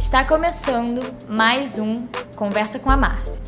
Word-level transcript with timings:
Está 0.00 0.24
começando 0.24 1.02
mais 1.28 1.78
um 1.78 1.92
Conversa 2.34 2.78
com 2.78 2.90
a 2.90 2.96
Márcia. 2.96 3.38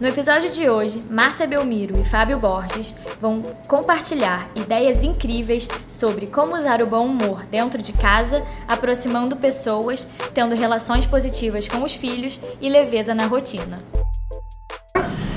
No 0.00 0.06
episódio 0.06 0.50
de 0.50 0.70
hoje, 0.70 1.00
Márcia 1.10 1.48
Belmiro 1.48 2.00
e 2.00 2.04
Fábio 2.04 2.38
Borges 2.38 2.94
vão 3.20 3.42
compartilhar 3.66 4.48
ideias 4.54 5.02
incríveis 5.02 5.68
sobre 5.88 6.28
como 6.28 6.56
usar 6.56 6.80
o 6.80 6.86
bom 6.86 7.06
humor 7.06 7.42
dentro 7.50 7.82
de 7.82 7.92
casa, 7.92 8.44
aproximando 8.68 9.34
pessoas, 9.34 10.06
tendo 10.32 10.54
relações 10.54 11.04
positivas 11.04 11.66
com 11.66 11.82
os 11.82 11.94
filhos 11.94 12.40
e 12.62 12.68
leveza 12.68 13.12
na 13.12 13.26
rotina. 13.26 13.76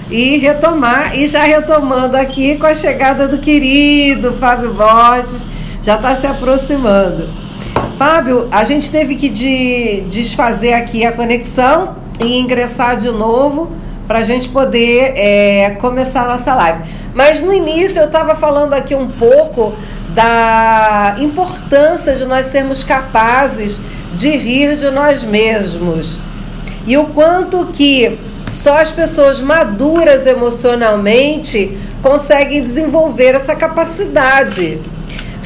E 0.09 0.37
retomar, 0.37 1.17
e 1.17 1.25
já 1.25 1.43
retomando 1.43 2.15
aqui 2.15 2.59
com 2.59 2.67
a 2.67 2.75
chegada 2.75 3.27
do 3.27 3.39
querido 3.39 4.33
Fábio 4.33 4.71
Borges, 4.75 5.43
já 5.81 5.95
está 5.95 6.15
se 6.15 6.27
aproximando. 6.27 7.38
Fábio, 7.99 8.47
a 8.49 8.63
gente 8.63 8.89
teve 8.89 9.15
que 9.15 9.27
de, 9.27 10.05
desfazer 10.09 10.71
aqui 10.71 11.05
a 11.05 11.11
conexão 11.11 11.97
e 12.21 12.39
ingressar 12.39 12.95
de 12.95 13.11
novo 13.11 13.73
para 14.07 14.19
a 14.19 14.23
gente 14.23 14.47
poder 14.47 15.11
é, 15.17 15.71
começar 15.81 16.21
a 16.21 16.29
nossa 16.29 16.55
live. 16.55 16.83
Mas 17.13 17.41
no 17.41 17.53
início 17.53 17.99
eu 17.99 18.05
estava 18.05 18.35
falando 18.35 18.73
aqui 18.73 18.95
um 18.95 19.07
pouco 19.07 19.73
da 20.15 21.17
importância 21.19 22.15
de 22.15 22.23
nós 22.23 22.45
sermos 22.45 22.85
capazes 22.85 23.81
de 24.13 24.29
rir 24.29 24.77
de 24.77 24.89
nós 24.91 25.21
mesmos 25.21 26.19
e 26.87 26.95
o 26.95 27.03
quanto 27.07 27.65
que 27.73 28.17
só 28.49 28.77
as 28.77 28.91
pessoas 28.91 29.41
maduras 29.41 30.25
emocionalmente 30.25 31.77
conseguem 32.01 32.61
desenvolver 32.61 33.35
essa 33.35 33.53
capacidade. 33.53 34.79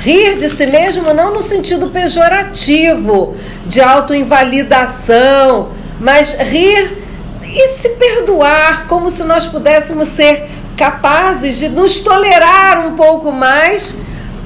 Rir 0.03 0.35
de 0.35 0.49
si 0.49 0.65
mesmo 0.67 1.13
não 1.13 1.33
no 1.33 1.39
sentido 1.39 1.89
pejorativo, 1.89 3.35
de 3.65 3.79
autoinvalidação, 3.79 5.69
mas 5.97 6.33
rir 6.33 6.97
e 7.41 7.69
se 7.77 7.87
perdoar 7.89 8.85
como 8.87 9.09
se 9.09 9.23
nós 9.23 9.47
pudéssemos 9.47 10.09
ser 10.09 10.49
capazes 10.75 11.57
de 11.57 11.69
nos 11.69 12.01
tolerar 12.01 12.85
um 12.85 12.97
pouco 12.97 13.31
mais, 13.31 13.95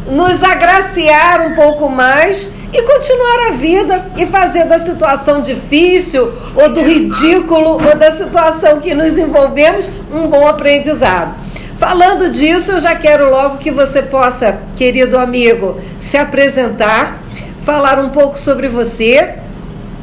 nos 0.05 0.43
agraciar 0.43 1.47
um 1.47 1.55
pouco 1.55 1.89
mais 1.89 2.49
e 2.71 2.83
continuar 2.83 3.47
a 3.47 3.51
vida 3.53 4.11
e 4.15 4.27
fazer 4.27 4.65
da 4.65 4.77
situação 4.77 5.41
difícil 5.41 6.31
ou 6.55 6.69
do 6.69 6.83
ridículo 6.83 7.83
ou 7.83 7.95
da 7.95 8.11
situação 8.11 8.79
que 8.79 8.93
nos 8.93 9.17
envolvemos 9.17 9.89
um 10.13 10.27
bom 10.27 10.47
aprendizado. 10.47 11.46
Falando 11.79 12.29
disso, 12.31 12.71
eu 12.71 12.79
já 12.79 12.95
quero 12.95 13.29
logo 13.29 13.57
que 13.57 13.69
você 13.69 14.01
possa, 14.01 14.57
querido 14.75 15.17
amigo, 15.17 15.79
se 15.99 16.17
apresentar, 16.17 17.21
falar 17.61 17.99
um 17.99 18.09
pouco 18.09 18.37
sobre 18.37 18.67
você. 18.67 19.35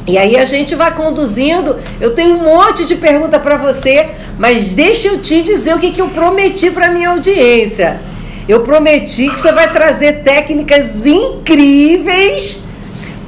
E 0.06 0.16
aí 0.16 0.36
a 0.36 0.44
gente 0.44 0.76
vai 0.76 0.94
conduzindo. 0.94 1.76
Eu 2.00 2.14
tenho 2.14 2.36
um 2.36 2.44
monte 2.44 2.84
de 2.84 2.94
pergunta 2.94 3.40
para 3.40 3.56
você, 3.56 4.08
mas 4.38 4.72
deixa 4.72 5.08
eu 5.08 5.18
te 5.20 5.42
dizer 5.42 5.74
o 5.74 5.80
que, 5.80 5.90
que 5.90 6.00
eu 6.00 6.08
prometi 6.10 6.70
para 6.70 6.90
minha 6.90 7.10
audiência. 7.10 8.00
Eu 8.48 8.60
prometi 8.60 9.28
que 9.30 9.40
você 9.40 9.50
vai 9.50 9.72
trazer 9.72 10.22
técnicas 10.22 11.04
incríveis 11.04 12.63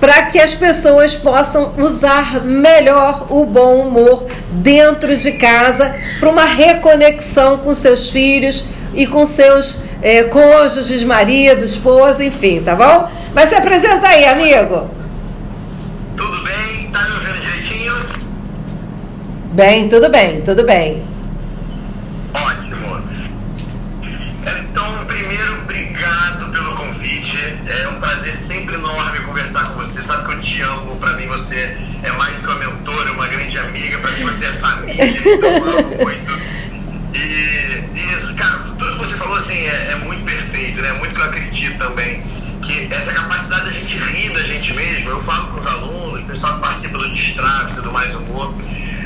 para 0.00 0.22
que 0.27 0.39
as 0.39 0.55
pessoas 0.55 1.14
possam 1.14 1.72
usar 1.78 2.44
melhor 2.44 3.27
o 3.30 3.44
bom 3.47 3.80
humor 3.80 4.27
dentro 4.50 5.16
de 5.16 5.33
casa 5.33 5.94
para 6.20 6.28
uma 6.28 6.44
reconexão 6.44 7.58
com 7.58 7.75
seus 7.75 8.11
filhos 8.11 8.64
e 8.94 9.06
com 9.06 9.27
seus 9.27 9.78
é, 10.02 10.24
cônjuges, 10.24 11.02
marido, 11.02 11.64
esposa, 11.64 12.24
enfim, 12.24 12.62
tá 12.62 12.74
bom? 12.74 13.08
Mas 13.34 13.48
se 13.48 13.55
apresenta 13.55 14.08
aí, 14.08 14.24
amigo. 14.27 14.89
Tudo 16.17 16.44
bem? 16.44 16.91
Tá 16.91 17.00
me 17.00 17.12
ouvindo 17.12 17.41
direitinho? 17.41 17.94
Bem, 19.52 19.89
tudo 19.89 20.08
bem, 20.08 20.41
tudo 20.42 20.64
bem. 20.64 21.16
Você. 29.77 30.03
Sabe 30.03 30.27
que 30.27 30.33
eu 30.35 30.41
te 30.41 30.63
amo. 30.63 30.97
Para 30.97 31.13
mim, 31.14 31.27
você 31.27 31.77
é 32.03 32.13
mais 32.13 32.37
do 32.37 32.42
que 32.42 32.48
uma 32.48 32.59
mentora, 32.59 33.13
uma 33.13 33.27
grande 33.29 33.59
amiga. 33.59 33.98
Para 33.98 34.11
mim, 34.13 34.25
você 34.25 34.45
é 34.47 34.53
família. 34.53 35.05
Eu 35.27 35.79
amo 35.79 35.97
muito. 36.03 36.33
E, 37.14 38.15
isso, 38.15 38.35
cara, 38.35 38.59
tudo 38.59 38.92
que 38.92 38.98
você 38.98 39.15
falou 39.15 39.36
assim 39.36 39.55
é, 39.55 39.92
é 39.92 39.97
muito 40.05 40.25
perfeito, 40.25 40.83
né? 40.83 40.92
Muito 40.95 41.15
que 41.15 41.20
eu 41.20 41.25
acredito 41.25 41.79
também 41.79 42.23
que 42.67 42.89
essa 42.92 43.13
capacidade 43.13 43.65
da 43.65 43.70
gente 43.70 43.97
rir 43.97 44.31
da 44.31 44.42
gente 44.42 44.75
mesmo, 44.75 45.11
eu 45.11 45.20
falo 45.20 45.48
com 45.48 45.59
os 45.59 45.67
alunos, 45.67 46.23
o 46.23 46.27
pessoal 46.27 46.55
que 46.55 46.61
participa 46.61 46.98
do 46.98 47.11
Distrato, 47.11 47.83
do 47.83 47.92
Mais 47.92 48.15
Humor, 48.15 48.53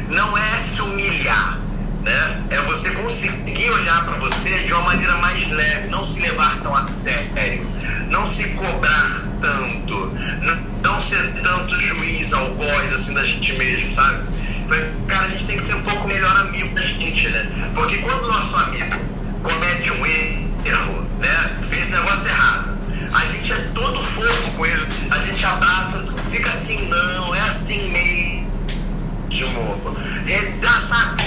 não 0.08 0.38
é 0.38 0.54
se 0.54 0.80
humilhar, 0.80 1.60
né? 2.02 2.42
É 2.50 2.60
você 2.62 2.90
conseguir 2.90 3.70
olhar 3.70 4.04
para 4.04 4.16
você 4.18 4.62
de 4.62 4.72
uma 4.72 4.82
maneira 4.82 5.14
mais 5.16 5.48
leve, 5.50 5.88
não 5.88 6.04
se 6.04 6.20
levar 6.20 6.60
tão 6.62 6.74
a 6.74 6.80
sério, 6.80 7.66
não 8.08 8.24
se 8.26 8.48
cobrar 8.54 9.08
tanto, 9.40 10.12
não 10.82 11.00
ser 11.00 11.32
tanto 11.42 11.80
juiz, 11.80 12.32
algoz 12.32 12.92
assim 12.92 13.14
da 13.14 13.24
gente 13.24 13.52
mesmo, 13.56 13.94
sabe? 13.94 14.24
Cara, 15.08 15.24
a 15.24 15.28
gente 15.28 15.44
tem 15.44 15.56
que 15.56 15.62
ser 15.62 15.74
um 15.74 15.82
pouco 15.82 16.06
melhor 16.08 16.36
amigo 16.36 16.74
da 16.74 16.82
gente, 16.82 17.28
né? 17.28 17.70
Porque 17.74 17.98
quando 17.98 18.22
o 18.22 18.28
nosso 18.28 18.56
amigo 18.56 18.96
comete 19.42 19.90
um 19.90 20.06
erro, 20.06 21.06
né? 21.18 21.58
Fez 21.62 21.90
negócio 21.90 22.28
errado, 22.28 22.78
a 23.12 23.24
gente 23.26 23.52
é 23.52 23.56
todo 23.74 24.00
fofo 24.00 24.52
com 24.52 24.66
ele, 24.66 24.86
a 25.10 25.18
gente 25.18 25.44
abraça, 25.44 26.04
fica 26.30 26.50
assim, 26.50 26.88
não, 26.88 27.34
é 27.34 27.40
assim 27.40 27.92
mesmo 27.92 28.49
ótimo. 29.30 29.96
É, 30.26 30.52
dá, 30.60 30.78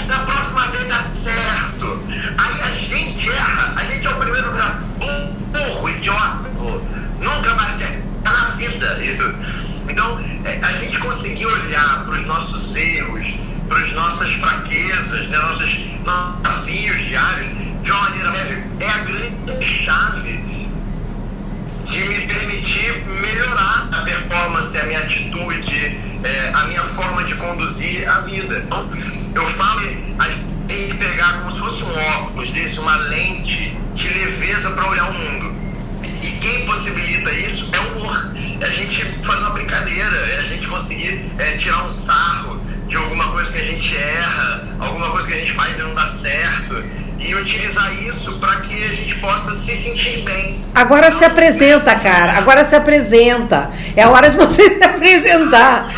da 0.06 0.18
próxima 0.26 0.66
vez 0.68 0.86
dá 0.88 1.02
certo. 1.02 2.02
Aí 2.38 2.60
a 2.60 2.70
gente 2.70 3.30
erra, 3.30 3.74
a 3.76 3.84
gente 3.84 4.06
é 4.06 4.10
o 4.10 4.14
primeiro 4.16 4.50
a 4.50 4.68
burro, 4.98 5.88
idiota. 5.88 6.50
Nunca 7.20 7.54
vai 7.54 7.66
acertar 7.66 8.32
na 8.32 8.44
vida. 8.56 9.04
Isso. 9.04 9.34
Então, 9.88 10.20
é, 10.44 10.58
a 10.62 10.72
gente 10.72 10.98
conseguir 10.98 11.46
olhar 11.46 12.04
para 12.04 12.14
os 12.14 12.26
nossos 12.26 12.76
erros, 12.76 13.34
para 13.68 13.78
as 13.78 13.92
nossas 13.92 14.32
fraquezas, 14.32 15.26
né, 15.28 15.38
nossos 15.38 15.76
desafios 15.76 17.04
diários, 17.06 17.46
de 17.82 17.90
uma 17.90 18.00
maneira 18.02 18.30
leve, 18.30 18.64
é 18.80 18.88
a 18.88 18.98
grande 18.98 19.62
chave 19.62 20.44
de 21.84 21.98
me 22.08 22.26
permitir 22.26 23.04
melhorar 23.20 23.88
a 23.92 24.02
performance, 24.02 24.76
a 24.78 24.86
minha 24.86 25.00
atitude, 25.00 26.13
é, 26.24 26.50
a 26.54 26.64
minha 26.64 26.82
forma 26.82 27.22
de 27.24 27.36
conduzir 27.36 28.08
a 28.08 28.20
vida. 28.20 28.58
Então, 28.66 28.88
eu 29.34 29.46
falo, 29.46 29.80
gente 29.80 30.54
tem 30.66 30.88
que 30.88 30.94
pegar 30.94 31.40
como 31.40 31.52
se 31.52 31.58
fosse 31.58 31.84
um 31.84 31.98
óculos 32.18 32.50
desse, 32.50 32.80
uma 32.80 32.96
lente 32.96 33.78
de 33.94 34.08
leveza 34.08 34.70
para 34.70 34.90
olhar 34.90 35.08
o 35.08 35.12
mundo. 35.12 35.54
E 36.22 36.30
quem 36.40 36.64
possibilita 36.64 37.30
isso 37.32 37.68
é 37.72 37.78
o 37.78 37.98
humor. 37.98 38.34
É 38.60 38.64
a 38.64 38.70
gente 38.70 39.04
fazer 39.22 39.42
uma 39.42 39.50
brincadeira, 39.50 40.16
é 40.16 40.38
a 40.38 40.42
gente 40.42 40.66
conseguir 40.66 41.30
é, 41.38 41.56
tirar 41.56 41.84
um 41.84 41.88
sarro 41.88 42.60
de 42.86 42.96
alguma 42.96 43.30
coisa 43.32 43.52
que 43.52 43.58
a 43.58 43.64
gente 43.64 43.96
erra, 43.96 44.68
alguma 44.80 45.10
coisa 45.10 45.26
que 45.26 45.34
a 45.34 45.36
gente 45.36 45.52
faz 45.52 45.78
e 45.78 45.82
não 45.82 45.94
dá 45.94 46.06
certo 46.06 47.03
e 47.20 47.34
utilizar 47.34 47.92
isso 48.02 48.38
para 48.38 48.60
que 48.60 48.84
a 48.84 48.88
gente 48.88 49.14
possa 49.16 49.50
se 49.52 49.74
sentir 49.74 50.22
bem. 50.22 50.64
Agora 50.74 51.10
se 51.10 51.24
apresenta, 51.24 51.94
cara. 51.94 52.38
Agora 52.38 52.64
se 52.64 52.74
apresenta. 52.74 53.70
É 53.96 54.02
a 54.02 54.10
hora 54.10 54.30
de 54.30 54.36
você 54.36 54.62
se 54.76 54.82
apresentar. 54.82 55.90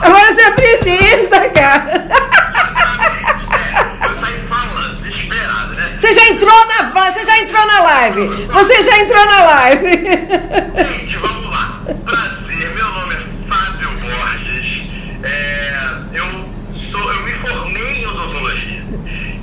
Agora 0.00 0.34
se 0.34 0.42
apresenta, 0.42 1.48
cara. 1.50 2.08
Eu 4.02 4.18
saí 4.18 4.38
falando, 4.48 4.94
desesperado, 4.94 5.74
né? 5.74 5.96
Você 5.98 6.12
já 6.12 6.28
entrou 6.28 6.66
na, 6.66 7.10
você 7.10 7.24
já 7.24 7.38
entrou 7.38 7.66
na 7.66 7.82
live. 7.82 8.46
Você 8.52 8.82
já 8.82 8.98
entrou 8.98 9.26
na 9.26 9.42
live. 9.42 9.96
Gente, 10.76 11.16
vamos 11.16 11.50
lá. 11.50 11.80
Prazer, 12.04 12.74
meu 12.74 12.88
nome 12.92 13.14
é 13.14 13.18
Fábio 13.18 13.88
Borges. 14.00 14.82
É, 15.22 15.96
eu 16.12 16.48
sou, 16.70 17.12
eu 17.12 17.22
me 17.22 17.32
formei 17.32 18.02
em 18.02 18.06
odontologia. 18.06 18.84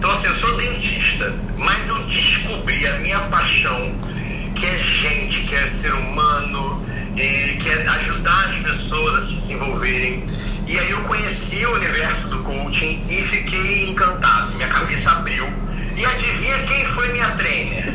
Então, 0.02 0.10
assim, 0.10 0.26
eu 0.26 0.34
sou 0.34 0.58
dentista, 0.58 1.40
mas 1.60 1.88
eu 1.88 1.96
descobri 2.06 2.88
a 2.88 2.98
minha 3.02 3.20
paixão, 3.20 4.00
que 4.56 4.66
é 4.66 4.76
gente, 4.76 5.44
que 5.44 5.54
é 5.54 5.68
ser 5.68 5.94
humano, 5.94 6.84
e 7.16 7.58
que 7.58 7.70
é 7.70 7.88
ajudar 7.88 8.46
as 8.46 8.56
pessoas 8.64 9.14
a 9.14 9.20
se 9.20 9.36
desenvolverem. 9.36 10.26
E 10.68 10.80
aí 10.80 10.90
eu 10.90 11.02
conheci 11.02 11.64
o 11.68 11.76
universo 11.76 12.30
do 12.30 12.40
coaching 12.40 13.06
e 13.08 13.16
fiquei 13.16 13.92
encantado. 13.92 14.52
Minha 14.56 14.70
cabeça 14.70 15.12
abriu. 15.12 15.46
E 15.96 16.04
adivinha 16.04 16.58
quem 16.64 16.84
foi 16.84 17.08
minha 17.12 17.30
trainer? 17.36 17.94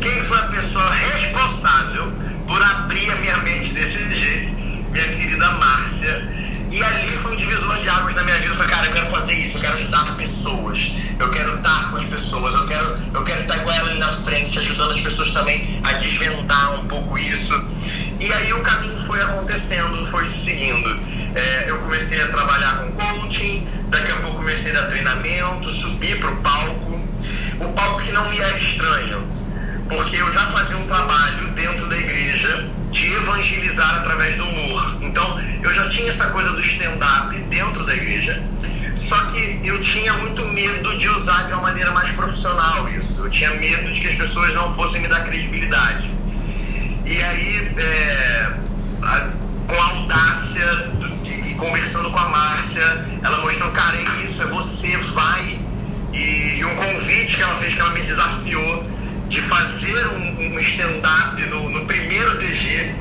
Quem 0.00 0.22
foi 0.22 0.38
a 0.38 0.42
pessoa 0.42 0.88
responsável 0.92 2.12
por 2.46 2.62
abrir 2.62 3.10
a 3.10 3.16
minha 3.16 3.36
mente 3.38 3.74
desse 3.74 3.98
jeito? 4.12 4.52
Minha 4.92 5.08
querida 5.08 5.50
Márcia 5.50 6.38
e 6.70 6.82
ali 6.82 7.08
foi 7.08 7.32
um 7.32 7.36
divisor 7.36 7.78
de 7.78 7.88
águas 7.88 8.14
na 8.14 8.22
minha 8.24 8.36
vida. 8.36 8.48
Eu 8.48 8.54
falei, 8.54 8.70
cara, 8.70 8.86
eu 8.86 8.92
quero 8.92 9.06
fazer 9.06 9.32
isso, 9.34 9.56
eu 9.56 9.60
quero 9.60 9.74
ajudar 9.74 10.16
pessoas, 10.16 10.92
eu 11.18 11.30
quero 11.30 11.56
estar 11.56 11.90
com 11.90 11.96
as 11.96 12.04
pessoas, 12.04 12.54
eu 12.54 12.66
quero, 12.66 12.98
eu 13.14 13.22
quero 13.22 13.40
estar 13.42 13.56
igual 13.56 13.74
ela 13.74 13.90
ali 13.90 13.98
na 13.98 14.08
frente, 14.08 14.58
ajudando 14.58 14.90
as 14.92 15.00
pessoas 15.00 15.30
também 15.30 15.80
a 15.82 15.92
desvendar 15.94 16.80
um 16.80 16.84
pouco 16.86 17.16
isso. 17.16 17.52
E 18.20 18.32
aí 18.32 18.52
o 18.52 18.60
caminho 18.60 18.92
foi 19.06 19.20
acontecendo, 19.22 20.04
foi 20.06 20.24
seguindo. 20.26 21.00
É, 21.34 21.70
eu 21.70 21.78
comecei 21.78 22.20
a 22.20 22.28
trabalhar 22.28 22.78
com 22.78 22.92
coaching, 22.92 23.66
daqui 23.88 24.12
a 24.12 24.16
pouco 24.16 24.38
comecei 24.38 24.70
a 24.72 24.80
dar 24.80 24.88
treinamento, 24.88 25.68
subi 25.68 26.14
para 26.16 26.30
o 26.30 26.36
palco. 26.36 27.08
O 27.60 27.72
palco 27.72 28.02
que 28.02 28.12
não 28.12 28.28
me 28.28 28.38
era 28.38 28.56
estranho 28.56 29.37
porque 29.88 30.16
eu 30.16 30.32
já 30.32 30.44
fazia 30.46 30.76
um 30.76 30.86
trabalho 30.86 31.48
dentro 31.54 31.86
da 31.88 31.96
igreja 31.96 32.68
de 32.90 33.12
evangelizar 33.12 33.96
através 33.96 34.34
do 34.34 34.44
humor. 34.44 34.98
Então, 35.02 35.40
eu 35.62 35.72
já 35.72 35.88
tinha 35.88 36.08
essa 36.08 36.30
coisa 36.30 36.52
do 36.52 36.60
stand-up 36.60 37.38
dentro 37.50 37.84
da 37.84 37.94
igreja, 37.94 38.42
só 38.94 39.16
que 39.26 39.60
eu 39.64 39.80
tinha 39.80 40.12
muito 40.14 40.44
medo 40.52 40.98
de 40.98 41.08
usar 41.08 41.42
de 41.46 41.52
uma 41.52 41.62
maneira 41.62 41.92
mais 41.92 42.10
profissional 42.12 42.88
isso. 42.90 43.24
Eu 43.24 43.30
tinha 43.30 43.50
medo 43.52 43.92
de 43.92 44.00
que 44.00 44.08
as 44.08 44.14
pessoas 44.14 44.54
não 44.54 44.74
fossem 44.74 45.00
me 45.00 45.08
dar 45.08 45.22
credibilidade. 45.22 46.10
E 47.06 47.22
aí, 47.22 47.74
é, 47.78 48.52
a, 49.02 49.30
com 49.66 49.74
a 49.74 49.84
audácia 49.84 50.66
do, 50.98 51.08
e 51.28 51.54
conversando 51.54 52.10
com 52.10 52.18
a 52.18 52.28
Márcia, 52.28 53.06
ela 53.22 53.38
mostrou, 53.38 53.70
cara, 53.70 53.96
é 53.96 54.02
isso, 54.24 54.42
é 54.42 54.46
você, 54.46 54.96
vai. 55.14 55.58
E, 56.12 56.58
e 56.58 56.64
um 56.64 56.76
convite 56.76 57.36
que 57.36 57.42
ela 57.42 57.54
fez, 57.56 57.74
que 57.74 57.80
ela 57.80 57.90
me 57.90 58.02
desafiou 58.02 58.97
de 59.28 59.40
fazer 59.42 60.06
um, 60.06 60.42
um 60.42 60.60
stand-up 60.60 61.40
no, 61.50 61.70
no, 61.70 61.84
primeiro 61.84 62.38
TG. 62.38 62.94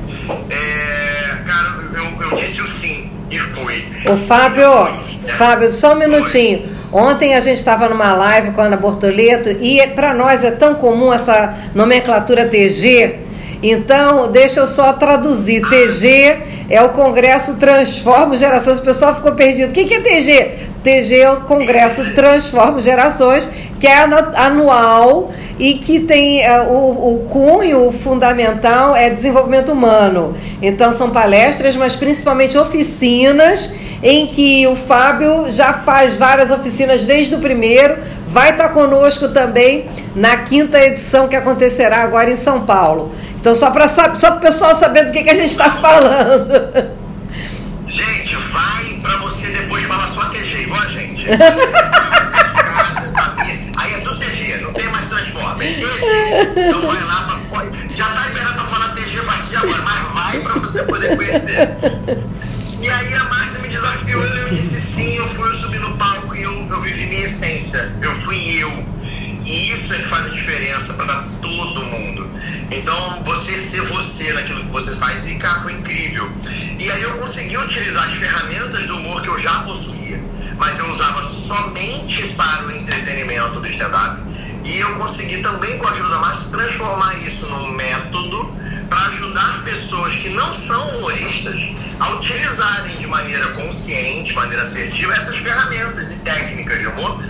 É, 0.50 1.35
cara, 1.45 1.77
eu, 1.94 2.29
eu, 2.29 2.35
disse 2.35 2.62
o 2.62 2.68
sim 2.68 3.12
e 3.31 3.38
fui. 3.38 3.88
O 4.07 4.18
Fábio, 4.27 4.69
fui, 4.88 5.31
Fábio, 5.31 5.71
só 5.71 5.94
um 5.94 5.97
minutinho. 5.97 6.77
Ontem 6.91 7.35
a 7.35 7.39
gente 7.39 7.57
estava 7.57 7.89
numa 7.89 8.13
live 8.13 8.51
com 8.51 8.62
a 8.62 8.65
Ana 8.65 8.77
Bortoleto 8.77 9.50
e 9.50 9.85
para 9.88 10.13
nós 10.13 10.44
é 10.44 10.51
tão 10.51 10.75
comum 10.75 11.13
essa 11.13 11.53
nomenclatura 11.74 12.47
TG. 12.47 13.26
Então, 13.62 14.31
deixa 14.31 14.59
eu 14.62 14.68
só 14.68 14.94
traduzir. 14.94 15.62
TG 15.62 16.38
é 16.69 16.81
o 16.81 16.89
Congresso 16.89 17.56
Transforma 17.57 18.38
Gerações. 18.38 18.80
O 18.80 18.81
pessoal 18.81 19.15
ficou 19.15 19.31
perdido. 19.31 19.69
O 19.69 19.74
que 19.74 19.94
é 19.94 20.00
TG? 20.00 20.51
TG 20.83 21.19
é 21.19 21.31
o 21.31 21.42
Congresso 21.42 22.13
Transforma 22.13 22.80
Gerações, 22.81 23.50
que 23.80 23.88
é 23.88 23.98
anual 24.36 25.31
e 25.59 25.75
que 25.75 26.00
tem 26.00 26.48
uh, 26.48 26.69
o, 26.69 27.15
o 27.15 27.27
cunho 27.30 27.92
fundamental 27.92 28.95
é 28.95 29.09
desenvolvimento 29.09 29.71
humano. 29.71 30.36
Então 30.62 30.94
são 30.94 31.09
palestras, 31.09 31.75
mas 31.75 31.95
principalmente 31.95 32.57
oficinas 32.57 33.74
em 34.04 34.27
que 34.27 34.68
o 34.68 34.75
Fábio 34.75 35.50
já 35.50 35.74
faz 35.74 36.15
várias 36.15 36.51
oficinas 36.51 37.06
desde 37.06 37.36
o 37.36 37.39
primeiro, 37.39 37.98
vai 38.27 38.51
estar 38.51 38.69
conosco 38.69 39.30
também 39.30 39.86
na 40.15 40.38
quinta 40.38 40.80
edição 40.80 41.27
que 41.27 41.36
acontecerá 41.36 41.98
agora 41.98 42.30
em 42.30 42.38
São 42.38 42.62
Paulo. 42.65 43.12
Então 43.39 43.55
só 43.55 43.71
para 43.71 43.87
só 44.15 44.35
o 44.35 44.39
pessoal 44.39 44.75
saber 44.75 45.05
do 45.05 45.11
que, 45.13 45.23
que 45.23 45.29
a 45.29 45.33
gente 45.33 45.49
está 45.49 45.71
falando. 45.81 46.97
Gente, 47.87 48.35
vai 48.35 48.99
para 49.01 49.17
você 49.17 49.47
depois 49.47 49.83
falar 49.83 50.07
sua 50.07 50.25
TG, 50.25 50.63
igual 50.63 50.81
a 50.81 50.87
gente. 50.87 51.25
Então 55.59 56.81
vai 56.81 57.03
lá, 57.03 57.39
pra, 57.51 57.65
já 57.95 58.05
tá 58.05 58.27
liberado 58.27 58.53
pra 58.55 58.63
falar 58.63 58.93
TG 58.93 59.19
a 59.19 59.23
partir 59.23 59.49
de 59.49 59.55
agora, 59.57 59.81
mas 59.83 60.13
vai 60.13 60.39
pra 60.39 60.53
você 60.53 60.83
poder 60.83 61.15
conhecer. 61.15 61.77
E 62.81 62.89
aí 62.89 63.13
a 63.13 63.23
Márcia 63.25 63.59
me 63.61 63.67
desafiou, 63.67 64.23
eu 64.23 64.49
disse 64.49 64.79
sim, 64.79 65.15
eu 65.15 65.25
fui, 65.25 65.46
E 69.47 69.71
isso 69.71 69.94
é 69.94 69.97
que 69.97 70.09
faz 70.09 70.25
a 70.25 70.29
diferença 70.29 70.94
para 70.94 71.23
todo 71.41 71.81
mundo. 71.81 72.29
Então, 72.69 73.23
você 73.23 73.57
ser 73.57 73.79
você 73.81 74.33
naquilo 74.33 74.65
que 74.65 74.71
você 74.71 74.91
faz, 74.97 75.25
e 75.25 75.35
cara, 75.39 75.57
foi 75.59 75.71
incrível. 75.71 76.29
E 76.77 76.91
aí 76.91 77.01
eu 77.01 77.17
consegui 77.17 77.57
utilizar 77.57 78.03
as 78.03 78.11
ferramentas 78.11 78.83
do 78.83 78.95
humor 78.97 79.21
que 79.21 79.29
eu 79.29 79.38
já 79.41 79.61
possuía, 79.61 80.21
mas 80.57 80.77
eu 80.77 80.91
usava 80.91 81.23
somente 81.23 82.27
para 82.33 82.65
o 82.65 82.71
entretenimento 82.71 83.61
do 83.61 83.67
stand-up 83.67 84.21
e 84.65 84.79
eu 84.79 84.95
consegui 84.95 85.38
também, 85.38 85.77
com 85.77 85.88
a 85.88 85.91
ajuda 85.91 86.09
da 86.09 86.19
Márcia, 86.19 86.49
transformar 86.51 87.17
isso 87.25 87.47
num 87.47 87.71
método 87.77 88.53
para 88.89 88.99
ajudar 89.07 89.63
pessoas 89.63 90.13
que 90.17 90.29
não 90.29 90.53
são 90.53 90.88
humoristas 90.97 91.73
a 92.01 92.09
utilizarem 92.15 92.97
de 92.97 93.07
maneira 93.07 93.47
consciente, 93.53 94.33
maneira 94.35 94.63
assertiva, 94.63 95.13
essas 95.13 95.38
ferramentas 95.38 96.17
e 96.17 96.19
técnicas 96.19 96.79
de 96.79 96.88
humor 96.88 97.23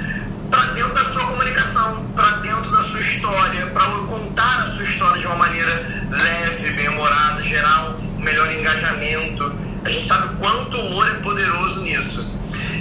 para 0.57 0.73
dentro 0.73 0.93
da 0.95 1.03
sua 1.03 1.23
comunicação, 1.23 2.03
para 2.15 2.31
dentro 2.37 2.71
da 2.71 2.81
sua 2.81 2.99
história, 2.99 3.67
para 3.67 3.83
contar 4.07 4.61
a 4.61 4.65
sua 4.65 4.83
história 4.83 5.21
de 5.21 5.27
uma 5.27 5.35
maneira 5.35 6.07
leve, 6.09 6.71
bem-humorada, 6.71 7.43
gerar 7.43 7.89
um 8.17 8.23
melhor 8.23 8.51
engajamento. 8.51 9.55
A 9.85 9.89
gente 9.89 10.07
sabe 10.07 10.33
o 10.33 10.37
quanto 10.37 10.75
o 10.75 10.85
humor 10.87 11.07
é 11.11 11.13
poderoso 11.19 11.83
nisso. 11.83 12.35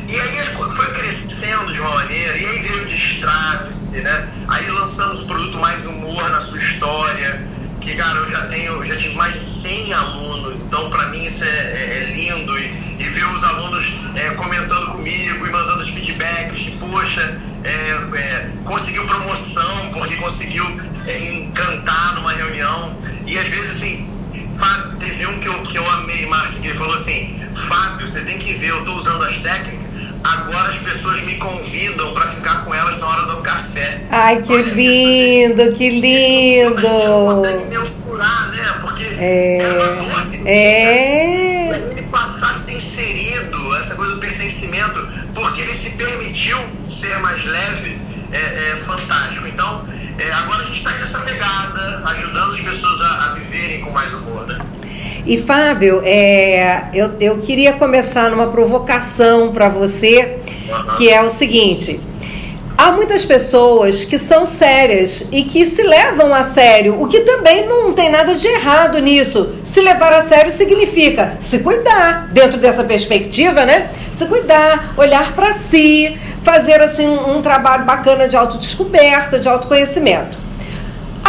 E 0.08 0.18
aí 0.18 0.44
foi 0.70 0.86
crescendo 0.92 1.70
de 1.70 1.80
uma 1.82 1.90
maneira, 1.96 2.38
e 2.38 2.46
aí 2.46 2.58
veio 2.60 2.82
o 2.82 2.86
destrave 2.86 4.00
né? 4.00 4.28
Aí 4.48 4.70
lançamos 4.70 5.20
um 5.20 5.26
produto 5.26 5.58
mais 5.58 5.84
humor 5.84 6.30
na 6.30 6.40
sua 6.40 6.58
história, 6.58 7.46
que, 7.86 7.94
cara, 7.94 8.18
eu 8.18 8.28
já 8.28 8.46
tenho, 8.46 8.82
já 8.82 8.96
tive 8.96 9.14
mais 9.14 9.32
de 9.32 9.40
100 9.40 9.92
alunos, 9.94 10.66
então 10.66 10.90
para 10.90 11.06
mim 11.10 11.24
isso 11.24 11.44
é, 11.44 11.46
é, 11.46 11.98
é 11.98 12.04
lindo, 12.12 12.58
e, 12.58 12.96
e, 12.98 13.08
ver 13.08 13.24
os 13.32 13.42
alunos 13.44 13.94
é, 14.16 14.30
comentando 14.30 14.90
comigo 14.90 15.46
e 15.46 15.52
mandando 15.52 15.80
os 15.80 15.90
feedbacks, 15.90 16.64
de, 16.64 16.70
poxa, 16.72 17.40
é, 17.62 17.70
é, 17.70 18.50
conseguiu 18.64 19.06
promoção, 19.06 19.90
porque 19.92 20.16
conseguiu 20.16 20.64
encantar 21.06 22.16
numa 22.16 22.32
reunião, 22.32 22.92
e 23.24 23.38
às 23.38 23.46
vezes, 23.46 23.76
assim, 23.76 24.10
teve 24.98 25.26
um 25.28 25.38
que 25.38 25.48
eu, 25.48 25.62
que 25.62 25.78
eu 25.78 25.90
amei, 25.92 26.26
Martin, 26.26 26.60
que 26.60 26.66
ele 26.66 26.74
falou 26.74 26.94
assim, 26.94 27.40
Fábio, 27.68 28.04
você 28.04 28.20
tem 28.22 28.36
que 28.40 28.52
ver, 28.54 28.70
eu 28.70 28.80
estou 28.80 28.96
usando 28.96 29.22
as 29.22 29.38
técnicas, 29.38 29.85
agora 30.32 30.68
as 30.68 30.78
pessoas 30.78 31.24
me 31.24 31.36
convidam 31.36 32.12
para 32.12 32.26
ficar 32.28 32.64
com 32.64 32.74
elas 32.74 32.98
na 32.98 33.06
hora 33.06 33.22
do 33.22 33.36
café. 33.42 34.02
Ai, 34.10 34.42
que 34.42 34.56
lindo, 34.62 35.72
que 35.72 35.88
lindo! 35.88 36.82
Não 36.82 37.26
consegue 37.26 37.64
mensurar, 37.68 38.50
né? 38.50 38.78
Porque 38.80 39.04
é, 39.18 39.58
era 39.60 39.74
uma 39.74 40.02
dor. 40.02 40.46
É. 40.46 41.68
Ele 41.92 42.02
passar 42.10 42.50
a 42.50 42.54
ser 42.54 42.72
inserido, 42.72 43.76
essa 43.76 43.94
coisa 43.94 44.14
do 44.14 44.20
pertencimento, 44.20 45.06
porque 45.34 45.60
ele 45.60 45.74
se 45.74 45.90
permitiu 45.90 46.58
ser 46.84 47.18
mais 47.20 47.44
leve, 47.44 47.98
é, 48.32 48.70
é 48.70 48.76
fantástico. 48.76 49.46
Então, 49.46 49.86
é, 50.18 50.32
agora 50.32 50.62
a 50.62 50.64
gente 50.64 50.78
está 50.78 50.90
nessa 50.98 51.20
pegada, 51.20 52.02
ajudando 52.06 52.52
as 52.52 52.60
pessoas 52.60 53.00
a, 53.00 53.26
a 53.26 53.28
viverem 53.34 53.80
com 53.80 53.90
mais 53.90 54.14
humor, 54.14 54.46
né? 54.46 54.58
E 55.26 55.38
Fábio, 55.38 56.02
é, 56.04 56.84
eu, 56.94 57.10
eu 57.18 57.38
queria 57.38 57.72
começar 57.72 58.30
numa 58.30 58.46
provocação 58.46 59.52
para 59.52 59.68
você, 59.68 60.38
que 60.96 61.10
é 61.10 61.20
o 61.20 61.28
seguinte. 61.28 61.98
Há 62.78 62.92
muitas 62.92 63.24
pessoas 63.24 64.04
que 64.04 64.20
são 64.20 64.46
sérias 64.46 65.26
e 65.32 65.42
que 65.42 65.64
se 65.64 65.82
levam 65.82 66.32
a 66.32 66.44
sério, 66.44 67.02
o 67.02 67.08
que 67.08 67.20
também 67.20 67.66
não 67.66 67.92
tem 67.92 68.08
nada 68.08 68.36
de 68.36 68.46
errado 68.46 69.00
nisso. 69.00 69.50
Se 69.64 69.80
levar 69.80 70.12
a 70.12 70.22
sério 70.22 70.52
significa 70.52 71.36
se 71.40 71.58
cuidar, 71.58 72.28
dentro 72.32 72.58
dessa 72.58 72.84
perspectiva, 72.84 73.64
né? 73.64 73.90
Se 74.12 74.26
cuidar, 74.26 74.94
olhar 74.96 75.34
para 75.34 75.54
si, 75.54 76.16
fazer 76.44 76.80
assim 76.80 77.08
um 77.08 77.42
trabalho 77.42 77.84
bacana 77.84 78.28
de 78.28 78.36
autodescoberta, 78.36 79.40
de 79.40 79.48
autoconhecimento. 79.48 80.45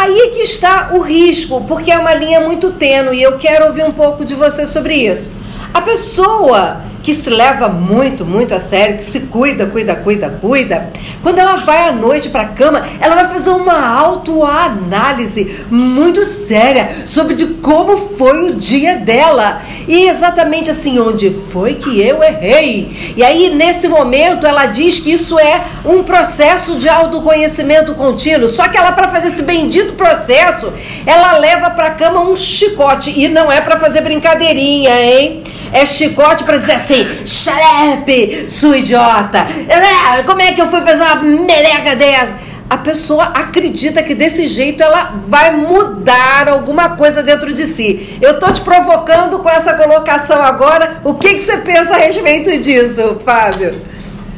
Aí 0.00 0.16
é 0.16 0.28
que 0.28 0.42
está 0.42 0.90
o 0.92 1.00
risco, 1.00 1.64
porque 1.66 1.90
é 1.90 1.98
uma 1.98 2.14
linha 2.14 2.38
muito 2.38 2.70
tênue 2.70 3.18
e 3.18 3.22
eu 3.22 3.36
quero 3.36 3.66
ouvir 3.66 3.82
um 3.82 3.90
pouco 3.90 4.24
de 4.24 4.32
você 4.32 4.64
sobre 4.64 4.94
isso. 4.94 5.28
A 5.74 5.80
pessoa 5.80 6.78
que 7.02 7.14
se 7.14 7.30
leva 7.30 7.68
muito, 7.68 8.24
muito 8.24 8.54
a 8.54 8.60
sério, 8.60 8.96
que 8.96 9.04
se 9.04 9.20
cuida, 9.20 9.66
cuida, 9.66 9.94
cuida, 9.96 10.30
cuida, 10.40 10.90
quando 11.22 11.38
ela 11.38 11.56
vai 11.56 11.88
à 11.88 11.92
noite 11.92 12.28
para 12.28 12.42
a 12.42 12.48
cama, 12.48 12.82
ela 13.00 13.14
vai 13.14 13.28
fazer 13.28 13.50
uma 13.50 13.98
autoanálise 13.98 15.64
muito 15.70 16.24
séria 16.24 16.88
sobre 17.06 17.34
de 17.34 17.46
como 17.46 17.96
foi 17.96 18.50
o 18.50 18.54
dia 18.54 18.96
dela 18.96 19.60
e 19.86 20.08
exatamente 20.08 20.70
assim 20.70 20.98
onde 20.98 21.30
foi 21.30 21.74
que 21.74 22.00
eu 22.00 22.22
errei. 22.22 23.14
E 23.16 23.22
aí 23.22 23.50
nesse 23.50 23.88
momento 23.88 24.46
ela 24.46 24.66
diz 24.66 25.00
que 25.00 25.12
isso 25.12 25.38
é 25.38 25.62
um 25.84 26.02
processo 26.02 26.76
de 26.76 26.88
autoconhecimento 26.88 27.94
contínuo. 27.94 28.48
Só 28.48 28.68
que 28.68 28.76
ela 28.76 28.92
para 28.92 29.08
fazer 29.08 29.28
esse 29.28 29.42
bendito 29.42 29.94
processo, 29.94 30.72
ela 31.04 31.38
leva 31.38 31.70
para 31.70 31.86
a 31.88 31.90
cama 31.90 32.20
um 32.20 32.36
chicote 32.36 33.12
e 33.18 33.28
não 33.28 33.50
é 33.50 33.60
para 33.60 33.78
fazer 33.78 34.00
brincadeirinha, 34.02 35.00
hein? 35.00 35.42
É 35.72 35.84
chicote 35.84 36.44
para 36.44 36.58
dizer 36.58 36.72
assim, 36.72 37.04
xarepe, 37.26 38.48
sua 38.48 38.78
idiota. 38.78 39.46
É, 39.68 40.22
como 40.22 40.40
é 40.40 40.52
que 40.52 40.60
eu 40.60 40.68
fui 40.68 40.80
fazer 40.80 41.02
uma 41.02 41.16
meleca 41.16 41.94
dessa? 41.94 42.34
A 42.70 42.76
pessoa 42.76 43.24
acredita 43.24 44.02
que 44.02 44.14
desse 44.14 44.46
jeito 44.46 44.82
ela 44.82 45.14
vai 45.26 45.56
mudar 45.56 46.48
alguma 46.48 46.90
coisa 46.90 47.22
dentro 47.22 47.52
de 47.54 47.66
si. 47.66 48.18
Eu 48.20 48.38
tô 48.38 48.52
te 48.52 48.60
provocando 48.60 49.38
com 49.38 49.48
essa 49.48 49.72
colocação 49.72 50.42
agora. 50.42 51.00
O 51.02 51.14
que, 51.14 51.34
que 51.34 51.40
você 51.40 51.56
pensa 51.58 51.94
a 51.94 51.98
respeito 51.98 52.58
disso, 52.58 53.20
Fábio? 53.24 53.80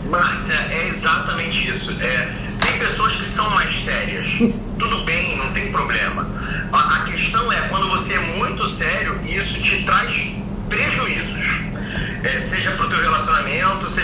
Márcia, 0.09 0.55
é 0.71 0.89
exatamente 0.89 1.71
isso. 1.71 1.91
É, 2.01 2.29
tem 2.61 2.79
pessoas 2.79 3.17
que 3.17 3.31
são 3.31 3.51
mais 3.51 3.85
sérias. 3.85 4.39
Tudo 4.79 5.05
bem, 5.05 5.37
não 5.37 5.53
tem 5.53 5.71
problema. 5.73 6.29
A, 6.73 6.97
a 6.97 7.05
questão 7.05 7.53
é 7.53 7.61
quando 7.69 7.89
você 7.89 8.13
é 8.15 8.21
muito 8.39 8.65
sério, 8.65 9.19
isso 9.25 9.61
te 9.61 9.85
traz 9.85 10.31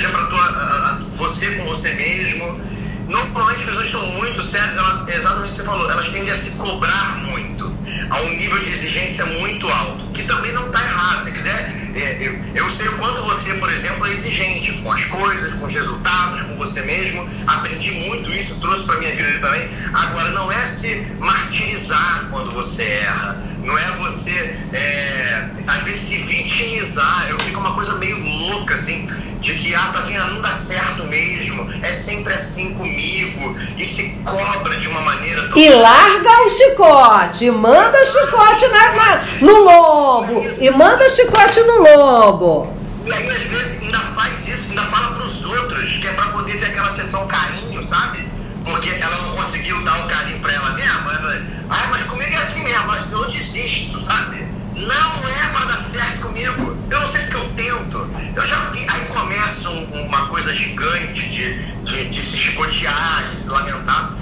seja 0.06 0.10
para 0.10 0.98
você 1.12 1.50
com 1.52 1.64
você 1.64 1.92
mesmo. 1.94 2.60
Normalmente 3.08 3.60
as 3.60 3.66
pessoas 3.66 3.90
são 3.90 4.06
muito 4.18 4.42
sérias, 4.42 4.76
ela, 4.76 5.06
exatamente 5.08 5.44
o 5.44 5.48
que 5.48 5.54
você 5.54 5.62
falou, 5.62 5.90
elas 5.90 6.06
tendem 6.06 6.30
a 6.30 6.34
se 6.34 6.50
cobrar 6.52 7.18
muito, 7.26 7.66
a 8.10 8.20
um 8.20 8.28
nível 8.30 8.58
de 8.64 8.70
exigência 8.70 9.24
muito 9.24 9.68
alto, 9.68 10.10
que 10.10 10.24
também 10.24 10.52
não 10.52 10.66
está 10.66 10.82
errado. 10.82 11.22
Se 11.22 11.30
quiser, 11.30 11.72
é, 11.94 12.16
eu, 12.20 12.36
eu 12.56 12.68
sei 12.68 12.88
o 12.88 12.96
quanto 12.96 13.22
você, 13.22 13.54
por 13.54 13.72
exemplo, 13.72 14.06
é 14.06 14.10
exigente 14.10 14.72
com 14.82 14.90
as 14.90 15.04
coisas, 15.04 15.54
com 15.54 15.66
os 15.66 15.72
resultados, 15.72 16.40
com 16.42 16.56
você 16.56 16.82
mesmo. 16.82 17.28
Aprendi 17.46 17.92
muito 18.08 18.28
isso, 18.32 18.60
trouxe 18.60 18.82
para 18.82 18.98
minha 18.98 19.14
vida 19.14 19.38
também. 19.38 19.68
Agora, 19.92 20.30
não 20.32 20.50
é 20.50 20.66
se 20.66 21.06
martirizar 21.20 22.26
quando 22.32 22.50
você 22.50 22.82
erra, 22.82 23.40
não 23.62 23.78
é 23.78 23.92
você, 23.92 24.56
é, 24.72 25.48
às 25.68 25.84
vezes, 25.84 26.00
se 26.00 26.16
vitimizar. 26.22 27.26
Eu 27.30 27.38
fico 27.38 27.60
uma 27.60 27.72
coisa 27.72 27.94
meio 27.98 28.18
louca, 28.18 28.74
assim 28.74 29.06
de 29.46 29.54
que, 29.54 29.74
ah, 29.76 29.90
tá 29.92 30.00
vendo, 30.00 30.28
não 30.34 30.42
dá 30.42 30.50
certo 30.50 31.04
mesmo, 31.04 31.70
é 31.80 31.92
sempre 31.92 32.34
assim 32.34 32.74
comigo, 32.74 33.56
e 33.78 33.84
se 33.84 34.20
cobra 34.24 34.76
de 34.76 34.88
uma 34.88 35.00
maneira 35.02 35.48
tão... 35.48 35.56
E 35.56 35.70
larga 35.70 36.30
o 36.42 36.50
chicote, 36.50 37.50
manda 37.52 38.04
chicote 38.04 38.66
na, 38.66 38.92
na, 38.92 39.24
no 39.42 39.62
lobo, 39.62 40.44
e 40.60 40.68
manda 40.70 41.08
chicote 41.08 41.60
no 41.60 41.80
lobo. 41.80 42.76
E 43.04 43.12
aí, 43.12 43.30
às 43.30 43.42
vezes, 43.44 43.82
ainda 43.82 44.00
faz 44.00 44.48
isso, 44.48 44.68
ainda 44.68 44.82
fala 44.82 45.14
pros 45.14 45.44
outros, 45.44 45.92
que 45.92 46.08
é 46.08 46.12
pra 46.12 46.26
poder 46.30 46.58
ter 46.58 46.66
aquela 46.66 46.90
sessão 46.90 47.24
carinho, 47.28 47.86
sabe? 47.86 48.28
Porque 48.64 48.90
ela 49.00 49.16
não 49.16 49.36
conseguiu 49.36 49.80
dar 49.84 49.94
um 49.94 50.08
carinho 50.08 50.40
pra 50.40 50.52
ela 50.52 50.70
mesma. 50.70 51.12
Ela, 51.12 51.42
ah, 51.70 51.86
mas 51.88 52.02
comigo 52.02 52.34
é 52.34 52.38
assim 52.38 52.64
mesmo, 52.64 52.84
mas 52.88 53.12
eu 53.12 53.24
desisto, 53.26 54.02
sabe? 54.02 54.44
Não 54.74 55.28
é 55.28 55.48
para 55.52 55.66
dar 55.66 55.78
certo 55.78 56.22
comigo. 56.22 56.75
Eu 56.90 57.00
não 57.00 57.10
sei 57.10 57.20
se 57.20 57.34
eu 57.34 57.48
tento. 57.54 58.10
Eu 58.34 58.46
já 58.46 58.58
vi. 58.70 58.86
Aí 58.88 59.06
começa 59.06 59.68
um, 59.68 60.06
uma 60.06 60.28
coisa 60.28 60.52
gigante 60.54 61.28
de, 61.28 61.62
de, 61.82 62.08
de, 62.10 62.22
se 62.22 62.36
chicotear, 62.36 63.28
de 63.28 63.36
se 63.36 63.48
lamentar. 63.48 64.12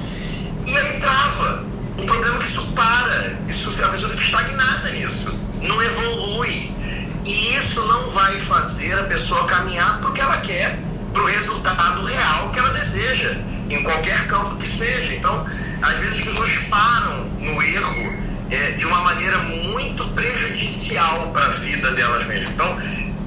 E 0.67 0.77
aí 0.77 1.01
trava. 1.01 1.65
O 1.99 2.07
problema 2.07 2.37
é 2.37 2.39
que 2.39 2.47
isso 2.47 2.67
para. 2.69 3.37
Isso, 3.49 3.85
a 3.85 3.89
pessoa 3.89 4.11
fica 4.11 4.23
estagnada 4.23 4.91
nisso. 4.91 5.55
Não 5.63 5.83
evolui. 5.83 6.73
E 7.25 7.57
isso 7.57 7.81
não 7.87 8.11
vai 8.11 8.39
fazer 8.39 8.99
a 8.99 9.05
pessoa 9.05 9.47
caminhar 9.47 10.01
porque 10.01 10.21
ela 10.21 10.37
quer, 10.39 10.79
para 11.13 11.23
o 11.23 11.27
resultado 11.27 12.05
real 12.05 12.51
que 12.51 12.59
ela 12.59 12.71
deseja, 12.71 13.37
em 13.71 13.83
qualquer 13.83 14.27
campo 14.27 14.57
que 14.57 14.69
seja. 14.69 15.15
Então, 15.15 15.47
às 15.83 15.99
vezes 15.99 16.19
as 16.19 16.25
pessoas 16.25 16.55
param 16.71 17.25
no 17.31 17.63
erro 17.63 18.24
é, 18.51 18.73
de 18.73 18.87
uma 18.87 19.01
maneira 19.01 19.39
muito 19.39 20.07
prejudicial 20.09 21.31
para 21.33 21.47
a 21.47 21.49
vida 21.49 21.91
delas 21.93 22.27
mesmas. 22.27 22.53
Então, 22.53 22.77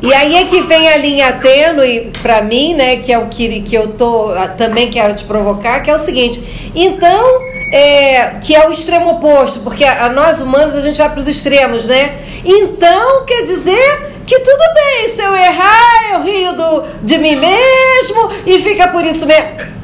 e 0.02 0.14
aí 0.14 0.36
é 0.36 0.46
que 0.46 0.62
vem 0.62 0.88
a 0.90 0.98
linha 0.98 1.34
tênue 1.34 2.12
para 2.22 2.42
mim, 2.42 2.76
né, 2.76 2.98
que 2.98 3.12
é 3.12 3.18
o 3.18 3.28
que, 3.28 3.62
que 3.62 3.76
eu 3.76 3.88
tô 3.90 4.30
também 4.58 4.92
quero 4.92 5.16
te 5.16 5.24
provocar, 5.24 5.82
que 5.82 5.90
é 5.90 5.96
o 5.96 6.00
seguinte. 6.00 6.72
Então, 6.76 7.42
é, 7.74 8.36
que 8.42 8.56
é 8.56 8.68
o 8.68 8.72
extremo 8.72 9.10
oposto, 9.12 9.62
porque 9.62 9.84
a, 9.84 10.06
a 10.06 10.10
nós 10.10 10.40
humanos 10.40 10.76
a 10.76 10.82
gente 10.82 10.98
vai 10.98 11.10
para 11.10 11.20
os 11.20 11.28
extremos, 11.28 11.86
né? 11.86 12.16
Então, 12.46 13.26
quer 13.26 13.44
dizer 13.44 14.14
que 14.26 14.40
tudo 14.40 14.74
bem, 14.76 15.10
se 15.10 15.22
eu 15.22 15.36
errar, 15.36 16.14
eu 16.14 16.22
rio 16.22 16.54
do, 16.54 16.84
de 17.02 17.18
mim 17.18 17.36
mesmo 17.36 18.32
e 18.46 18.60
fica 18.60 18.88
por 18.90 19.04
isso 19.04 19.26
mesmo. 19.26 19.78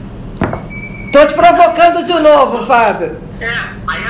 Tô 1.11 1.25
te 1.25 1.33
provocando 1.33 2.03
de 2.03 2.13
novo, 2.13 2.65
Fábio. 2.65 3.17
É, 3.41 3.47
aí 3.47 4.02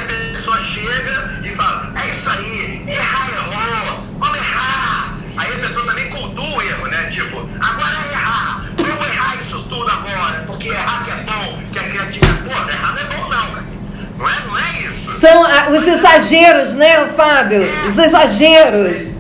São 15.24 15.46
ah, 15.46 15.70
os 15.70 15.88
exageros, 15.88 16.74
né, 16.74 17.08
Fábio? 17.16 17.64
É, 17.64 17.88
os 17.88 17.98
exageros. 17.98 19.14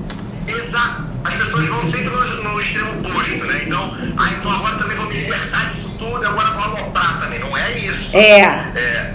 É, 0.50 0.52
exato. 0.52 1.04
As 1.24 1.34
pessoas 1.34 1.64
vão 1.64 1.82
sempre 1.82 2.10
no, 2.10 2.44
no 2.44 2.60
extremo 2.60 3.00
oposto, 3.00 3.46
né? 3.46 3.62
Então, 3.66 3.98
ah, 4.18 4.30
então 4.38 4.52
agora 4.52 4.76
também 4.76 4.98
vou 4.98 5.06
me 5.06 5.14
libertar 5.14 5.66
disso 5.72 5.96
tudo, 5.98 6.28
agora 6.28 6.52
vou 6.52 6.62
aloprar 6.62 7.22
também. 7.22 7.40
Não 7.40 7.56
é 7.56 7.78
isso. 7.78 8.18
É. 8.18 8.42
é 8.42 9.14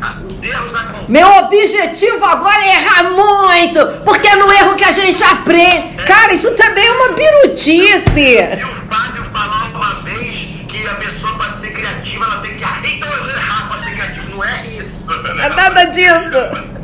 meu 1.11 1.28
objetivo 1.28 2.25
agora 2.25 2.64
é 2.64 2.76
errar 2.76 3.02
muito, 3.11 3.87
porque 4.02 4.26
é 4.26 4.37
no 4.37 4.50
erro 4.50 4.75
que 4.75 4.85
a 4.85 4.90
gente 4.90 5.23
aprende. 5.23 6.02
Cara, 6.07 6.33
isso 6.33 6.57
também 6.57 6.87
é 6.87 6.92
uma 6.92 7.09
birutice. 7.12 8.18
E 8.18 8.64
o 8.64 8.75
Fábio 8.75 9.25
falou 9.25 9.68
uma 9.75 9.92
vez 10.04 10.49
que 10.66 10.88
a 10.88 10.95
pessoa 10.95 11.35
para 11.37 11.52
ser 11.52 11.71
criativa 11.71 12.25
ela 12.25 12.38
tem 12.38 12.54
que 12.54 12.64
então 12.95 13.12
eu 13.12 13.23
vou 13.25 13.30
errar 13.30 13.68
para 13.68 13.76
ser 13.76 13.90
criativo. 13.90 14.37
Não 14.37 14.45
é 14.45 14.66
isso. 14.68 15.07
Né? 15.07 15.45
É 15.45 15.49
nada 15.50 15.85
disso. 15.85 16.68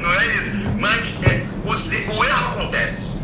Não 0.00 0.12
é 0.12 0.26
isso. 0.26 0.70
Mas 0.78 1.22
é, 1.22 1.46
o, 1.64 2.24
erro 2.24 2.48
acontece. 2.50 3.22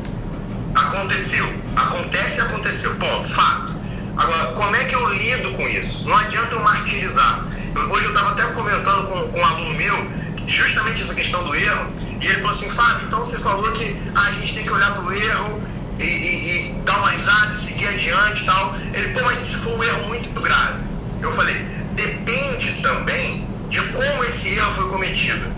Aconteceu. 0.75 1.63
Acontece 1.77 2.39
e 2.39 2.41
aconteceu. 2.41 2.95
Ponto. 2.97 3.29
Fato. 3.29 3.81
Agora, 4.17 4.53
como 4.53 4.77
é 4.77 4.85
que 4.85 4.95
eu 4.95 5.09
lido 5.09 5.53
com 5.53 5.69
isso? 5.69 6.09
Não 6.09 6.17
adianta 6.17 6.55
eu 6.55 6.61
martirizar. 6.61 7.45
Hoje 7.91 8.05
eu 8.05 8.11
estava 8.11 8.31
até 8.31 8.43
comentando 8.53 9.07
com, 9.07 9.29
com 9.29 9.39
um 9.39 9.45
aluno 9.45 9.75
meu 9.75 10.21
justamente 10.51 11.03
essa 11.03 11.15
questão 11.15 11.43
do 11.45 11.55
erro, 11.55 11.93
e 12.21 12.27
ele 12.27 12.35
falou 12.37 12.51
assim, 12.51 12.69
Fábio, 12.69 13.07
então 13.07 13.21
você 13.21 13.37
falou 13.37 13.71
que 13.73 13.97
a 14.15 14.31
gente 14.33 14.55
tem 14.55 14.65
que 14.65 14.71
olhar 14.71 14.93
para 14.93 15.05
o 15.05 15.13
erro 15.13 15.63
e, 15.99 16.05
e, 16.05 16.71
e, 16.71 16.73
dar 16.83 16.99
uma 16.99 17.11
risada, 17.11 17.55
seguir 17.61 17.87
adiante 17.87 18.43
e 18.43 18.47
tal. 18.47 18.75
Ele, 18.93 19.09
pô, 19.09 19.21
mas 19.25 19.47
se 19.47 19.57
for 19.57 19.73
um 19.73 19.85
erro 19.85 20.09
muito 20.09 20.41
grave. 20.41 20.85
Eu 21.23 21.31
falei, 21.31 21.55
depende 21.95 22.83
também 22.83 23.47
de 23.69 23.81
como 23.93 24.25
esse 24.25 24.49
erro 24.57 24.73
foi 24.73 24.89
cometido. 24.89 25.53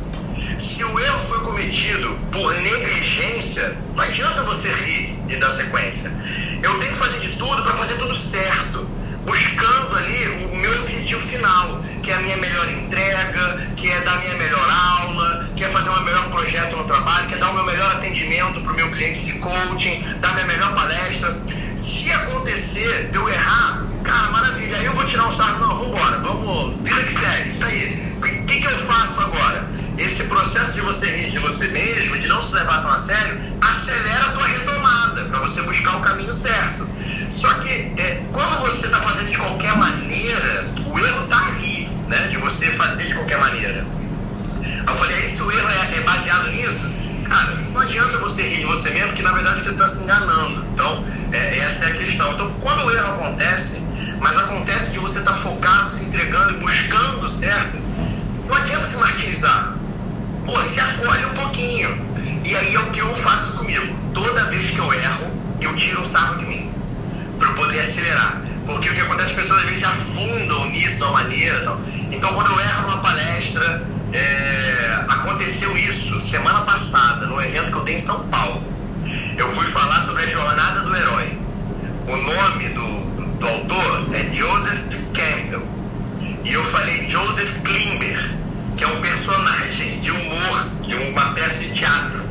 Se 0.58 0.84
o 0.84 1.00
erro 1.00 1.18
foi 1.18 1.40
cometido 1.40 2.18
por 2.30 2.54
negligência, 2.54 3.76
não 3.94 4.04
adianta 4.04 4.42
você 4.44 4.68
rir 4.68 5.18
e 5.28 5.36
dar 5.36 5.50
sequência. 5.50 6.10
Eu 6.62 6.78
tenho 6.78 6.92
que 6.92 6.98
fazer 6.98 7.20
de 7.20 7.36
tudo 7.36 7.62
para 7.62 7.72
fazer 7.72 7.96
tudo 7.96 8.16
certo 8.16 8.86
buscando 9.24 9.96
ali 9.96 10.48
o 10.52 10.56
meu 10.56 10.72
objetivo 10.82 11.20
final, 11.22 11.80
que 12.02 12.10
é 12.10 12.14
a 12.14 12.20
minha 12.20 12.36
melhor 12.38 12.68
entrega, 12.70 13.60
que 13.76 13.90
é 13.90 14.00
dar 14.00 14.18
minha 14.20 14.34
melhor 14.34 14.68
aula, 15.00 15.48
que 15.56 15.64
é 15.64 15.68
fazer 15.68 15.90
um 15.90 16.02
melhor 16.02 16.28
projeto 16.30 16.76
no 16.76 16.84
trabalho, 16.84 17.28
que 17.28 17.34
é 17.34 17.38
dar 17.38 17.50
o 17.50 17.54
meu 17.54 17.64
melhor 17.64 17.90
atendimento 17.92 18.60
para 18.60 18.72
o 18.72 18.76
meu 18.76 18.90
cliente 18.90 19.24
de 19.24 19.38
coaching, 19.38 20.02
dar 20.20 20.34
minha 20.34 20.46
melhor 20.46 20.74
palestra. 20.74 21.40
Se 21.76 22.10
acontecer 22.12 23.10
eu 23.12 23.28
errar, 23.28 23.86
cara, 24.04 24.30
maravilha, 24.30 24.76
aí 24.76 24.84
eu 24.86 24.92
vou 24.92 25.04
tirar 25.06 25.26
um 25.26 25.30
sarro, 25.30 25.60
não, 25.60 25.76
vamos 25.76 25.88
embora, 25.88 26.18
vamos, 26.18 26.88
vida 26.88 27.02
que 27.02 27.14
segue, 27.20 27.50
isso 27.50 27.64
aí. 27.64 28.12
O 28.18 28.46
que, 28.46 28.60
que 28.60 28.66
eu 28.66 28.76
faço? 28.76 29.01
Esse 30.22 30.30
processo 30.30 30.72
de 30.74 30.80
você 30.82 31.06
rir 31.06 31.32
de 31.32 31.38
você 31.40 31.66
mesmo, 31.66 32.16
de 32.16 32.28
não 32.28 32.40
se 32.40 32.54
levar 32.54 32.80
tão 32.80 32.92
a 32.92 32.96
sério, 32.96 33.40
acelera 33.60 34.26
a 34.26 34.30
tua 34.30 34.46
retomada, 34.46 35.24
para 35.24 35.40
você 35.40 35.60
buscar 35.62 35.96
o 35.96 36.00
caminho 36.00 36.32
certo. 36.32 36.88
Só 37.28 37.52
que 37.54 37.92
é, 37.98 38.22
quando 38.32 38.60
você 38.60 38.86
está 38.86 38.98
fazendo 39.00 39.28
de 39.28 39.36
qualquer 39.36 39.76
maneira, 39.76 40.72
o 40.86 40.96
erro 40.96 41.24
está 41.24 41.44
ali, 41.48 41.88
né? 42.06 42.28
De 42.28 42.36
você 42.36 42.70
fazer 42.70 43.02
de 43.02 43.14
qualquer 43.14 43.38
maneira. 43.38 43.84
Eu 44.86 44.94
falei, 44.94 45.16
aí 45.16 45.28
se 45.28 45.42
o 45.42 45.50
erro 45.50 45.68
é, 45.68 45.96
é 45.96 46.00
baseado 46.02 46.48
nisso, 46.52 46.88
cara, 47.28 47.56
não 47.72 47.80
adianta 47.80 48.18
você 48.18 48.42
rir 48.42 48.60
de 48.60 48.66
você 48.66 48.90
mesmo, 48.90 49.14
que 49.14 49.22
na 49.22 49.32
verdade 49.32 49.60
você 49.60 49.70
está 49.70 49.88
se 49.88 50.04
enganando. 50.04 50.64
Então, 50.72 51.04
é, 51.32 51.58
essa 51.58 51.84
é 51.84 51.88
a 51.88 51.94
questão. 51.96 52.32
Então, 52.32 52.54
quando 52.60 52.84
o 52.84 52.90
erro 52.92 53.14
acontece, 53.14 53.88
mas 54.20 54.38
acontece 54.38 54.92
que 54.92 55.00
você 55.00 55.18
está 55.18 55.32
focado, 55.32 55.90
se 55.90 56.04
entregando 56.04 56.52
e 56.52 56.58
buscando 56.58 57.26
certo, 57.26 57.76
não 58.46 58.54
adianta 58.54 58.86
se 58.86 58.96
martirizar. 58.98 59.81
Pô, 60.46 60.60
se 60.62 60.80
acolhe 60.80 61.24
um 61.24 61.34
pouquinho. 61.34 62.12
E 62.44 62.56
aí 62.56 62.74
é 62.74 62.78
o 62.80 62.90
que 62.90 63.00
eu 63.00 63.14
faço 63.16 63.52
comigo. 63.52 63.96
Toda 64.12 64.44
vez 64.44 64.70
que 64.70 64.78
eu 64.78 64.92
erro, 64.92 65.32
eu 65.60 65.74
tiro 65.76 66.00
o 66.00 66.04
sarro 66.04 66.36
de 66.38 66.46
mim 66.46 66.70
para 67.38 67.48
eu 67.48 67.54
poder 67.54 67.80
acelerar. 67.80 68.42
Porque 68.66 68.88
o 68.88 68.94
que 68.94 69.00
acontece, 69.00 69.30
as 69.30 69.36
pessoas 69.36 69.60
às 69.60 69.66
vezes 69.66 69.84
afundam 69.84 70.64
nisso 70.70 70.96
uma 70.96 71.12
maneira. 71.12 71.60
Tal. 71.64 71.80
Então, 72.10 72.32
quando 72.34 72.50
eu 72.50 72.60
erro 72.60 72.82
numa 72.82 72.98
palestra, 72.98 73.82
é, 74.12 75.04
aconteceu 75.08 75.76
isso 75.76 76.24
semana 76.24 76.62
passada, 76.62 77.26
no 77.26 77.40
evento 77.40 77.72
que 77.72 77.78
eu 77.78 77.84
dei 77.84 77.94
em 77.94 77.98
São 77.98 78.26
Paulo. 78.28 78.62
Eu 79.36 79.48
fui 79.48 79.66
falar 79.66 80.00
sobre 80.00 80.22
a 80.22 80.26
jornada 80.26 80.80
do 80.80 80.96
herói. 80.96 81.38
O 82.08 82.16
nome 82.16 82.68
do, 82.70 83.38
do 83.38 83.46
autor 83.46 84.08
é 84.14 84.32
Joseph 84.32 84.84
Campbell. 85.14 85.66
E 86.44 86.52
eu 86.52 86.62
falei 86.64 87.08
Joseph 87.08 87.62
Klimber, 87.62 88.36
que 88.76 88.84
é 88.84 88.86
um 88.86 89.00
personagem 89.00 90.00
de 90.00 90.10
humor 90.10 90.64
de 90.82 90.94
uma 90.94 91.32
peça 91.34 91.60
de 91.60 91.72
teatro. 91.72 92.22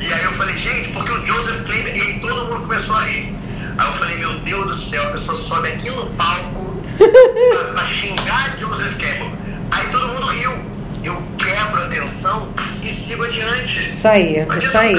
E 0.00 0.12
aí 0.12 0.24
eu 0.24 0.32
falei, 0.32 0.54
gente, 0.54 0.90
porque 0.90 1.12
o 1.12 1.24
Joseph 1.24 1.64
Klimber, 1.64 1.96
e 1.96 2.00
aí 2.00 2.20
todo 2.20 2.46
mundo 2.46 2.60
começou 2.60 2.96
a 2.96 3.00
rir. 3.04 3.34
Aí 3.78 3.86
eu 3.86 3.92
falei, 3.92 4.16
meu 4.18 4.32
Deus 4.40 4.66
do 4.66 4.78
céu, 4.78 5.02
a 5.02 5.12
pessoa 5.12 5.36
sobe 5.36 5.68
aqui 5.68 5.90
no 5.90 6.06
palco 6.10 6.76
pra, 6.96 7.64
pra 7.72 7.86
xingar 7.86 8.56
Joseph 8.58 8.96
Campbell. 8.98 9.32
Aí 9.70 9.86
todo 9.88 10.08
mundo 10.08 10.26
riu. 10.26 10.74
Eu 11.04 11.22
quebro 11.36 11.82
a 11.82 11.84
atenção 11.84 12.52
e 12.82 12.86
sigo 12.86 13.24
adiante. 13.24 13.90
Isso 13.90 14.08
aí, 14.08 14.36
isso 14.58 14.78
aí. 14.78 14.96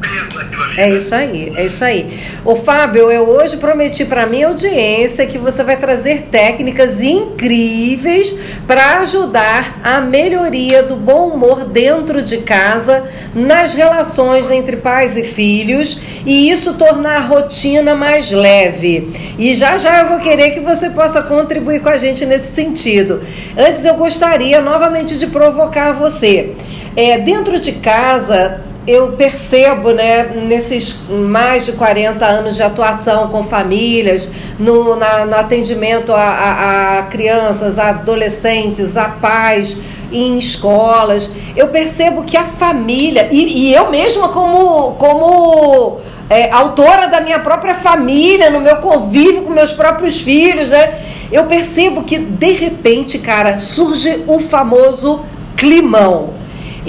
Preso 0.00 0.34
naquilo 0.34 0.64
ali. 0.64 0.80
É 0.80 0.90
isso 0.90 1.14
aí, 1.14 1.52
é 1.56 1.66
isso 1.66 1.84
aí. 1.84 2.20
O 2.44 2.56
Fábio, 2.56 3.10
eu 3.10 3.28
hoje 3.28 3.56
prometi 3.56 4.04
para 4.04 4.26
minha 4.26 4.48
audiência 4.48 5.26
que 5.26 5.38
você 5.38 5.62
vai 5.62 5.76
trazer 5.76 6.22
técnicas 6.30 7.02
incríveis 7.02 8.34
para 8.66 8.98
ajudar 9.00 9.80
a 9.84 10.00
melhoria 10.00 10.82
do 10.82 10.96
bom 10.96 11.28
humor 11.28 11.64
dentro 11.64 12.22
de 12.22 12.38
casa, 12.38 13.04
nas 13.34 13.74
relações 13.74 14.50
entre 14.50 14.76
pais 14.76 15.16
e 15.16 15.22
filhos, 15.22 15.98
e 16.24 16.50
isso 16.50 16.74
tornar 16.74 17.16
a 17.16 17.20
rotina 17.20 17.94
mais 17.94 18.30
leve. 18.30 19.10
E 19.38 19.54
já 19.54 19.76
já 19.76 20.00
eu 20.00 20.08
vou 20.08 20.20
querer 20.20 20.50
que 20.50 20.60
você 20.60 20.90
possa 20.90 21.22
contribuir 21.22 21.80
com 21.80 21.88
a 21.88 21.96
gente 21.96 22.24
nesse 22.24 22.52
sentido. 22.54 23.20
Antes 23.56 23.84
eu 23.84 23.94
gostaria 23.94 24.60
novamente 24.60 25.18
de 25.18 25.26
provocar 25.26 25.92
você. 25.92 26.54
É, 26.96 27.18
dentro 27.18 27.60
de 27.60 27.72
casa, 27.72 28.60
eu 28.90 29.12
percebo, 29.12 29.92
né, 29.92 30.24
nesses 30.34 30.96
mais 31.08 31.64
de 31.64 31.72
40 31.72 32.26
anos 32.26 32.56
de 32.56 32.62
atuação 32.62 33.28
com 33.28 33.44
famílias, 33.44 34.28
no, 34.58 34.96
na, 34.96 35.24
no 35.24 35.36
atendimento 35.36 36.12
a, 36.12 36.20
a, 36.20 36.98
a 36.98 37.02
crianças, 37.04 37.78
a 37.78 37.90
adolescentes, 37.90 38.96
a 38.96 39.04
pais 39.04 39.76
em 40.10 40.36
escolas, 40.36 41.30
eu 41.54 41.68
percebo 41.68 42.24
que 42.24 42.36
a 42.36 42.42
família, 42.42 43.28
e, 43.30 43.68
e 43.68 43.72
eu 43.72 43.90
mesma 43.90 44.30
como, 44.30 44.94
como 44.94 46.00
é, 46.28 46.50
autora 46.50 47.06
da 47.06 47.20
minha 47.20 47.38
própria 47.38 47.74
família, 47.74 48.50
no 48.50 48.60
meu 48.60 48.78
convívio 48.78 49.42
com 49.42 49.50
meus 49.50 49.70
próprios 49.70 50.20
filhos, 50.20 50.68
né? 50.68 50.98
Eu 51.30 51.44
percebo 51.44 52.02
que 52.02 52.18
de 52.18 52.52
repente, 52.54 53.20
cara, 53.20 53.56
surge 53.56 54.24
o 54.26 54.40
famoso 54.40 55.20
climão 55.56 56.39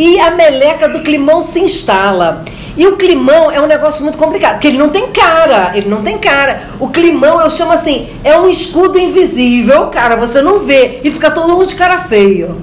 e 0.02 0.20
a 0.20 0.32
meleca 0.32 0.90
do 0.90 1.02
climão 1.02 1.44
se 1.44 1.60
instala. 1.60 2.44
E 2.76 2.88
o 2.88 2.98
climão 2.98 3.52
é 3.52 3.62
um 3.62 3.68
negócio 3.68 4.02
muito 4.02 4.18
complicado, 4.18 4.54
porque 4.54 4.70
ele 4.70 4.80
não 4.80 4.90
tem 4.90 5.12
cara, 5.12 5.74
ele 5.76 5.88
não 5.88 6.02
tem 6.02 6.18
cara. 6.18 6.60
O 6.80 6.88
climão, 6.90 7.40
eu 7.40 7.52
chamo 7.52 7.72
assim, 7.72 8.10
é 8.24 8.36
um 8.40 8.50
escudo 8.50 8.98
invisível, 8.98 9.88
cara, 9.88 10.16
você 10.16 10.42
não 10.42 10.58
vê. 10.58 11.02
E 11.04 11.12
fica 11.12 11.30
todo 11.30 11.54
mundo 11.54 11.68
de 11.68 11.76
cara 11.76 12.00
feio. 12.00 12.60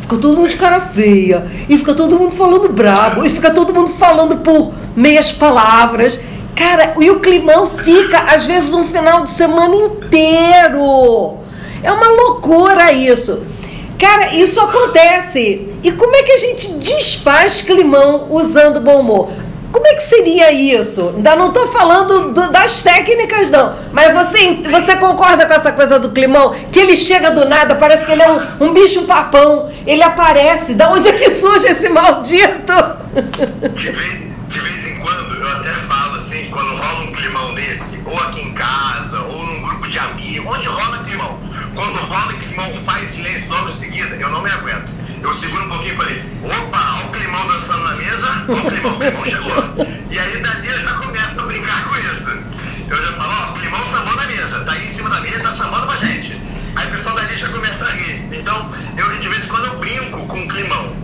Fica 0.00 0.16
todo 0.16 0.38
mundo 0.38 0.48
de 0.48 0.56
cara 0.56 0.80
feia. 0.80 1.44
E 1.68 1.76
fica 1.76 1.92
todo 1.92 2.18
mundo 2.18 2.34
falando 2.34 2.70
brabo. 2.70 3.26
E 3.26 3.28
fica 3.28 3.50
todo 3.50 3.74
mundo 3.74 3.90
falando 3.90 4.38
por 4.38 4.72
meias 4.96 5.30
palavras. 5.30 6.18
Cara, 6.54 6.94
e 6.98 7.10
o 7.10 7.20
climão 7.20 7.66
fica, 7.66 8.18
às 8.34 8.46
vezes, 8.46 8.72
um 8.72 8.84
final 8.84 9.20
de 9.20 9.28
semana 9.28 9.76
inteiro. 9.76 11.36
É 11.82 11.92
uma 11.92 12.08
loucura 12.08 12.92
isso. 12.92 13.42
Cara, 13.98 14.34
isso 14.34 14.58
acontece. 14.60 15.75
E 15.86 15.92
como 15.92 16.16
é 16.16 16.22
que 16.24 16.32
a 16.32 16.36
gente 16.36 16.72
desfaz 16.72 17.62
climão 17.62 18.26
usando 18.28 18.80
bom 18.80 18.98
humor? 18.98 19.30
Como 19.70 19.86
é 19.86 19.94
que 19.94 20.02
seria 20.02 20.50
isso? 20.50 21.12
Ainda 21.14 21.36
não 21.36 21.46
estou 21.46 21.68
falando 21.68 22.32
do, 22.32 22.50
das 22.50 22.82
técnicas, 22.82 23.52
não. 23.52 23.72
Mas 23.92 24.12
você, 24.12 24.68
você 24.68 24.96
concorda 24.96 25.46
com 25.46 25.54
essa 25.54 25.70
coisa 25.70 26.00
do 26.00 26.10
climão? 26.10 26.52
Que 26.72 26.80
ele 26.80 26.96
chega 26.96 27.30
do 27.30 27.44
nada, 27.44 27.76
parece 27.76 28.04
que 28.04 28.10
ele 28.10 28.22
é 28.22 28.28
um, 28.32 28.66
um 28.66 28.72
bicho 28.72 29.04
papão. 29.04 29.70
Ele 29.86 30.02
aparece. 30.02 30.74
Da 30.74 30.90
onde 30.90 31.06
é 31.06 31.12
que 31.12 31.30
surge 31.30 31.68
esse 31.68 31.88
maldito? 31.88 32.72
De 33.72 33.90
vez, 33.92 34.34
de 34.48 34.58
vez 34.58 34.86
em 34.86 34.98
quando, 34.98 35.40
eu 35.40 35.48
até 35.52 35.68
falo 35.68 36.16
assim, 36.18 36.50
quando 36.50 36.74
rola 36.74 37.04
um 37.04 37.12
climão 37.12 37.54
desse, 37.54 38.02
ou 38.06 38.18
aqui 38.22 38.40
em 38.40 38.52
casa, 38.54 39.20
ou 39.20 39.46
num 39.46 39.62
grupo 39.62 39.86
de 39.86 40.00
amigos, 40.00 40.52
onde 40.52 40.66
rola 40.66 41.04
climão? 41.04 41.38
Quando 41.76 41.96
rola 41.96 42.32
climão, 42.32 42.74
faz 42.84 43.08
silêncio 43.08 43.48
logo 43.50 43.68
em 43.68 43.72
seguida, 43.72 44.16
eu 44.16 44.30
não 44.30 44.42
me 44.42 44.50
aguento. 44.50 45.05
Eu 45.22 45.32
seguro 45.32 45.64
um 45.64 45.68
pouquinho 45.68 45.94
e 45.94 45.96
falei, 45.96 46.24
opa, 46.44 46.94
olha 46.94 47.06
o 47.06 47.10
climão 47.10 47.46
dançando 47.46 47.84
na 47.84 47.94
mesa, 47.96 48.44
olha 48.48 48.62
o 48.62 48.70
climão, 48.70 48.92
o 48.92 48.98
climão 48.98 49.24
chegou. 49.24 49.86
E 50.10 50.18
aí 50.18 50.42
dali 50.42 50.68
eu 50.68 50.78
já 50.78 50.92
começo 50.92 51.40
a 51.40 51.46
brincar 51.46 51.84
com 51.88 51.96
isso. 51.96 52.30
Eu 52.88 52.96
já 52.96 53.12
falo, 53.14 53.32
ó, 53.32 53.50
o 53.52 53.60
climão 53.60 53.84
sambou 53.90 54.16
na 54.16 54.26
mesa, 54.26 54.64
tá 54.64 54.72
aí 54.72 54.86
em 54.86 54.94
cima 54.94 55.10
da 55.10 55.20
mesa, 55.20 55.40
tá 55.40 55.50
sambando 55.50 55.86
pra 55.86 55.96
gente. 55.96 56.40
Aí 56.76 56.86
o 56.86 56.90
pessoal 56.90 57.16
dali 57.16 57.36
já 57.36 57.48
começa 57.48 57.84
a 57.84 57.90
rir. 57.90 58.28
Então, 58.32 58.70
eu 58.96 59.18
de 59.18 59.28
vez 59.28 59.44
em 59.44 59.48
quando 59.48 59.66
eu 59.66 59.78
brinco 59.78 60.26
com 60.26 60.38
o 60.38 60.48
climão. 60.48 60.96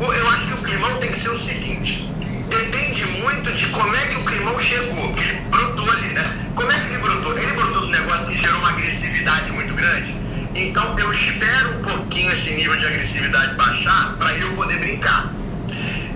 Eu 0.00 0.28
acho 0.30 0.46
que 0.46 0.54
o 0.54 0.56
climão 0.58 0.98
tem 0.98 1.12
que 1.12 1.18
ser 1.18 1.30
o 1.30 1.40
seguinte, 1.40 2.10
depende 2.50 3.06
muito 3.22 3.52
de 3.52 3.66
como 3.68 3.94
é 3.94 4.06
que 4.06 4.16
o 4.16 4.24
climão 4.24 4.60
chegou, 4.60 5.12
porque 5.12 5.28
ele 5.28 5.40
brotou 5.48 5.90
ali, 5.92 6.08
né? 6.08 6.36
Como 6.56 6.72
é 6.72 6.78
que 6.78 6.86
ele 6.88 6.98
brotou? 6.98 7.38
Ele 7.38 7.52
brotou 7.52 7.82
do 7.82 7.88
negócio 7.88 8.28
que 8.28 8.42
gerou 8.42 8.58
uma 8.58 8.70
agressividade 8.70 9.52
muito 9.52 9.72
grande. 9.74 10.21
Então 10.54 10.98
eu 10.98 11.12
espero 11.12 11.78
um 11.78 11.82
pouquinho 11.82 12.30
esse 12.32 12.50
nível 12.54 12.76
de 12.76 12.86
agressividade 12.86 13.54
baixar 13.54 14.16
para 14.18 14.36
eu 14.36 14.52
poder 14.52 14.78
brincar. 14.78 15.32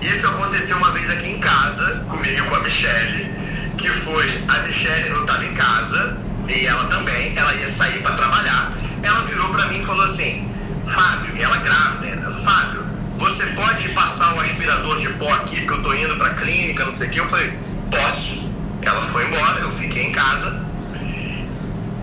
Isso 0.01 0.27
aconteceu 0.27 0.77
uma 0.77 0.91
vez 0.93 1.09
aqui 1.09 1.31
em 1.31 1.41
casa, 1.41 2.05
comigo 2.09 2.39
e 2.39 2.49
com 2.49 2.55
a 2.55 2.61
Michelle, 2.61 3.35
que 3.79 3.89
foi 3.89 4.45
a 4.49 4.59
Michelle, 4.61 5.09
eu 5.09 5.21
estava 5.23 5.45
em 5.45 5.55
casa, 5.55 6.19
e 6.49 6.67
ela 6.67 6.85
também, 6.87 7.33
ela 7.37 7.55
ia 7.55 7.73
sair 7.73 8.03
para 8.03 8.15
trabalhar. 8.15 8.73
Ela 9.03 9.23
virou 9.23 9.49
para 9.51 9.67
mim 9.67 9.79
e 9.79 9.87
falou 9.87 10.05
assim, 10.05 10.49
Fábio, 10.87 11.43
ela 11.43 11.57
grávida, 11.57 12.31
Fábio, 12.31 12.87
você 13.17 13.47
pode 13.47 13.89
passar 13.91 14.35
o 14.35 14.41
aspirador 14.41 14.99
de 14.99 15.09
pó 15.15 15.33
aqui, 15.33 15.63
porque 15.63 15.73
eu 15.73 15.83
tô 15.83 15.95
indo 15.95 16.17
pra 16.17 16.35
clínica, 16.35 16.85
não 16.85 16.93
sei 16.93 17.09
o 17.09 17.11
que. 17.11 17.19
Eu 17.19 17.27
falei, 17.27 17.59
posso. 17.91 18.53
Ela 18.83 19.03
foi 19.03 19.27
embora, 19.27 19.61
eu 19.61 19.71
fiquei 19.73 20.05
em 20.05 20.13
casa. 20.13 20.63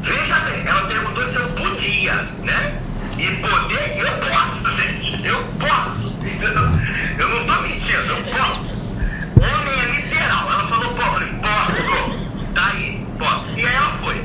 Veja 0.04 0.36
bem, 0.42 0.68
ela 0.68 0.86
perguntou 0.88 1.24
se 1.24 1.38
eu 1.38 1.48
podia, 1.54 2.13
né? 2.44 2.78
E 3.18 3.28
poder, 3.38 4.00
eu 4.00 4.12
posso, 4.18 4.72
gente. 4.76 5.26
Eu 5.26 5.42
posso. 5.60 6.20
Eu 7.18 7.30
não 7.30 7.46
tô 7.46 7.62
mentindo, 7.62 8.02
eu 8.10 8.24
posso. 8.24 8.62
Homem 9.38 9.80
é 9.80 9.86
literal. 9.92 10.52
Ela 10.52 10.60
falou, 10.60 10.94
posso. 10.96 11.22
Eu 11.22 11.30
falei, 11.30 11.34
posso. 11.42 12.32
Daí, 12.54 13.08
posso. 13.18 13.46
E 13.58 13.66
aí 13.66 13.76
ela 13.76 13.92
foi. 13.92 14.16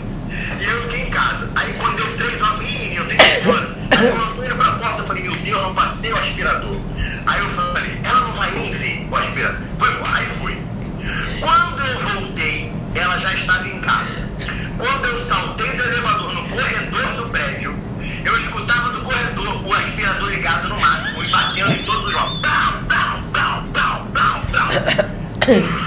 E 0.58 0.64
eu 0.64 0.82
fiquei 0.82 1.02
em 1.02 1.10
casa. 1.10 1.48
Aí 1.54 1.72
quando 1.74 1.96
deu 1.96 2.16
três 2.16 2.32
eu 2.32 2.38
falei, 2.46 2.98
eu 2.98 3.06
tenho 3.06 3.20
que 3.20 3.26
ir 3.26 3.40
embora. 3.40 3.76
Aí 3.92 4.10
quando 4.10 4.38
eu 4.38 4.44
indo 4.46 4.56
pra 4.56 4.72
porta, 4.72 5.02
eu 5.02 5.06
falei, 5.06 5.22
meu 5.22 5.32
Deus, 5.32 5.58
eu 5.58 5.62
não 5.62 5.74
passei 5.74 6.12
o 6.12 6.18
aspirador. 6.18 6.76
Aí 7.24 7.38
eu 7.38 7.48
falei, 7.50 8.00
ela 8.02 8.20
não 8.22 8.32
vai 8.32 8.50
nem 8.50 8.72
ver 8.72 9.08
o 9.08 9.16
aspirador. 9.16 9.60
Foi 9.78 9.92
embora. 9.92 10.07
because 25.48 25.77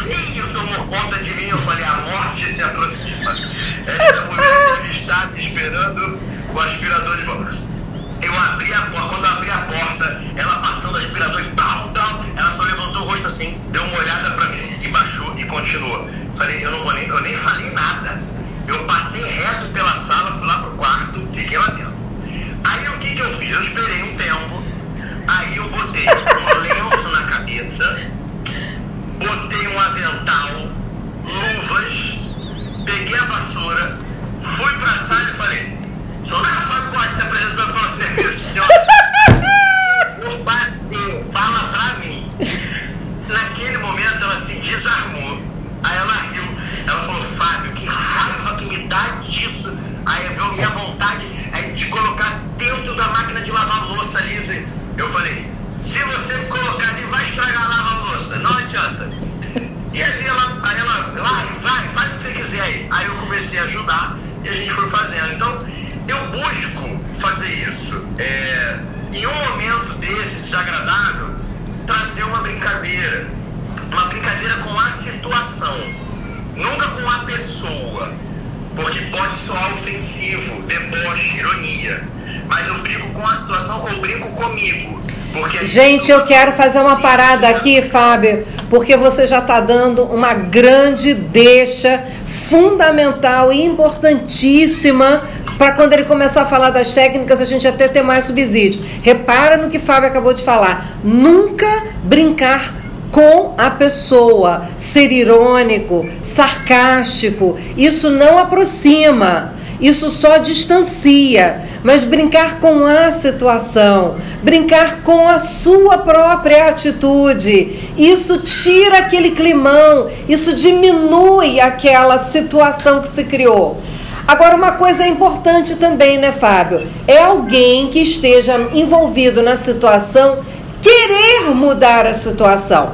Mas 82.47 82.67
eu 82.67 82.76
brinco 82.80 83.08
com 83.13 83.26
a 83.26 83.36
situação 83.36 83.84
ou 83.84 84.02
brinco 84.02 84.30
comigo. 84.34 85.02
Porque 85.34 85.65
Gente, 85.65 86.12
eu 86.12 86.24
quero 86.26 86.52
fazer 86.54 86.80
uma 86.80 86.97
parada 86.97 87.47
aqui, 87.47 87.82
Fábio, 87.82 88.45
porque 88.69 88.97
você 88.97 89.26
já 89.26 89.39
está 89.39 89.62
dando 89.62 90.04
uma 90.04 90.34
grande 90.34 91.13
deixa 91.13 92.04
fundamental 92.28 93.54
e 93.54 93.63
importantíssima 93.63 95.21
para 95.58 95.71
quando 95.74 95.93
ele 95.93 96.04
começar 96.04 96.41
a 96.41 96.45
falar 96.45 96.71
das 96.71 96.93
técnicas 96.93 97.39
a 97.39 97.45
gente 97.45 97.65
até 97.67 97.88
ter 97.88 98.02
mais 98.02 98.26
subsídio. 98.26 98.84
Repara 99.02 99.56
no 99.56 99.69
que 99.69 99.80
Fábio 99.80 100.10
acabou 100.10 100.34
de 100.34 100.43
falar. 100.43 100.97
Nunca 101.04 101.84
brincar 102.04 102.74
com 103.12 103.54
a 103.58 103.69
pessoa, 103.69 104.63
ser 104.78 105.12
irônico, 105.12 106.08
sarcástico, 106.24 107.58
isso 107.78 108.10
não 108.10 108.39
aproxima, 108.39 109.54
isso 109.81 110.09
só 110.11 110.37
distancia. 110.37 111.63
Mas 111.83 112.03
brincar 112.03 112.59
com 112.59 112.85
a 112.85 113.11
situação, 113.11 114.15
brincar 114.43 115.01
com 115.01 115.27
a 115.27 115.39
sua 115.39 115.97
própria 115.97 116.67
atitude, 116.67 117.91
isso 117.97 118.37
tira 118.37 118.99
aquele 118.99 119.31
climão, 119.31 120.07
isso 120.29 120.53
diminui 120.53 121.59
aquela 121.59 122.23
situação 122.23 123.01
que 123.01 123.07
se 123.07 123.23
criou. 123.23 123.81
Agora, 124.27 124.55
uma 124.55 124.73
coisa 124.73 125.05
importante 125.07 125.75
também, 125.75 126.19
né, 126.19 126.31
Fábio? 126.31 126.87
É 127.07 127.17
alguém 127.17 127.87
que 127.87 127.99
esteja 127.99 128.55
envolvido 128.73 129.41
na 129.41 129.57
situação 129.57 130.39
querer 130.81 131.53
mudar 131.55 132.05
a 132.05 132.13
situação. 132.13 132.91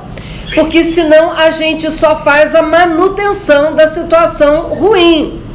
Porque 0.56 0.84
senão 0.84 1.32
a 1.32 1.52
gente 1.52 1.92
só 1.92 2.16
faz 2.16 2.56
a 2.56 2.62
manutenção 2.62 3.76
da 3.76 3.88
situação 3.88 4.70
ruim. 4.70 5.47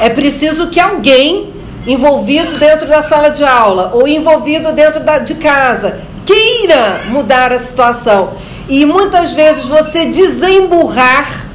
É 0.00 0.10
preciso 0.10 0.68
que 0.68 0.80
alguém 0.80 1.52
envolvido 1.86 2.56
dentro 2.58 2.86
da 2.86 3.02
sala 3.02 3.30
de 3.30 3.44
aula 3.44 3.92
ou 3.94 4.08
envolvido 4.08 4.72
dentro 4.72 5.00
da, 5.00 5.18
de 5.18 5.34
casa 5.36 6.00
queira 6.24 7.02
mudar 7.06 7.52
a 7.52 7.58
situação. 7.58 8.32
E 8.68 8.84
muitas 8.84 9.32
vezes 9.32 9.66
você 9.66 10.06
desemburrar, 10.06 11.46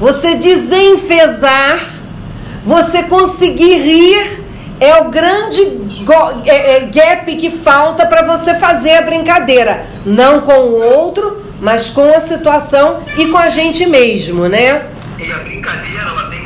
você 0.00 0.34
desenfesar, 0.34 1.78
você 2.64 3.02
conseguir 3.02 3.76
rir 3.76 4.42
é 4.80 4.96
o 5.00 5.10
grande 5.10 5.60
é, 6.46 6.76
é, 6.76 6.80
gap 6.86 7.36
que 7.36 7.50
falta 7.50 8.06
para 8.06 8.22
você 8.22 8.54
fazer 8.54 8.92
a 8.92 9.02
brincadeira. 9.02 9.86
Não 10.04 10.40
com 10.40 10.52
o 10.52 10.82
outro, 10.82 11.42
mas 11.60 11.90
com 11.90 12.10
a 12.10 12.20
situação 12.20 13.00
e 13.16 13.26
com 13.26 13.38
a 13.38 13.48
gente 13.48 13.86
mesmo, 13.86 14.48
né? 14.48 14.86
E 15.18 15.32
a 15.32 15.38
brincadeira, 15.38 16.02
ela 16.02 16.28
tem 16.28 16.45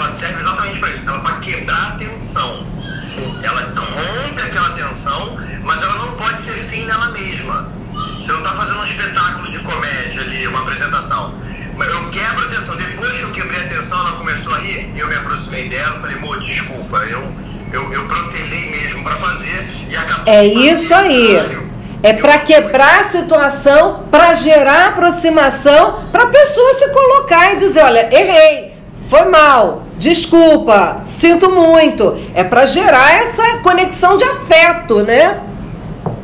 ela 0.00 0.08
serve 0.08 0.40
exatamente 0.40 0.80
para 0.80 0.90
isso, 0.90 1.02
para 1.02 1.36
quebrar 1.36 1.88
a 1.88 1.90
tensão. 1.92 2.66
Ela 3.42 3.72
rompe 3.76 4.42
aquela 4.42 4.70
tensão, 4.70 5.36
mas 5.62 5.82
ela 5.82 5.94
não 5.96 6.12
pode 6.14 6.40
ser 6.40 6.52
fim 6.52 6.84
nela 6.86 7.10
mesma. 7.10 7.68
Você 8.16 8.32
não 8.32 8.38
está 8.38 8.52
fazendo 8.52 8.80
um 8.80 8.82
espetáculo 8.82 9.50
de 9.50 9.58
comédia 9.60 10.22
ali, 10.22 10.46
uma 10.46 10.60
apresentação. 10.60 11.34
Eu 11.78 12.10
quebro 12.10 12.44
a 12.44 12.48
tensão. 12.48 12.76
Depois 12.76 13.16
que 13.16 13.22
eu 13.22 13.32
quebrei 13.32 13.60
a 13.60 13.68
tensão, 13.68 13.98
ela 13.98 14.12
começou 14.12 14.54
a 14.54 14.58
rir, 14.58 14.98
eu 14.98 15.06
me 15.06 15.14
aproximei 15.14 15.68
dela 15.68 15.96
falei, 15.96 16.16
amor, 16.16 16.38
desculpa, 16.40 16.98
eu, 16.98 17.32
eu, 17.72 17.92
eu 17.92 18.06
protelei 18.06 18.70
mesmo 18.70 19.02
para 19.02 19.16
fazer 19.16 19.68
e 19.88 19.96
acabou. 19.96 20.32
É 20.32 20.44
isso 20.46 20.94
aí. 20.94 21.70
É 22.02 22.14
para 22.14 22.38
quebrar 22.38 23.00
a 23.00 23.08
situação, 23.10 24.06
para 24.10 24.32
gerar 24.32 24.88
aproximação, 24.88 26.08
para 26.10 26.24
a 26.24 26.26
pessoa 26.28 26.74
se 26.74 26.88
colocar 26.88 27.52
e 27.52 27.56
dizer: 27.56 27.82
olha, 27.82 28.08
errei, 28.10 28.74
foi 29.08 29.24
mal, 29.24 29.86
desculpa, 30.00 31.02
sinto 31.04 31.50
muito. 31.50 32.18
É 32.34 32.42
para 32.42 32.64
gerar 32.64 33.22
essa 33.22 33.58
conexão 33.58 34.16
de 34.16 34.24
afeto, 34.24 35.02
né? 35.02 35.38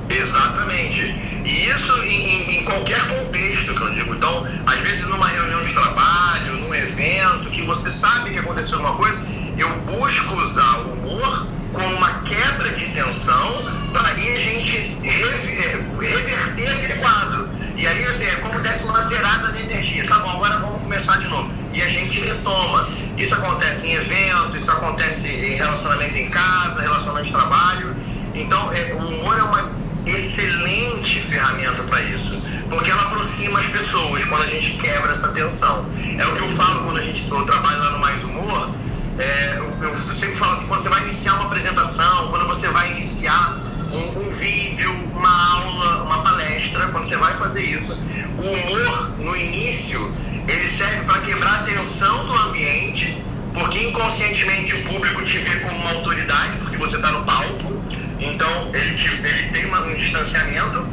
Exatamente. 0.08 1.14
E 1.44 1.68
isso 1.68 1.92
em, 2.04 2.56
em, 2.56 2.64
qualquer 2.64 2.98
contexto 3.06 3.74
que 3.74 3.80
eu 3.80 3.90
digo. 3.90 4.14
Então, 4.14 4.46
às 4.66 4.80
vezes 4.80 5.06
numa 5.06 5.28
reunião 5.28 5.62
de 5.62 5.74
trabalho, 5.74 6.56
num 6.56 6.74
evento, 6.74 7.50
que 7.50 7.62
você 7.62 7.90
sabe 7.90 8.30
que 8.30 8.38
aconteceu 8.38 8.78
uma 8.80 8.94
coisa, 8.94 9.22
eu 9.58 9.68
busco 9.82 10.34
usar 10.36 10.78
o 10.78 10.92
humor 10.94 11.46
uma 11.72 12.20
quebra 12.20 12.70
de 12.72 12.86
tensão 12.92 13.64
para 13.92 14.08
a 14.08 14.14
gente 14.14 14.98
reverter 15.02 16.68
aquele 16.70 16.94
quadro. 16.94 17.48
E 17.76 17.86
aí 17.86 18.06
assim, 18.06 18.24
é 18.24 18.36
como 18.36 18.58
desse 18.60 18.84
uma 18.84 19.00
zerada 19.00 19.52
de 19.52 19.62
energia. 19.62 20.02
Tá 20.04 20.18
bom, 20.20 20.30
agora 20.30 20.58
vamos 20.58 20.82
começar 20.82 21.18
de 21.18 21.28
novo. 21.28 21.50
E 21.72 21.82
a 21.82 21.88
gente 21.88 22.20
retoma. 22.20 22.88
Isso 23.18 23.34
acontece 23.34 23.86
em 23.86 23.94
eventos, 23.94 24.62
isso 24.62 24.70
acontece 24.70 25.26
em 25.26 25.54
relacionamento 25.54 26.16
em 26.16 26.30
casa, 26.30 26.80
relacionamento 26.80 27.26
de 27.26 27.32
trabalho. 27.32 27.94
Então, 28.34 28.72
é, 28.72 28.94
o 28.94 28.98
humor 28.98 29.38
é 29.38 29.42
uma 29.42 29.70
excelente 30.06 31.20
ferramenta 31.20 31.82
para 31.84 32.02
isso. 32.02 32.40
Porque 32.68 32.90
ela 32.90 33.02
aproxima 33.02 33.60
as 33.60 33.66
pessoas 33.66 34.24
quando 34.24 34.42
a 34.42 34.48
gente 34.48 34.72
quebra 34.72 35.10
essa 35.10 35.28
tensão. 35.28 35.86
É 36.18 36.26
o 36.26 36.34
que 36.34 36.42
eu 36.42 36.48
falo 36.48 36.84
quando 36.84 36.98
a 36.98 37.00
gente 37.00 37.28
eu 37.30 37.44
trabalho 37.44 37.78
lá 37.78 37.90
no 37.92 37.98
Mais 37.98 38.22
Humor. 38.22 38.70
É, 39.18 39.56
eu, 39.56 39.76
eu 39.82 39.96
sempre 39.96 40.34
falo 40.34 40.52
assim, 40.52 40.66
quando 40.66 40.80
você 40.80 40.88
vai 40.90 41.02
iniciar 41.04 41.34
uma 41.34 41.46
apresentação, 41.46 42.28
quando 42.28 42.46
você 42.46 42.68
vai 42.68 42.92
iniciar 42.92 43.56
um, 43.90 43.96
um, 43.96 44.34
vídeo, 44.38 44.92
uma 45.14 45.54
aula, 45.54 46.04
uma 46.04 46.22
palestra, 46.22 46.86
quando 46.88 47.04
você 47.04 47.16
vai 47.16 47.32
fazer 47.32 47.62
isso, 47.62 47.98
o 48.36 48.42
humor, 48.42 49.12
no 49.18 49.36
início, 49.36 50.14
ele 50.46 50.68
serve 50.68 51.04
para 51.06 51.20
quebrar 51.20 51.60
a 51.60 51.62
tensão 51.62 52.26
do 52.26 52.32
ambiente, 52.48 53.24
porque 53.54 53.84
inconscientemente 53.84 54.74
o 54.74 54.84
público 54.84 55.22
te 55.22 55.38
vê 55.38 55.60
como 55.60 55.76
uma 55.76 55.90
autoridade, 55.92 56.58
porque 56.58 56.76
você 56.76 56.96
está 56.96 57.10
no 57.12 57.24
palco, 57.24 57.72
então 58.20 58.70
ele, 58.74 58.94
te, 58.94 59.08
ele 59.08 59.50
tem 59.50 59.64
uma, 59.64 59.80
um 59.80 59.94
distanciamento, 59.94 60.86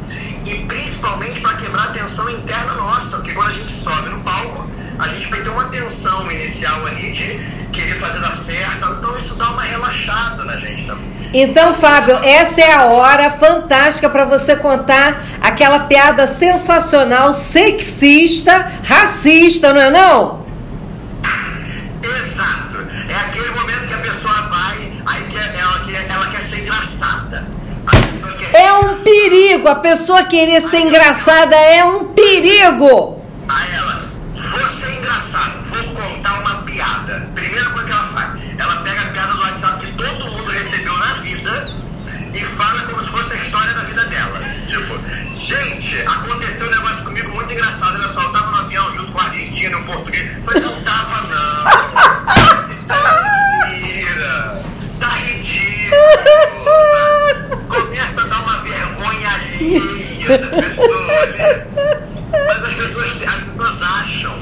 e 0.46 0.64
principalmente 0.66 1.40
para 1.42 1.56
quebrar 1.56 1.84
a 1.84 1.92
tensão 1.92 2.28
interna 2.30 2.72
nossa, 2.72 3.18
porque 3.18 3.34
quando 3.34 3.48
a 3.48 3.52
gente 3.52 3.70
sobe 3.70 4.08
no 4.08 4.20
palco, 4.20 4.66
a 4.98 5.08
gente 5.08 5.28
vai 5.28 5.40
ter 5.40 5.48
uma 5.48 5.64
tensão 5.68 6.30
inicial 6.30 6.86
ali 6.86 7.12
de 7.12 7.38
querer 7.72 7.94
fazer 7.96 8.20
dar 8.20 8.32
certo, 8.32 8.96
então 8.98 9.16
isso 9.16 9.34
dá 9.34 9.50
uma 9.50 9.62
relaxada 9.62 10.44
na 10.44 10.56
gente 10.56 10.86
também. 10.86 11.14
Então, 11.32 11.72
Fábio, 11.74 12.16
essa 12.22 12.60
é 12.60 12.72
a 12.72 12.84
hora 12.84 13.28
fantástica 13.30 14.08
para 14.08 14.24
você 14.24 14.54
contar 14.54 15.20
aquela 15.40 15.80
piada 15.80 16.28
sensacional, 16.28 17.32
sexista, 17.32 18.70
racista, 18.84 19.72
não 19.72 19.80
é 19.80 19.90
não? 19.90 20.46
Exato. 22.02 22.86
É 23.08 23.14
aquele 23.16 23.50
momento 23.50 23.88
que 23.88 23.94
a 23.94 23.98
pessoa 23.98 24.34
vai, 24.48 24.92
aí 25.06 25.24
quer, 25.24 25.54
ela, 25.58 25.80
quer, 25.80 26.06
ela 26.08 26.26
quer 26.28 26.40
ser 26.40 26.60
engraçada. 26.60 27.44
Quer 28.38 28.54
é 28.54 28.72
um 28.72 28.98
perigo, 29.00 29.66
a 29.66 29.74
pessoa 29.74 30.22
querer 30.22 30.68
ser 30.68 30.78
engraçada 30.78 31.56
é 31.56 31.84
um 31.84 32.04
perigo. 32.12 33.13
Gente, 45.44 46.00
aconteceu 46.06 46.66
um 46.66 46.70
negócio 46.70 47.04
comigo 47.04 47.30
muito 47.34 47.52
engraçado. 47.52 47.94
Olha 47.96 48.08
só, 48.08 48.22
eu 48.22 48.32
tava 48.32 48.50
no 48.50 48.56
avião 48.56 48.90
junto 48.92 49.12
com 49.12 49.20
a 49.20 49.24
Argentina, 49.24 49.76
um 49.76 49.84
português. 49.84 50.40
Falei, 50.42 50.62
não 50.62 50.82
tava 50.82 51.20
não. 51.28 51.64
Isso 52.70 52.86
é 52.90 52.96
mentira. 53.68 54.62
Tá 54.98 55.08
ridículo. 55.08 56.00
Começa 57.68 58.22
a 58.22 58.24
dar 58.24 58.40
uma 58.40 58.56
vergonha 58.58 59.28
alheia 59.34 60.38
da 60.38 60.48
pessoa, 60.62 61.26
né? 61.26 61.66
Mas 62.32 62.58
as 62.66 62.74
pessoas, 62.74 63.22
as 63.28 63.44
pessoas 63.44 63.82
acham 63.82 64.32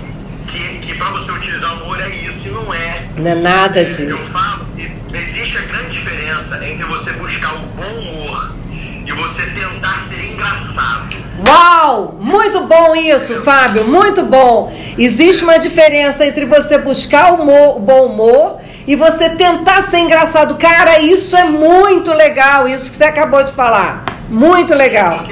que, 0.53 0.79
que 0.79 0.95
para 0.95 1.11
você 1.11 1.33
utilizar 1.33 1.75
o 1.75 1.83
humor 1.83 2.01
é 2.01 2.09
isso, 2.11 2.47
e 2.47 2.51
não 2.53 2.73
é. 2.73 3.09
Não 3.17 3.31
é 3.33 3.35
nada 3.35 3.85
disso. 3.85 4.03
Eu 4.03 4.19
falo 4.19 4.67
que 4.77 4.89
existe 5.17 5.59
a 5.59 5.63
grande 5.63 5.91
diferença 5.91 6.65
entre 6.65 6.85
você 6.87 7.13
buscar 7.15 7.55
o 7.57 7.67
bom 7.67 7.83
humor 7.83 8.63
e 9.07 9.13
você 9.13 9.43
tentar 9.43 9.99
ser 10.09 10.25
engraçado. 10.33 11.17
Uau! 11.47 12.19
Muito 12.21 12.67
bom 12.67 12.95
isso, 12.95 13.43
Fábio, 13.43 13.85
muito 13.85 14.23
bom. 14.25 14.73
Existe 14.97 15.45
uma 15.45 15.59
diferença 15.59 16.25
entre 16.27 16.45
você 16.47 16.79
buscar 16.79 17.33
o, 17.33 17.81
bom 17.81 18.07
humor 18.07 18.59
e 18.87 18.95
você 18.97 19.31
tentar 19.31 19.83
ser 19.83 19.99
engraçado. 19.99 20.57
Cara, 20.57 21.01
isso 21.01 21.37
é 21.37 21.45
muito 21.45 22.13
legal, 22.13 22.69
isso 22.69 22.91
que 22.91 22.97
você 22.97 23.05
acabou 23.05 23.43
de 23.43 23.53
falar. 23.53 24.05
Muito 24.29 24.75
legal. 24.75 25.25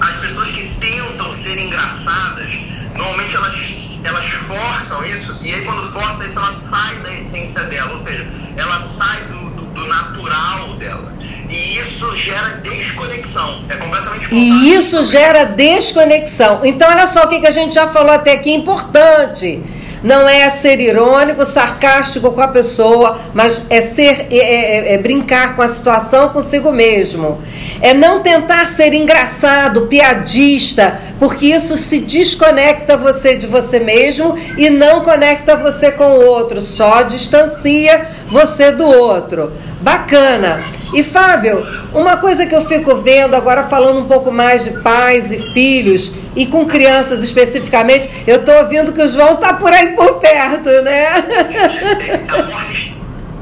As 0.00 0.16
pessoas 0.16 0.46
que 0.48 0.68
tentam 0.78 1.32
ser 1.32 1.58
engraçadas, 1.58 2.60
normalmente 2.94 3.36
elas, 3.36 4.00
elas 4.04 4.24
forçam 4.46 5.04
isso, 5.06 5.38
e 5.42 5.54
aí 5.54 5.64
quando 5.64 5.82
força 5.82 6.24
isso, 6.24 6.38
ela 6.38 6.50
sai 6.50 6.96
da 6.96 7.12
essência 7.14 7.64
dela, 7.64 7.90
ou 7.90 7.98
seja, 7.98 8.26
ela 8.56 8.78
sai 8.78 9.24
do, 9.24 9.50
do, 9.76 9.86
natural 9.86 10.74
dela. 10.74 11.12
E 11.48 11.78
isso 11.78 12.16
gera 12.18 12.60
desconexão. 12.62 13.64
É 13.68 13.76
completamente 13.76 14.34
E 14.34 14.74
isso 14.74 15.04
gera 15.04 15.44
desconexão. 15.44 16.60
Então, 16.64 16.88
olha 16.90 17.06
só 17.06 17.24
o 17.24 17.28
que, 17.28 17.40
que 17.40 17.46
a 17.46 17.52
gente 17.52 17.74
já 17.74 17.86
falou 17.88 18.12
até 18.12 18.32
aqui, 18.32 18.52
importante. 18.52 19.62
Não 20.02 20.28
é 20.28 20.48
ser 20.50 20.78
irônico, 20.80 21.44
sarcástico 21.44 22.30
com 22.30 22.40
a 22.40 22.48
pessoa, 22.48 23.18
mas 23.32 23.62
é 23.70 23.80
ser 23.80 24.26
é, 24.30 24.36
é, 24.36 24.94
é 24.94 24.98
brincar 24.98 25.56
com 25.56 25.62
a 25.62 25.68
situação 25.68 26.28
consigo 26.28 26.70
mesmo. 26.70 27.40
É 27.80 27.92
não 27.94 28.22
tentar 28.22 28.66
ser 28.66 28.92
engraçado, 28.94 29.86
piadista, 29.86 31.00
porque 31.18 31.46
isso 31.46 31.76
se 31.76 31.98
desconecta 31.98 32.96
você 32.96 33.36
de 33.36 33.46
você 33.46 33.78
mesmo 33.78 34.36
e 34.56 34.70
não 34.70 35.02
conecta 35.02 35.56
você 35.56 35.90
com 35.90 36.04
o 36.04 36.24
outro, 36.26 36.60
só 36.60 37.02
distancia 37.02 38.06
você 38.26 38.72
do 38.72 38.86
outro. 38.86 39.52
Bacana. 39.80 40.64
E 40.94 41.02
Fábio, 41.02 41.66
uma 41.92 42.16
coisa 42.16 42.46
que 42.46 42.54
eu 42.54 42.64
fico 42.64 42.94
vendo 42.96 43.34
agora 43.34 43.64
falando 43.64 44.00
um 44.00 44.06
pouco 44.06 44.32
mais 44.32 44.64
de 44.64 44.70
pais 44.82 45.30
e 45.32 45.38
filhos 45.52 46.12
e 46.34 46.46
com 46.46 46.66
crianças 46.66 47.22
especificamente, 47.22 48.08
eu 48.26 48.36
estou 48.36 48.54
ouvindo 48.56 48.92
que 48.92 49.02
o 49.02 49.08
João 49.08 49.36
tá 49.36 49.54
por 49.54 49.72
aí 49.72 49.88
por 49.88 50.14
perto, 50.14 50.70
né? 50.82 51.06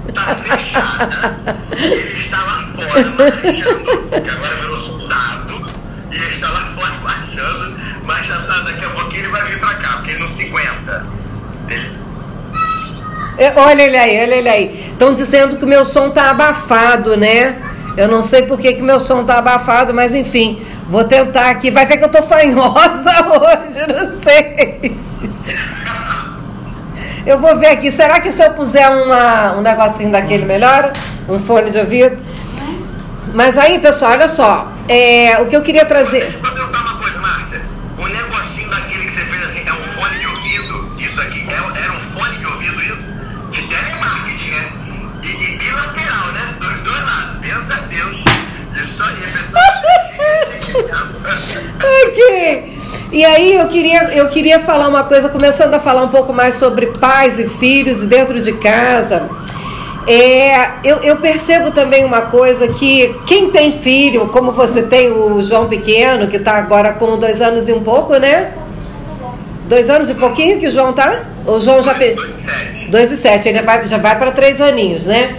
está 0.09 0.35
fechada. 0.35 1.57
Ele 1.77 1.95
está 1.95 2.37
fora 2.37 3.05
que 4.21 4.31
agora 4.31 4.55
virou 4.57 4.77
mas 8.05 8.27
já 8.27 8.37
tá, 8.43 8.61
daqui 8.61 8.85
a 8.85 8.91
pouco 8.91 9.15
ele 9.15 9.29
vai 9.29 9.45
vir 9.45 9.59
para 9.59 9.75
cá, 9.75 9.89
porque 9.97 10.13
ele 10.13 10.21
não 10.21 10.29
se 10.29 10.43
aguenta. 10.45 11.07
Ele... 11.69 12.05
É, 13.37 13.53
olha 13.57 13.83
ele 13.83 13.97
aí, 13.97 14.23
olha 14.23 14.35
ele 14.35 14.49
aí. 14.49 14.91
Estão 14.93 15.13
dizendo 15.13 15.57
que 15.57 15.65
o 15.65 15.69
meu 15.69 15.85
som 15.85 16.11
tá 16.11 16.31
abafado, 16.31 17.17
né? 17.17 17.57
Eu 17.97 18.09
não 18.09 18.23
sei 18.23 18.43
por 18.43 18.59
que, 18.59 18.75
que 18.75 18.83
meu 18.83 19.01
som 19.01 19.25
tá 19.25 19.39
abafado, 19.39 19.93
mas 19.95 20.15
enfim, 20.15 20.65
vou 20.89 21.05
tentar 21.05 21.51
aqui. 21.51 21.71
Vai 21.71 21.87
ver 21.87 21.97
que 21.97 22.05
eu 22.05 22.09
tô 22.09 22.23
fanhosa 22.23 22.65
hoje, 23.31 23.87
não 23.93 24.21
sei. 24.21 24.97
Eu 27.27 27.39
vou 27.39 27.57
ver 27.59 27.69
aqui. 27.69 27.91
Será 27.91 28.21
que 28.21 28.31
se 28.31 28.45
eu 28.45 28.51
puser 28.51 28.89
uma, 28.89 29.57
um 29.57 29.63
negocinho 29.63 30.11
daquele 30.11 30.45
melhor? 30.45 30.93
Um 31.29 31.39
fone 31.39 31.71
de 31.71 31.79
ouvido? 31.79 32.23
Mas 33.33 33.57
aí, 33.57 33.79
pessoal, 33.79 34.13
olha 34.13 34.29
só. 34.29 34.69
É, 34.89 35.39
o 35.41 35.47
que 35.47 35.57
eu 35.57 35.63
queria 35.63 35.85
trazer. 35.85 36.25
Ok. 51.77 52.75
E 53.13 53.25
aí 53.25 53.55
eu 53.55 53.69
queria, 53.69 54.05
eu 54.15 54.29
queria 54.29 54.59
falar 54.59 54.89
uma 54.89 55.05
coisa, 55.05 55.29
começando 55.29 55.75
a 55.75 55.81
falar 55.81 56.03
um 56.03 56.09
pouco 56.09 56.33
mais 56.33 56.57
sobre 56.57 56.87
pais 56.87 57.39
e 57.39 57.49
filhos 57.49 58.05
dentro 58.05 58.41
de 58.41 58.53
casa. 58.55 59.29
É, 60.07 60.71
eu, 60.85 60.99
eu, 60.99 61.17
percebo 61.17 61.71
também 61.71 62.05
uma 62.05 62.23
coisa 62.23 62.69
que 62.69 63.15
quem 63.25 63.51
tem 63.51 63.73
filho, 63.73 64.27
como 64.29 64.53
você 64.53 64.83
tem 64.83 65.11
o 65.11 65.43
João 65.43 65.67
Pequeno, 65.67 66.27
que 66.27 66.37
está 66.37 66.57
agora 66.57 66.93
com 66.93 67.17
dois 67.17 67.41
anos 67.41 67.69
e 67.69 67.73
um 67.73 67.83
pouco, 67.83 68.17
né? 68.19 68.53
Dois 69.67 69.89
anos 69.89 70.11
e 70.11 70.15
pouquinho 70.15 70.59
que 70.59 70.67
o 70.67 70.71
João 70.71 70.93
tá? 70.93 71.23
O 71.47 71.59
João 71.59 71.83
já 71.83 71.95
fez. 71.95 72.21
Dois 72.91 73.11
e 73.13 73.17
sete, 73.17 73.49
ele 73.49 73.63
vai, 73.63 73.87
já 73.87 73.97
vai 73.97 74.19
para 74.19 74.31
três 74.31 74.61
aninhos, 74.61 75.07
né? 75.07 75.37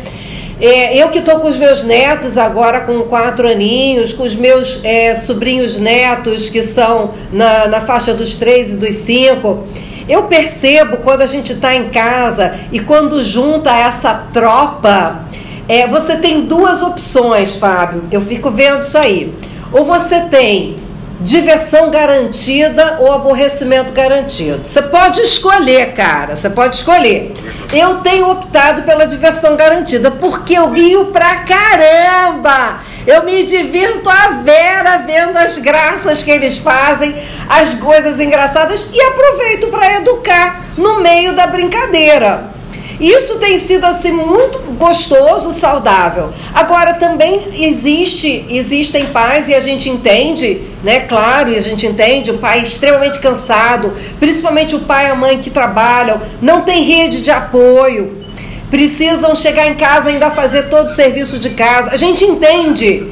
É, 0.60 0.98
eu 0.98 1.10
que 1.10 1.20
estou 1.20 1.40
com 1.40 1.50
os 1.50 1.58
meus 1.58 1.84
netos 1.84 2.38
agora 2.38 2.82
com 2.82 3.02
quatro 3.02 3.48
aninhos, 3.48 4.14
com 4.14 4.24
os 4.24 4.36
meus 4.36 4.80
é, 4.84 5.14
sobrinhos 5.14 5.78
netos 5.78 6.50
que 6.50 6.64
são 6.64 7.12
na, 7.32 7.68
na 7.68 7.82
faixa 7.82 8.14
dos 8.14 8.38
três 8.38 8.72
e 8.72 8.78
dos 8.78 8.96
cinco, 8.96 9.66
eu 10.08 10.24
percebo 10.24 10.98
quando 10.98 11.24
a 11.24 11.26
gente 11.26 11.54
está 11.54 11.76
em 11.76 11.90
casa 11.90 12.58
e 12.72 12.80
quando 12.80 13.22
junta 13.24 13.76
essa 13.76 14.14
tropa, 14.32 15.26
é, 15.68 15.88
você 15.88 16.16
tem 16.16 16.46
duas 16.46 16.82
opções, 16.82 17.58
Fábio. 17.58 18.04
Eu 18.12 18.22
fico 18.22 18.50
vendo 18.52 18.82
isso 18.82 18.98
aí. 18.98 19.34
Ou 19.74 19.84
você 19.84 20.22
tem 20.22 20.78
diversão 21.20 21.90
garantida 21.90 22.98
ou 23.00 23.14
aborrecimento 23.14 23.94
garantido. 23.94 24.66
Você 24.66 24.82
pode 24.82 25.22
escolher, 25.22 25.94
cara, 25.94 26.36
você 26.36 26.50
pode 26.50 26.76
escolher. 26.76 27.34
Eu 27.74 27.96
tenho 27.98 28.30
optado 28.30 28.84
pela 28.84 29.06
diversão 29.06 29.56
garantida 29.56 30.12
porque 30.12 30.58
eu 30.58 30.70
rio 30.70 31.06
pra 31.06 31.38
caramba. 31.38 32.80
Eu 33.08 33.24
me 33.24 33.44
divirto 33.44 34.10
a 34.10 34.42
vera 34.44 34.98
vendo 34.98 35.38
as 35.38 35.58
graças 35.58 36.24
que 36.24 36.32
eles 36.32 36.58
fazem, 36.58 37.16
as 37.48 37.76
coisas 37.76 38.20
engraçadas 38.20 38.88
e 38.92 39.00
aproveito 39.00 39.68
para 39.68 39.98
educar 39.98 40.64
no 40.78 41.02
meio 41.02 41.34
da 41.34 41.46
brincadeira. 41.46 42.55
Isso 43.00 43.40
tem 43.40 43.58
sido 43.58 43.86
assim 43.86 44.12
muito 44.12 44.60
gostoso, 44.78 45.52
saudável. 45.52 46.34
Agora 46.54 46.94
também 46.94 47.42
existe, 47.54 48.46
existem 48.50 49.08
pais 49.08 49.50
e 49.50 49.54
a 49.54 49.60
gente 49.60 49.90
entende, 49.90 50.62
né? 50.84 51.02
Claro, 51.02 51.52
e 51.52 51.58
a 51.58 51.62
gente 51.62 51.86
entende 51.86 52.32
o 52.32 52.38
pai 52.38 52.62
extremamente 52.62 53.20
cansado, 53.20 53.94
principalmente 54.20 54.76
o 54.76 54.80
pai 54.80 55.08
e 55.08 55.12
a 55.12 55.16
mãe 55.16 55.40
que 55.40 55.50
trabalham, 55.50 56.22
não 56.42 56.62
tem 56.62 56.84
rede 56.84 57.22
de 57.22 57.32
apoio, 57.32 58.26
precisam 58.70 59.36
chegar 59.36 59.68
em 59.68 59.76
casa 59.76 60.10
ainda 60.10 60.32
fazer 60.32 60.64
todo 60.64 60.88
o 60.88 60.92
serviço 60.92 61.38
de 61.38 61.50
casa. 61.52 61.92
A 61.92 61.98
gente 61.98 62.24
entende. 62.24 63.08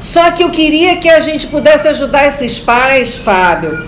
Só 0.00 0.30
que 0.30 0.44
eu 0.44 0.50
queria 0.50 0.96
que 0.96 1.08
a 1.08 1.18
gente 1.18 1.48
pudesse 1.48 1.88
ajudar 1.88 2.26
esses 2.28 2.58
pais, 2.60 3.16
Fábio, 3.16 3.84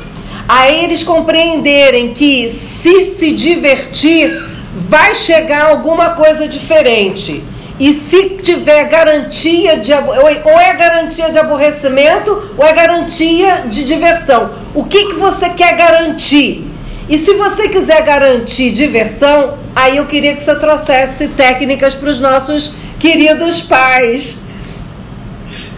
a 0.49 0.69
eles 0.69 1.05
compreenderem 1.05 2.13
que 2.13 2.51
se 2.51 3.13
se 3.13 3.31
divertir 3.31 4.51
vai 4.89 5.15
chegar 5.15 5.71
alguma 5.71 6.11
coisa 6.11 6.49
diferente. 6.49 7.45
E 7.79 7.93
se 7.95 8.37
tiver 8.43 8.85
garantia 8.85 9.79
de 9.79 9.93
ou 9.93 10.61
é 10.61 10.75
garantia 10.75 11.31
de 11.31 11.39
aborrecimento 11.39 12.55
ou 12.57 12.65
é 12.65 12.73
garantia 12.73 13.65
de 13.67 13.85
diversão. 13.85 14.51
O 14.75 14.85
que, 14.85 15.07
que 15.07 15.15
você 15.15 15.51
quer 15.51 15.77
garantir? 15.77 16.67
E 17.09 17.19
se 17.19 17.33
você 17.35 17.69
quiser 17.69 18.03
garantir 18.03 18.71
diversão, 18.71 19.59
aí 19.75 19.97
eu 19.97 20.07
queria 20.07 20.37
que 20.37 20.43
você 20.43 20.55
trouxesse 20.57 21.29
técnicas 21.29 21.95
para 21.95 22.11
os 22.11 22.21
nossos 22.21 22.73
queridos 22.99 23.61
pais. 23.63 24.39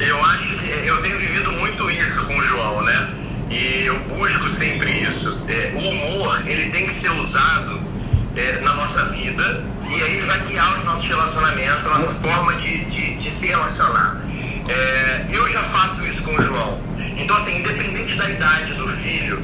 Eu 0.00 0.24
acho 0.24 0.56
que 0.56 0.88
eu 0.88 1.00
tenho 1.02 1.16
vivido 1.16 1.52
muito 1.52 1.88
isso 1.88 2.26
com 2.26 2.34
o 2.34 2.42
João, 2.42 2.82
né? 2.82 3.08
E 3.48 3.84
eu 3.86 3.98
busco 4.00 4.48
sempre 4.48 4.90
isso. 4.90 5.40
É, 5.48 5.72
o 5.76 5.78
humor 5.78 6.42
ele 6.46 6.68
tem 6.70 6.84
que 6.84 6.92
ser 6.92 7.12
usado 7.12 7.91
é, 8.36 8.60
na 8.60 8.74
nossa 8.74 9.04
vida 9.06 9.64
e 9.88 10.02
aí 10.02 10.20
vai 10.22 10.40
guiar 10.46 10.72
os 10.78 10.84
nossos 10.84 11.06
relacionamentos, 11.06 11.84
a 11.84 11.88
nossa 11.90 12.14
forma 12.14 12.54
de, 12.54 12.84
de, 12.86 13.16
de 13.16 13.30
se 13.30 13.46
relacionar. 13.46 14.22
É, 14.68 15.26
eu 15.28 15.46
já 15.52 15.58
faço 15.58 16.00
isso 16.06 16.22
com 16.22 16.34
o 16.34 16.40
João. 16.40 16.80
Então, 17.16 17.36
assim, 17.36 17.58
independente 17.58 18.14
da 18.14 18.30
idade 18.30 18.72
do 18.74 18.88
filho, 18.88 19.42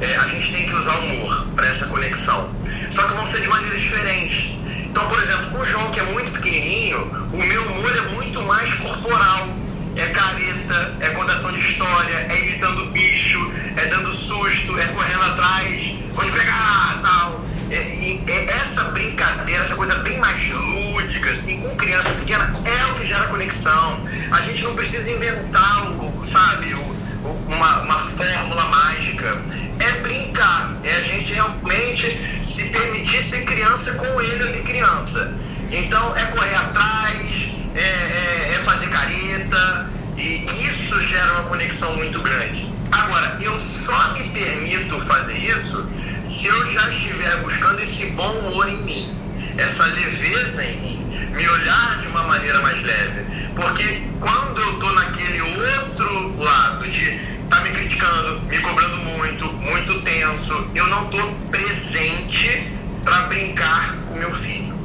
é, 0.00 0.16
a 0.16 0.26
gente 0.28 0.52
tem 0.52 0.66
que 0.66 0.74
usar 0.74 0.96
o 0.96 1.04
humor 1.04 1.46
para 1.54 1.66
essa 1.66 1.86
conexão. 1.86 2.54
Só 2.90 3.02
que 3.02 3.14
vão 3.14 3.26
ser 3.26 3.40
de 3.40 3.48
maneiras 3.48 3.80
diferentes. 3.80 4.52
Então, 4.84 5.06
por 5.08 5.20
exemplo, 5.20 5.50
com 5.50 5.58
o 5.58 5.64
João, 5.66 5.90
que 5.90 6.00
é 6.00 6.04
muito 6.04 6.32
pequenininho, 6.32 7.28
o 7.32 7.36
meu 7.36 7.62
humor 7.62 7.96
é 7.96 8.14
muito 8.14 8.42
mais 8.44 8.72
corporal. 8.74 9.48
É 9.96 10.06
careta, 10.06 10.96
é 11.00 11.10
contação 11.10 11.52
de 11.52 11.58
história, 11.58 12.26
é 12.30 12.38
imitando 12.38 12.86
bicho, 12.92 13.38
é 13.76 13.86
dando 13.86 14.14
susto, 14.14 14.78
é 14.78 14.86
correndo 14.86 15.22
atrás, 15.24 15.94
vou 16.14 16.24
te 16.24 16.32
pegar, 16.32 17.00
tal. 17.02 17.44
É, 17.70 17.94
e 17.94 18.24
é 18.26 18.44
essa 18.56 18.82
brincadeira, 18.90 19.64
essa 19.64 19.76
coisa 19.76 19.94
bem 19.96 20.18
mais 20.18 20.48
lúdica, 20.48 21.30
assim, 21.30 21.60
com 21.60 21.76
criança 21.76 22.10
pequena, 22.14 22.52
é 22.64 22.92
o 22.92 22.94
que 22.96 23.06
gera 23.06 23.28
conexão. 23.28 24.02
A 24.32 24.40
gente 24.40 24.62
não 24.62 24.74
precisa 24.74 25.08
inventar, 25.08 25.92
o, 25.92 26.24
sabe, 26.26 26.74
o, 26.74 27.00
uma, 27.48 27.82
uma 27.82 27.98
fórmula 27.98 28.64
mágica. 28.64 29.40
É 29.78 29.92
brincar, 30.00 30.80
é 30.82 30.96
a 30.96 31.00
gente 31.00 31.32
realmente 31.32 32.44
se 32.44 32.68
permitir 32.70 33.22
ser 33.22 33.44
criança 33.44 33.94
com 33.94 34.20
ele 34.20 34.42
ali 34.42 34.62
criança. 34.62 35.32
Então 35.70 36.16
é 36.16 36.24
correr 36.26 36.54
atrás, 36.56 37.48
é, 37.76 37.80
é, 37.80 38.52
é 38.52 38.58
fazer 38.64 38.88
careta, 38.88 39.90
e 40.16 40.66
isso 40.66 41.00
gera 41.00 41.32
uma 41.34 41.44
conexão 41.44 41.94
muito 41.96 42.20
grande. 42.20 42.79
Agora, 42.92 43.38
eu 43.40 43.56
só 43.56 44.12
me 44.14 44.24
permito 44.30 44.98
fazer 44.98 45.38
isso 45.38 45.90
se 46.24 46.46
eu 46.46 46.72
já 46.72 46.88
estiver 46.88 47.36
buscando 47.42 47.80
esse 47.80 48.06
bom 48.12 48.30
humor 48.30 48.68
em 48.68 48.82
mim, 48.82 49.18
essa 49.56 49.84
leveza 49.84 50.64
em 50.64 50.80
mim, 50.80 51.30
me 51.30 51.48
olhar 51.48 52.00
de 52.00 52.08
uma 52.08 52.24
maneira 52.24 52.60
mais 52.60 52.82
leve. 52.82 53.24
Porque 53.54 54.02
quando 54.20 54.60
eu 54.60 54.74
estou 54.74 54.92
naquele 54.92 55.40
outro 55.40 56.42
lado 56.42 56.88
de 56.88 57.18
tá 57.48 57.60
me 57.62 57.70
criticando, 57.70 58.42
me 58.42 58.58
cobrando 58.58 58.96
muito, 58.96 59.52
muito 59.54 60.02
tenso, 60.02 60.70
eu 60.74 60.86
não 60.86 61.04
estou 61.04 61.32
presente 61.50 62.72
para 63.04 63.22
brincar 63.22 63.96
com 64.06 64.18
meu 64.18 64.32
filho. 64.32 64.78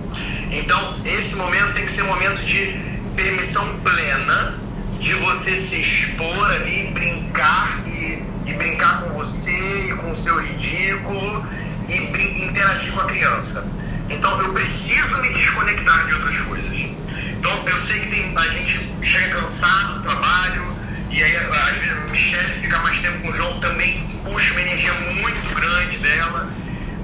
Então, 0.52 1.00
esse 1.06 1.36
momento 1.36 1.74
tem 1.74 1.86
que 1.86 1.92
ser 1.92 2.02
um 2.04 2.08
momento 2.08 2.42
de 2.44 2.80
permissão 3.16 3.80
plena 3.82 4.65
de 5.00 5.14
você 5.14 5.56
se 5.56 5.76
expor 5.76 6.52
ali, 6.52 6.92
brincar 6.94 7.84
e 7.88 8.36
e 8.46 8.54
brincar 8.54 9.02
com 9.02 9.10
você 9.10 9.52
e 9.90 9.96
com 9.96 10.12
o 10.12 10.16
seu 10.16 10.40
ridículo 10.40 11.46
e 11.90 12.50
interagir 12.50 12.92
com 12.94 13.02
a 13.02 13.06
criança. 13.06 13.72
Então 14.10 14.42
eu 14.42 14.54
preciso 14.54 15.18
me 15.22 15.34
desconectar 15.34 16.06
de 16.06 16.14
outras 16.14 16.40
coisas. 16.42 16.72
Então 16.76 17.68
eu 17.68 17.78
sei 17.78 18.00
que 18.02 18.08
tem, 18.08 18.38
a 18.38 18.48
gente 18.50 18.92
chega 19.02 19.36
cansado 19.36 19.96
do 19.96 20.02
trabalho 20.02 20.76
e, 21.10 21.24
aí, 21.24 21.36
às 21.38 21.78
vezes, 21.78 21.92
a 21.92 22.12
Michelle 22.12 22.54
fica 22.54 22.78
mais 22.80 23.00
tempo 23.00 23.22
com 23.22 23.30
o 23.30 23.32
João, 23.32 23.60
também 23.60 24.06
puxa 24.26 24.52
uma 24.52 24.62
energia 24.62 24.94
muito 24.94 25.56
grande 25.56 25.98
dela. 26.00 26.50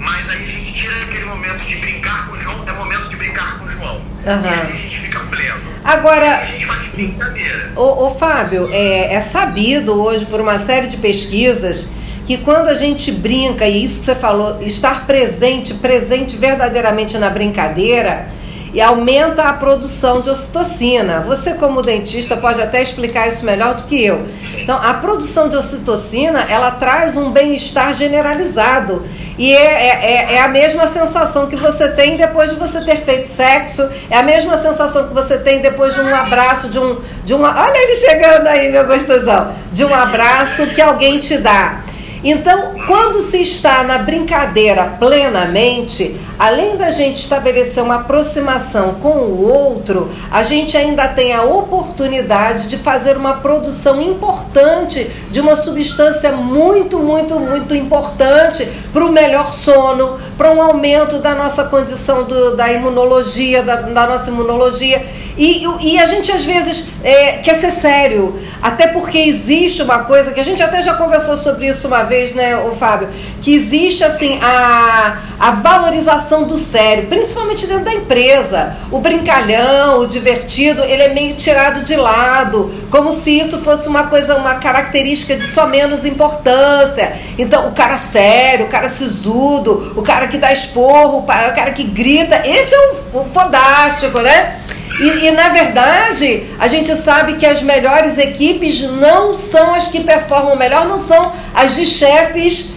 Mas 0.01 0.29
aí 0.29 0.43
a 0.43 0.47
gente 0.47 0.73
tira 0.73 0.95
aquele 1.03 1.25
momento 1.25 1.63
de 1.63 1.75
brincar 1.77 2.27
com 2.27 2.33
o 2.33 2.37
João, 2.37 2.67
é 2.67 2.71
momento 2.73 3.09
de 3.09 3.15
brincar 3.15 3.59
com 3.59 3.65
o 3.65 3.69
João. 3.69 3.95
Uhum. 3.95 4.41
E 4.43 4.47
aí 4.47 4.71
a 4.71 4.75
gente 4.75 4.99
fica 4.99 5.19
pleno. 5.19 5.61
Agora. 5.83 6.37
a 6.37 6.45
gente 6.45 6.65
faz 6.65 6.87
brincadeira. 6.89 7.71
Ô, 7.75 8.05
ô 8.05 8.11
Fábio, 8.15 8.69
é, 8.71 9.13
é 9.13 9.21
sabido 9.21 10.01
hoje 10.01 10.25
por 10.25 10.41
uma 10.41 10.57
série 10.57 10.87
de 10.87 10.97
pesquisas 10.97 11.87
que 12.25 12.37
quando 12.37 12.67
a 12.67 12.73
gente 12.73 13.11
brinca, 13.11 13.67
e 13.67 13.83
isso 13.83 13.99
que 13.99 14.05
você 14.05 14.15
falou, 14.15 14.61
estar 14.61 15.05
presente, 15.05 15.73
presente 15.75 16.37
verdadeiramente 16.37 17.17
na 17.17 17.29
brincadeira, 17.29 18.29
e 18.73 18.81
aumenta 18.81 19.43
a 19.43 19.53
produção 19.53 20.21
de 20.21 20.29
ocitocina. 20.29 21.21
Você, 21.21 21.53
como 21.53 21.81
dentista, 21.81 22.37
pode 22.37 22.61
até 22.61 22.81
explicar 22.81 23.27
isso 23.27 23.45
melhor 23.45 23.75
do 23.75 23.83
que 23.83 24.03
eu. 24.03 24.25
Então, 24.57 24.79
a 24.81 24.93
produção 24.93 25.49
de 25.49 25.55
ocitocina 25.55 26.45
ela 26.49 26.71
traz 26.71 27.17
um 27.17 27.31
bem-estar 27.31 27.93
generalizado 27.93 29.03
e 29.37 29.53
é, 29.53 29.57
é, 29.57 29.87
é, 29.87 30.33
é, 30.35 30.41
a 30.41 30.47
mesma 30.47 30.87
sensação 30.87 31.47
que 31.47 31.55
você 31.55 31.89
tem 31.89 32.15
depois 32.15 32.51
de 32.51 32.57
você 32.57 32.81
ter 32.81 32.97
feito 32.97 33.27
sexo, 33.27 33.89
é 34.09 34.17
a 34.17 34.23
mesma 34.23 34.57
sensação 34.57 35.07
que 35.07 35.13
você 35.13 35.37
tem 35.37 35.61
depois 35.61 35.95
de 35.95 36.01
um 36.01 36.15
abraço, 36.15 36.69
de 36.69 36.77
um, 36.77 36.99
de 37.23 37.33
uma. 37.33 37.49
Olha 37.59 37.77
ele 37.77 37.95
chegando 37.95 38.45
aí, 38.45 38.71
meu 38.71 38.85
gostosão! 38.85 39.47
De 39.71 39.83
um 39.83 39.93
abraço 39.93 40.67
que 40.67 40.81
alguém 40.81 41.17
te 41.17 41.37
dá. 41.37 41.81
Então, 42.23 42.75
quando 42.85 43.23
se 43.23 43.41
está 43.41 43.83
na 43.83 43.97
brincadeira 43.97 44.95
plenamente, 44.99 46.19
além 46.37 46.77
da 46.77 46.91
gente 46.91 47.17
estabelecer 47.17 47.83
uma 47.83 47.95
aproximação 47.95 48.95
com 48.95 49.09
o 49.09 49.47
outro, 49.47 50.11
a 50.29 50.43
gente 50.43 50.77
ainda 50.77 51.07
tem 51.07 51.33
a 51.33 51.41
oportunidade 51.43 52.67
de 52.67 52.77
fazer 52.77 53.17
uma 53.17 53.35
produção 53.35 53.99
importante 53.99 55.09
de 55.31 55.39
uma 55.39 55.55
substância 55.55 56.31
muito, 56.31 56.99
muito, 56.99 57.39
muito 57.39 57.75
importante 57.75 58.67
para 58.93 59.03
o 59.03 59.11
melhor 59.11 59.51
sono, 59.53 60.19
para 60.37 60.51
um 60.51 60.61
aumento 60.61 61.17
da 61.17 61.33
nossa 61.33 61.63
condição 61.63 62.23
do, 62.23 62.55
da 62.55 62.71
imunologia, 62.71 63.63
da, 63.63 63.77
da 63.77 64.05
nossa 64.05 64.29
imunologia. 64.29 65.03
E, 65.37 65.65
e 65.93 65.99
a 65.99 66.05
gente 66.05 66.31
às 66.31 66.45
vezes 66.45 66.87
é, 67.03 67.37
quer 67.37 67.55
ser 67.55 67.71
sério, 67.71 68.39
até 68.61 68.87
porque 68.87 69.17
existe 69.17 69.81
uma 69.81 70.03
coisa 70.03 70.31
que 70.31 70.39
a 70.39 70.43
gente 70.43 70.61
até 70.61 70.81
já 70.81 70.93
conversou 70.93 71.37
sobre 71.37 71.67
isso 71.67 71.87
uma 71.87 72.03
vez, 72.03 72.10
né, 72.35 72.57
o 72.57 72.75
Fábio, 72.75 73.09
que 73.41 73.53
existe 73.53 74.03
assim 74.03 74.39
a, 74.41 75.17
a 75.39 75.51
valorização 75.51 76.43
do 76.43 76.57
sério, 76.57 77.07
principalmente 77.07 77.65
dentro 77.65 77.85
da 77.85 77.93
empresa. 77.93 78.75
O 78.91 78.99
brincalhão, 78.99 79.99
o 79.99 80.07
divertido, 80.07 80.83
ele 80.83 81.03
é 81.03 81.13
meio 81.13 81.35
tirado 81.35 81.83
de 81.83 81.95
lado, 81.95 82.71
como 82.89 83.13
se 83.15 83.39
isso 83.39 83.59
fosse 83.59 83.87
uma 83.87 84.03
coisa, 84.03 84.35
uma 84.35 84.55
característica 84.55 85.35
de 85.35 85.45
só 85.45 85.65
menos 85.65 86.05
importância. 86.05 87.13
Então, 87.37 87.69
o 87.69 87.71
cara 87.71 87.97
sério, 87.97 88.65
o 88.65 88.69
cara 88.69 88.89
sisudo, 88.89 89.93
o 89.95 90.01
cara 90.01 90.27
que 90.27 90.37
dá 90.37 90.51
esporro, 90.51 91.19
o 91.19 91.23
cara 91.23 91.71
que 91.71 91.83
grita, 91.83 92.41
esse 92.45 92.73
é 92.73 92.79
o, 92.79 93.21
o 93.21 93.25
fodástico, 93.25 94.19
né? 94.19 94.60
E, 95.01 95.25
e, 95.25 95.31
na 95.31 95.49
verdade, 95.49 96.43
a 96.59 96.67
gente 96.67 96.95
sabe 96.95 97.33
que 97.33 97.45
as 97.45 97.63
melhores 97.63 98.19
equipes 98.19 98.83
não 98.83 99.33
são 99.33 99.73
as 99.73 99.87
que 99.87 100.01
performam 100.01 100.55
melhor, 100.55 100.85
não 100.85 100.99
são 100.99 101.33
as 101.55 101.75
de 101.75 101.87
chefes 101.87 102.69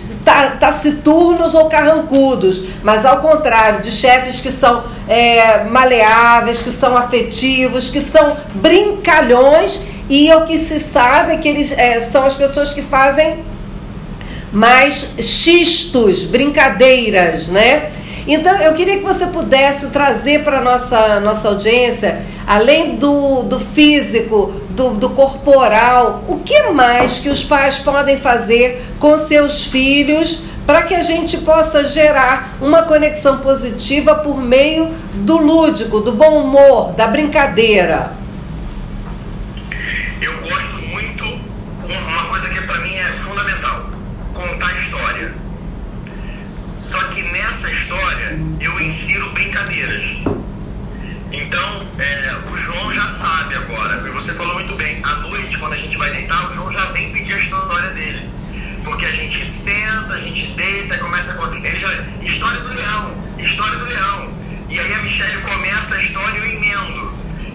taciturnos 0.58 1.54
ou 1.54 1.66
carrancudos, 1.66 2.62
mas 2.82 3.04
ao 3.04 3.18
contrário, 3.20 3.82
de 3.82 3.90
chefes 3.90 4.40
que 4.40 4.50
são 4.50 4.82
é, 5.06 5.64
maleáveis, 5.64 6.62
que 6.62 6.70
são 6.70 6.96
afetivos, 6.96 7.90
que 7.90 8.00
são 8.00 8.34
brincalhões, 8.54 9.80
e 10.08 10.32
o 10.32 10.46
que 10.46 10.58
se 10.58 10.80
sabe 10.80 11.32
é 11.32 11.36
que 11.36 11.46
eles 11.46 11.72
é, 11.72 12.00
são 12.00 12.24
as 12.24 12.34
pessoas 12.34 12.72
que 12.72 12.80
fazem 12.80 13.44
mais 14.50 15.14
xistos, 15.20 16.24
brincadeiras, 16.24 17.48
né? 17.48 17.90
Então, 18.26 18.56
eu 18.56 18.72
queria 18.74 18.98
que 18.98 19.04
você 19.04 19.26
pudesse 19.26 19.88
trazer 19.88 20.42
para 20.44 20.58
a 20.58 20.62
nossa, 20.62 21.20
nossa 21.20 21.48
audiência, 21.48 22.24
além 22.46 22.96
do, 22.96 23.42
do 23.42 23.60
físico, 23.60 24.62
do, 24.70 24.90
do 24.90 25.10
corporal, 25.10 26.24
o 26.26 26.38
que 26.38 26.70
mais 26.70 27.20
que 27.20 27.28
os 27.28 27.44
pais 27.44 27.78
podem 27.78 28.16
fazer 28.16 28.82
com 28.98 29.18
seus 29.18 29.66
filhos 29.66 30.40
para 30.66 30.82
que 30.82 30.94
a 30.94 31.02
gente 31.02 31.38
possa 31.38 31.86
gerar 31.86 32.56
uma 32.60 32.82
conexão 32.82 33.38
positiva 33.38 34.14
por 34.14 34.40
meio 34.40 34.90
do 35.14 35.36
lúdico, 35.36 36.00
do 36.00 36.12
bom 36.12 36.42
humor, 36.42 36.92
da 36.92 37.06
brincadeira? 37.06 38.14
Eu 40.22 40.32
gosto 40.40 40.88
muito, 40.92 41.24
uma 41.24 42.24
coisa 42.30 42.48
que 42.48 42.62
para 42.62 42.78
mim 42.80 42.96
é 42.96 43.12
fundamental, 43.12 43.86
contar 44.32 44.72
história. 44.80 45.34
Só 46.76 46.98
que 47.08 47.22
nessa 47.64 47.70
história 47.70 48.38
eu 48.60 48.80
insiro 48.80 49.30
brincadeiras. 49.30 50.02
Então, 51.32 51.88
é, 51.98 52.36
o 52.50 52.56
João 52.56 52.92
já 52.92 53.08
sabe 53.08 53.56
agora, 53.56 54.06
e 54.06 54.10
você 54.10 54.32
falou 54.34 54.54
muito 54.54 54.74
bem, 54.76 55.00
à 55.02 55.14
noite, 55.16 55.58
quando 55.58 55.72
a 55.72 55.76
gente 55.76 55.96
vai 55.96 56.10
deitar, 56.10 56.50
o 56.50 56.54
João 56.54 56.72
já 56.72 56.84
vem 56.86 57.12
pedir 57.12 57.32
a 57.32 57.38
história 57.38 57.90
dele. 57.90 58.30
Porque 58.84 59.06
a 59.06 59.10
gente 59.10 59.42
senta, 59.42 60.14
a 60.14 60.18
gente 60.18 60.48
deita, 60.48 60.98
começa 60.98 61.32
a 61.32 61.36
contar. 61.36 61.56
Ele 61.56 61.76
já. 61.76 61.90
História 62.20 62.60
do 62.60 62.74
leão, 62.74 63.24
história 63.38 63.78
do 63.78 63.84
leão. 63.86 64.34
E 64.68 64.78
aí 64.78 64.94
a 64.94 64.98
Michelle 64.98 65.40
começa 65.40 65.94
a 65.94 65.98
história 65.98 66.38
e 66.38 66.38
eu 66.38 66.44
emendo. 66.44 67.13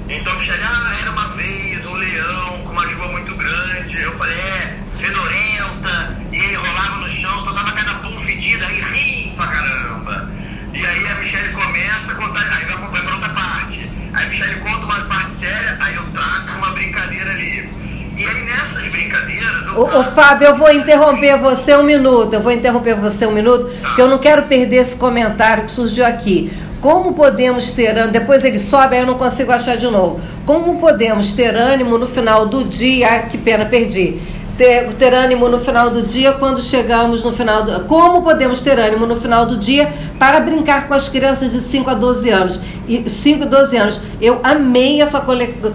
Então 0.10 0.34
a 0.34 0.36
Michelle, 0.38 0.64
ah, 0.64 0.98
era 1.02 1.12
uma 1.12 1.28
vez 1.28 1.86
um 1.86 1.94
leão 1.94 2.58
com 2.66 2.72
uma 2.72 2.88
juba 2.88 3.08
muito 3.10 3.36
grande. 3.36 4.02
Eu 4.02 4.12
falei, 4.12 4.36
é, 4.36 4.80
fedorenta. 4.90 6.18
E 6.32 6.36
ele 6.36 6.56
rolava 6.56 6.96
no 6.96 7.08
chão, 7.08 7.40
só 7.40 7.54
tava 7.54 7.72
cada 7.74 7.94
pum 8.00 8.12
fedida, 8.22 8.66
aí 8.66 8.82
ri 8.82 9.34
pra 9.36 9.46
caramba. 9.46 10.30
E 10.74 10.84
aí 10.84 11.08
a 11.08 11.16
Michelle 11.16 11.52
começa 11.52 12.12
a 12.12 12.16
contar, 12.16 12.42
aí 12.42 12.66
vai, 12.66 12.90
vai 12.90 13.02
pra 13.04 13.14
outra 13.14 13.30
parte. 13.30 13.92
Aí 14.14 14.26
a 14.26 14.30
Michelle 14.30 14.60
conta 14.62 14.86
uma 14.86 15.02
parte 15.02 15.36
séria, 15.36 15.78
aí 15.80 15.96
eu 15.96 16.04
trago 16.12 16.58
uma 16.58 16.72
brincadeira 16.72 17.30
ali. 17.32 17.70
E 18.18 18.26
aí 18.26 18.44
nessas 18.46 18.84
brincadeiras. 18.92 19.68
Ô, 19.76 19.84
ô, 19.84 20.04
Fábio, 20.04 20.48
eu 20.48 20.58
vou 20.58 20.72
interromper 20.72 21.38
você 21.38 21.76
um 21.76 21.84
minuto. 21.84 22.34
Eu 22.34 22.42
vou 22.42 22.52
interromper 22.52 22.96
você 22.96 23.28
um 23.28 23.32
minuto, 23.32 23.70
tá. 23.80 23.90
porque 23.90 24.02
eu 24.02 24.08
não 24.08 24.18
quero 24.18 24.44
perder 24.48 24.78
esse 24.78 24.96
comentário 24.96 25.66
que 25.66 25.72
surgiu 25.72 26.06
aqui. 26.06 26.52
Como 26.82 27.14
podemos 27.14 27.72
ter 27.72 27.98
ânimo? 27.98 28.14
Depois 28.14 28.44
ele 28.46 28.60
sobe, 28.60 28.96
aí 28.96 29.02
eu 29.02 29.08
não 29.08 29.16
consigo 29.16 29.52
achar 29.52 29.76
de 29.76 29.88
novo. 29.88 30.20
Como 30.46 30.80
podemos 30.80 31.34
ter 31.34 31.56
ânimo 31.56 31.98
no 31.98 32.08
final 32.08 32.46
do 32.46 32.64
dia? 32.64 33.10
Ai, 33.10 33.28
que 33.28 33.38
pena, 33.38 33.66
perdi 33.66 34.20
ter, 34.60 34.94
ter 34.96 35.14
ânimo 35.14 35.48
no 35.48 35.58
final 35.58 35.90
do 35.90 36.02
dia 36.02 36.34
quando 36.34 36.62
chegamos 36.62 37.24
no 37.24 37.32
final 37.32 37.64
do, 37.64 37.86
Como 37.86 38.22
podemos 38.22 38.60
ter 38.60 38.78
ânimo 38.78 39.08
no 39.08 39.16
final 39.16 39.46
do 39.46 39.56
dia 39.56 39.90
para 40.20 40.42
brincar 40.42 40.90
com 40.90 40.94
as 40.94 41.08
crianças 41.08 41.54
de 41.54 41.62
5 41.62 41.90
a 41.90 41.94
12 41.94 42.30
anos? 42.30 42.60
E 42.86 43.10
5 43.10 43.44
a 43.44 43.48
12 43.48 43.78
anos. 43.78 44.02
Eu 44.20 44.42
amei 44.44 45.02
essa 45.02 45.24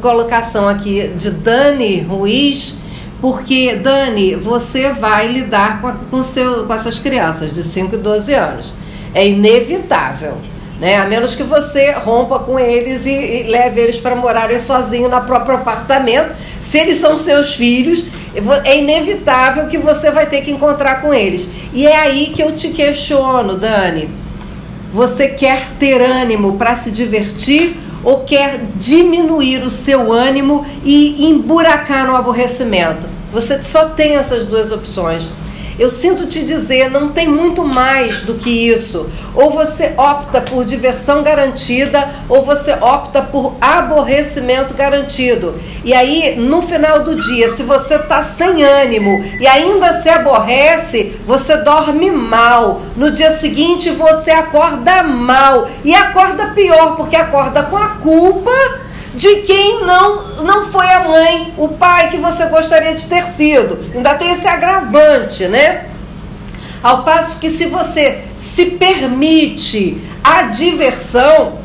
colocação 0.02 0.68
aqui 0.68 1.08
de 1.16 1.30
Dani 1.30 2.00
Ruiz, 2.02 2.76
porque, 3.22 3.74
Dani, 3.74 4.34
você 4.34 4.90
vai 4.90 5.28
lidar 5.28 5.80
com, 5.80 5.88
a, 5.88 5.92
com, 6.10 6.22
seu, 6.22 6.66
com 6.66 6.74
essas 6.74 6.98
crianças 6.98 7.54
de 7.54 7.62
5 7.62 7.94
e 7.94 7.98
12 7.98 8.34
anos. 8.34 8.74
É 9.14 9.26
inevitável. 9.26 10.36
Né? 10.80 10.96
A 10.96 11.04
menos 11.04 11.34
que 11.34 11.42
você 11.42 11.92
rompa 11.92 12.40
com 12.40 12.58
eles 12.58 13.06
e, 13.06 13.12
e 13.12 13.42
leve 13.44 13.80
eles 13.80 13.96
para 13.98 14.16
morarem 14.16 14.58
sozinhos 14.58 15.10
no 15.10 15.20
próprio 15.22 15.56
apartamento. 15.56 16.34
Se 16.60 16.78
eles 16.78 16.96
são 16.96 17.16
seus 17.16 17.54
filhos, 17.54 18.04
é 18.64 18.78
inevitável 18.78 19.66
que 19.66 19.78
você 19.78 20.10
vai 20.10 20.26
ter 20.26 20.42
que 20.42 20.50
encontrar 20.50 21.00
com 21.00 21.14
eles. 21.14 21.48
E 21.72 21.86
é 21.86 21.96
aí 21.96 22.32
que 22.34 22.42
eu 22.42 22.52
te 22.52 22.70
questiono, 22.70 23.56
Dani. 23.56 24.08
Você 24.92 25.28
quer 25.28 25.70
ter 25.78 26.00
ânimo 26.00 26.56
para 26.56 26.76
se 26.76 26.90
divertir 26.90 27.76
ou 28.02 28.20
quer 28.20 28.60
diminuir 28.76 29.62
o 29.62 29.70
seu 29.70 30.12
ânimo 30.12 30.64
e 30.84 31.26
emburacar 31.26 32.06
no 32.06 32.14
aborrecimento? 32.14 33.06
Você 33.32 33.60
só 33.62 33.86
tem 33.86 34.16
essas 34.16 34.46
duas 34.46 34.70
opções. 34.70 35.32
Eu 35.78 35.90
sinto 35.90 36.26
te 36.26 36.44
dizer, 36.44 36.88
não 36.90 37.08
tem 37.08 37.28
muito 37.28 37.64
mais 37.64 38.22
do 38.22 38.34
que 38.34 38.68
isso. 38.68 39.08
Ou 39.34 39.50
você 39.50 39.92
opta 39.96 40.40
por 40.40 40.64
diversão 40.64 41.22
garantida, 41.22 42.08
ou 42.28 42.44
você 42.44 42.72
opta 42.72 43.20
por 43.22 43.54
aborrecimento 43.60 44.74
garantido. 44.74 45.54
E 45.84 45.92
aí, 45.92 46.36
no 46.36 46.62
final 46.62 47.02
do 47.02 47.16
dia, 47.16 47.54
se 47.56 47.62
você 47.62 47.98
tá 47.98 48.22
sem 48.22 48.62
ânimo 48.62 49.24
e 49.40 49.46
ainda 49.46 50.00
se 50.00 50.08
aborrece, 50.08 51.16
você 51.26 51.56
dorme 51.56 52.10
mal. 52.10 52.80
No 52.96 53.10
dia 53.10 53.36
seguinte, 53.36 53.90
você 53.90 54.30
acorda 54.30 55.02
mal. 55.02 55.68
E 55.84 55.94
acorda 55.94 56.52
pior, 56.54 56.96
porque 56.96 57.16
acorda 57.16 57.64
com 57.64 57.76
a 57.76 57.88
culpa 57.96 58.83
de 59.14 59.36
quem 59.42 59.84
não, 59.84 60.22
não 60.42 60.66
foi 60.70 60.86
a 60.86 61.00
mãe, 61.00 61.54
o 61.56 61.68
pai 61.68 62.10
que 62.10 62.18
você 62.18 62.46
gostaria 62.46 62.94
de 62.94 63.06
ter 63.06 63.22
sido. 63.22 63.78
Ainda 63.94 64.14
tem 64.14 64.32
esse 64.32 64.46
agravante, 64.46 65.46
né? 65.46 65.86
Ao 66.82 67.02
passo 67.02 67.38
que 67.38 67.48
se 67.48 67.66
você 67.66 68.22
se 68.36 68.66
permite 68.66 69.98
a 70.22 70.42
diversão, 70.42 71.58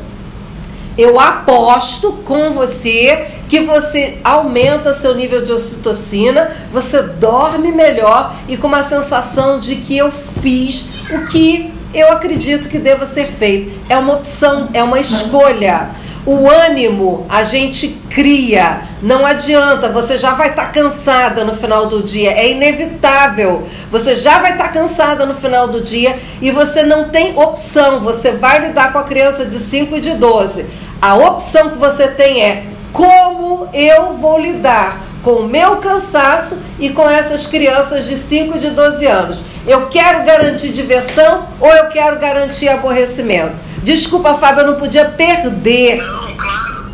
eu 0.96 1.18
aposto 1.18 2.12
com 2.24 2.52
você 2.52 3.26
que 3.48 3.60
você 3.60 4.18
aumenta 4.22 4.94
seu 4.94 5.14
nível 5.14 5.42
de 5.42 5.50
ocitocina, 5.50 6.56
você 6.72 7.02
dorme 7.02 7.72
melhor 7.72 8.34
e 8.48 8.56
com 8.56 8.68
uma 8.68 8.82
sensação 8.82 9.58
de 9.58 9.76
que 9.76 9.98
eu 9.98 10.10
fiz 10.10 10.86
o 11.10 11.26
que 11.28 11.72
eu 11.92 12.12
acredito 12.12 12.68
que 12.68 12.78
deva 12.78 13.04
ser 13.06 13.26
feito. 13.26 13.72
É 13.88 13.98
uma 13.98 14.14
opção, 14.14 14.68
é 14.72 14.82
uma 14.82 15.00
escolha. 15.00 15.90
O 16.26 16.50
ânimo 16.50 17.24
a 17.30 17.42
gente 17.42 17.88
cria, 18.10 18.82
não 19.00 19.24
adianta, 19.24 19.88
você 19.88 20.18
já 20.18 20.34
vai 20.34 20.50
estar 20.50 20.66
tá 20.66 20.70
cansada 20.70 21.44
no 21.44 21.54
final 21.54 21.86
do 21.86 22.02
dia, 22.02 22.32
é 22.32 22.50
inevitável. 22.50 23.66
Você 23.90 24.14
já 24.14 24.38
vai 24.38 24.52
estar 24.52 24.64
tá 24.64 24.70
cansada 24.70 25.24
no 25.24 25.34
final 25.34 25.68
do 25.68 25.80
dia 25.80 26.18
e 26.42 26.50
você 26.50 26.82
não 26.82 27.08
tem 27.08 27.38
opção, 27.38 28.00
você 28.00 28.32
vai 28.32 28.66
lidar 28.66 28.92
com 28.92 28.98
a 28.98 29.04
criança 29.04 29.46
de 29.46 29.58
5 29.58 29.96
e 29.96 30.00
de 30.00 30.10
12. 30.10 30.66
A 31.00 31.16
opção 31.16 31.70
que 31.70 31.78
você 31.78 32.08
tem 32.08 32.42
é 32.42 32.64
como 32.92 33.68
eu 33.72 34.14
vou 34.14 34.38
lidar 34.38 35.00
com 35.22 35.32
o 35.32 35.48
meu 35.48 35.76
cansaço 35.76 36.58
e 36.78 36.90
com 36.90 37.08
essas 37.08 37.46
crianças 37.46 38.06
de 38.06 38.16
5 38.16 38.56
e 38.56 38.60
de 38.60 38.70
12 38.70 39.06
anos. 39.06 39.42
Eu 39.66 39.86
quero 39.86 40.24
garantir 40.24 40.68
diversão 40.70 41.46
ou 41.58 41.68
eu 41.68 41.86
quero 41.86 42.18
garantir 42.18 42.68
aborrecimento? 42.68 43.69
Desculpa, 43.82 44.34
Fábio, 44.34 44.62
eu 44.62 44.72
não 44.72 44.78
podia 44.78 45.04
perder. 45.06 45.96
Não, 45.96 46.36
claro. 46.36 46.92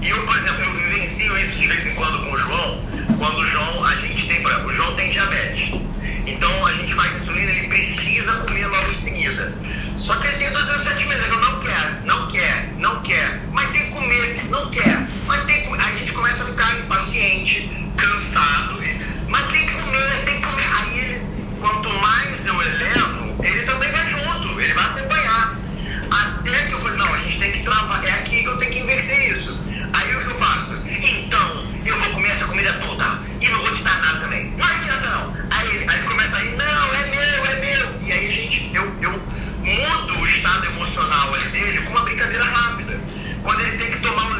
E 0.00 0.08
eu, 0.08 0.22
por 0.26 0.36
exemplo, 0.36 0.64
eu 0.64 0.72
vivencio 0.72 1.38
isso 1.38 1.58
de 1.58 1.66
vez 1.66 1.86
em 1.86 1.94
quando 1.94 2.24
com 2.24 2.32
o 2.32 2.38
João. 2.38 2.80
Quando 3.18 3.38
o 3.38 3.46
João, 3.46 3.84
a 3.84 3.94
gente 3.96 4.26
tem, 4.26 4.46
o 4.46 4.70
João 4.70 4.94
tem 4.94 5.10
diabetes. 5.10 5.74
Então 6.26 6.66
a 6.66 6.72
gente 6.72 6.94
faz 6.94 7.16
insulina, 7.16 7.50
ele 7.50 7.68
precisa 7.68 8.32
comer 8.32 8.66
logo 8.66 8.90
em 8.90 8.94
seguida. 8.94 9.54
Só 9.98 10.16
que 10.16 10.26
ele 10.26 10.36
tem 10.36 10.52
12 10.52 10.70
anos, 10.70 10.82
7 10.82 11.06
meses, 11.06 11.28
eu 11.28 11.40
não 11.40 11.60
quero, 11.60 12.06
não 12.06 12.28
quer, 12.28 12.72
não 12.78 13.02
quer. 13.02 13.40
Mas 13.52 13.70
tem 13.70 13.82
que 13.82 13.90
comer, 13.90 14.44
não 14.50 14.70
quer. 14.70 15.08
Mas 15.26 15.44
tem 15.44 15.60
que 15.60 15.68
comer. 15.68 15.82
A 15.82 15.92
gente 15.92 16.12
começa 16.12 16.42
a 16.42 16.46
ficar 16.46 16.78
impaciente, 16.78 17.90
cansado. 17.96 18.83
A 27.64 27.76
gente 27.76 27.84
tem 27.84 27.98
que 27.98 28.04
travar, 28.04 28.04
é 28.04 28.10
aqui 28.10 28.42
que 28.42 28.46
eu 28.46 28.56
tenho 28.58 28.72
que 28.72 28.78
inverter 28.80 29.30
isso. 29.30 29.60
Aí 29.92 30.16
o 30.16 30.20
que 30.20 30.26
eu 30.26 30.34
faço? 30.34 30.72
Então, 30.86 31.66
eu 31.84 31.98
vou 31.98 32.10
comer 32.10 32.30
essa 32.30 32.44
comida 32.46 32.72
toda 32.74 33.20
e 33.40 33.48
não 33.48 33.58
vou 33.60 33.74
te 33.74 33.82
dar 33.82 33.98
nada 34.00 34.20
também. 34.20 34.52
Não 34.56 34.66
adianta 34.66 35.10
não. 35.10 35.36
Aí, 35.50 35.86
aí 35.88 36.02
começa 36.02 36.36
aí, 36.36 36.56
não, 36.56 36.94
é 36.94 37.06
meu, 37.10 37.46
é 37.46 37.60
meu. 37.60 38.00
E 38.02 38.12
aí, 38.12 38.32
gente, 38.32 38.74
eu, 38.74 38.84
eu 39.00 39.12
mudo 39.12 40.20
o 40.20 40.26
estado 40.28 40.66
emocional 40.66 41.32
dele 41.52 41.80
com 41.82 41.90
uma 41.90 42.02
brincadeira 42.02 42.44
rápida. 42.44 43.00
Quando 43.42 43.60
ele 43.60 43.76
tem 43.76 43.90
que 43.90 43.98
tomar 43.98 44.30
o 44.30 44.33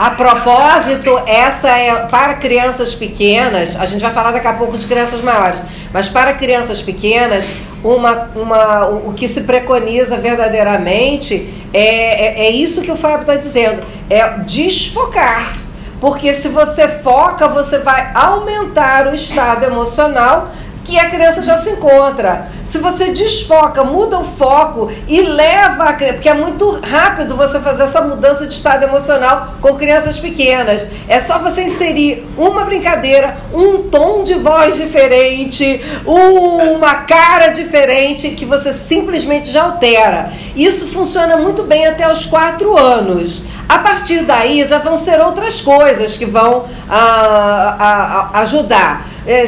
A 0.00 0.12
propósito, 0.12 1.20
essa 1.26 1.68
é 1.76 1.94
para 2.06 2.32
crianças 2.36 2.94
pequenas, 2.94 3.76
a 3.78 3.84
gente 3.84 4.00
vai 4.00 4.10
falar 4.10 4.30
daqui 4.30 4.46
a 4.46 4.54
pouco 4.54 4.78
de 4.78 4.86
crianças 4.86 5.20
maiores, 5.20 5.60
mas 5.92 6.08
para 6.08 6.32
crianças 6.32 6.80
pequenas, 6.80 7.50
uma, 7.84 8.30
uma, 8.34 8.86
o 8.86 9.12
que 9.12 9.28
se 9.28 9.42
preconiza 9.42 10.16
verdadeiramente 10.16 11.52
é, 11.74 12.44
é, 12.44 12.46
é 12.46 12.50
isso 12.50 12.80
que 12.80 12.90
o 12.90 12.96
Fábio 12.96 13.20
está 13.20 13.36
dizendo, 13.36 13.82
é 14.08 14.26
desfocar. 14.38 15.58
Porque 16.00 16.32
se 16.32 16.48
você 16.48 16.88
foca, 16.88 17.46
você 17.46 17.78
vai 17.80 18.10
aumentar 18.14 19.06
o 19.06 19.14
estado 19.14 19.66
emocional 19.66 20.50
que 20.84 20.98
a 20.98 21.08
criança 21.10 21.42
já 21.42 21.58
se 21.58 21.70
encontra. 21.70 22.48
Se 22.64 22.78
você 22.78 23.10
desfoca, 23.10 23.82
muda 23.84 24.18
o 24.18 24.24
foco 24.24 24.90
e 25.08 25.20
leva 25.22 25.84
a 25.84 25.92
criança, 25.92 26.14
porque 26.14 26.28
é 26.28 26.34
muito 26.34 26.80
rápido 26.82 27.36
você 27.36 27.58
fazer 27.60 27.84
essa 27.84 28.00
mudança 28.00 28.46
de 28.46 28.54
estado 28.54 28.84
emocional 28.84 29.54
com 29.60 29.74
crianças 29.74 30.18
pequenas. 30.18 30.86
É 31.08 31.18
só 31.18 31.38
você 31.38 31.62
inserir 31.62 32.26
uma 32.36 32.64
brincadeira, 32.64 33.36
um 33.52 33.88
tom 33.88 34.22
de 34.22 34.34
voz 34.34 34.76
diferente, 34.76 35.84
uma 36.04 36.94
cara 37.02 37.48
diferente 37.48 38.30
que 38.30 38.44
você 38.44 38.72
simplesmente 38.72 39.50
já 39.50 39.64
altera. 39.64 40.30
Isso 40.54 40.86
funciona 40.86 41.36
muito 41.36 41.62
bem 41.64 41.86
até 41.86 42.10
os 42.10 42.26
quatro 42.26 42.76
anos. 42.76 43.42
A 43.68 43.78
partir 43.78 44.22
daí 44.22 44.64
já 44.66 44.78
vão 44.78 44.96
ser 44.96 45.20
outras 45.20 45.60
coisas 45.60 46.16
que 46.16 46.26
vão 46.26 46.64
ah, 46.88 47.76
ah, 47.78 48.30
ah 48.32 48.40
ajudar. 48.40 49.06
É, 49.26 49.42
é, 49.42 49.46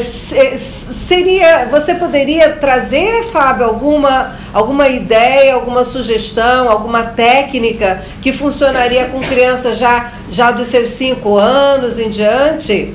seria, 0.59 1.67
você 1.71 1.95
poderia 1.95 2.57
trazer, 2.57 3.25
Fábio, 3.25 3.65
alguma, 3.65 4.37
alguma 4.53 4.89
ideia, 4.89 5.55
alguma 5.55 5.83
sugestão, 5.83 6.71
alguma 6.71 7.05
técnica 7.05 8.05
que 8.21 8.33
funcionaria 8.33 9.07
com 9.07 9.21
crianças 9.21 9.79
já, 9.79 10.13
já 10.31 10.51
dos 10.51 10.69
seus 10.69 10.89
cinco 10.89 11.39
anos 11.39 11.99
em 11.99 12.11
diante? 12.11 12.95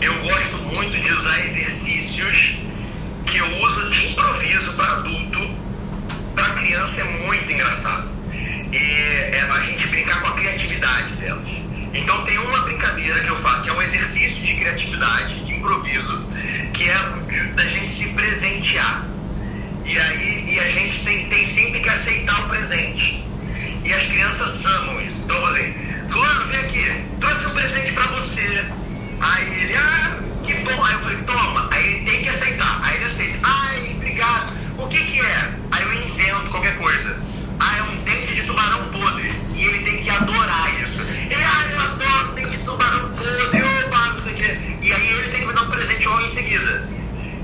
Eu 0.00 0.14
gosto 0.22 0.56
muito 0.74 1.00
de 1.00 1.10
usar 1.10 1.40
exercícios 1.40 2.60
que 3.24 3.38
eu 3.38 3.46
uso 3.46 3.90
de 3.90 4.12
improviso 4.12 4.72
para 4.72 4.92
adulto. 4.92 5.50
Para 6.34 6.50
criança 6.50 7.00
é 7.00 7.26
muito 7.26 7.50
engraçado. 7.50 8.08
E 8.72 8.76
é 8.76 9.48
a 9.50 9.60
gente 9.60 9.86
brincar 9.88 10.20
com 10.20 10.28
a 10.28 10.32
criatividade 10.32 11.12
delas. 11.14 11.67
Então 11.94 12.24
tem 12.24 12.38
uma 12.38 12.60
brincadeira 12.62 13.20
que 13.20 13.28
eu 13.28 13.36
faço, 13.36 13.62
que 13.62 13.70
é 13.70 13.72
um 13.72 13.82
exercício 13.82 14.42
de 14.42 14.54
criatividade, 14.56 15.44
de 15.44 15.54
improviso, 15.54 16.26
que 16.72 16.88
é 16.88 17.52
da 17.54 17.64
gente 17.64 17.92
se 17.92 18.08
presentear. 18.10 19.08
E 19.84 19.98
aí 19.98 20.38
e 20.54 20.60
a 20.60 20.70
gente 20.72 21.04
tem, 21.04 21.28
tem 21.28 21.46
sempre 21.46 21.80
que 21.80 21.88
aceitar 21.88 22.44
o 22.44 22.48
presente. 22.48 23.24
E 23.84 23.92
as 23.92 24.06
crianças 24.06 24.66
amam 24.66 25.00
isso. 25.02 25.20
Então, 25.24 25.40
vou 25.40 25.48
dizer, 25.48 26.04
Fulano, 26.08 26.46
vem 26.46 26.60
aqui, 26.60 27.04
trouxe 27.20 27.46
um 27.46 27.50
presente 27.50 27.92
pra 27.92 28.06
você. 28.08 28.66
Aí 29.20 29.62
ele, 29.62 29.76
ah, 29.76 30.18
que 30.42 30.54
bom. 30.54 30.84
Aí 30.84 30.94
eu 30.94 30.98
falei, 31.00 31.18
toma. 31.18 31.68
Aí 31.70 31.86
ele 31.86 32.04
tem 32.04 32.22
que 32.22 32.28
aceitar. 32.28 32.80
Aí 32.82 32.96
ele 32.96 33.04
aceita. 33.04 33.38
Ai, 33.42 33.92
obrigado. 33.96 34.52
O 34.78 34.88
que 34.88 34.98
que 34.98 35.20
é? 35.20 35.54
Aí 35.70 35.82
eu 35.82 35.94
invento 35.94 36.50
qualquer 36.50 36.76
coisa. 36.78 37.18
Ah, 37.60 37.76
é 37.78 37.82
um 37.82 37.96
dente 38.04 38.34
de 38.34 38.42
tubarão 38.42 38.88
podre. 38.90 39.32
E 39.54 39.64
ele 39.64 39.78
tem 39.80 40.02
que 40.02 40.10
adorar 40.10 40.82
isso. 40.82 41.00
Seguida. 46.38 46.88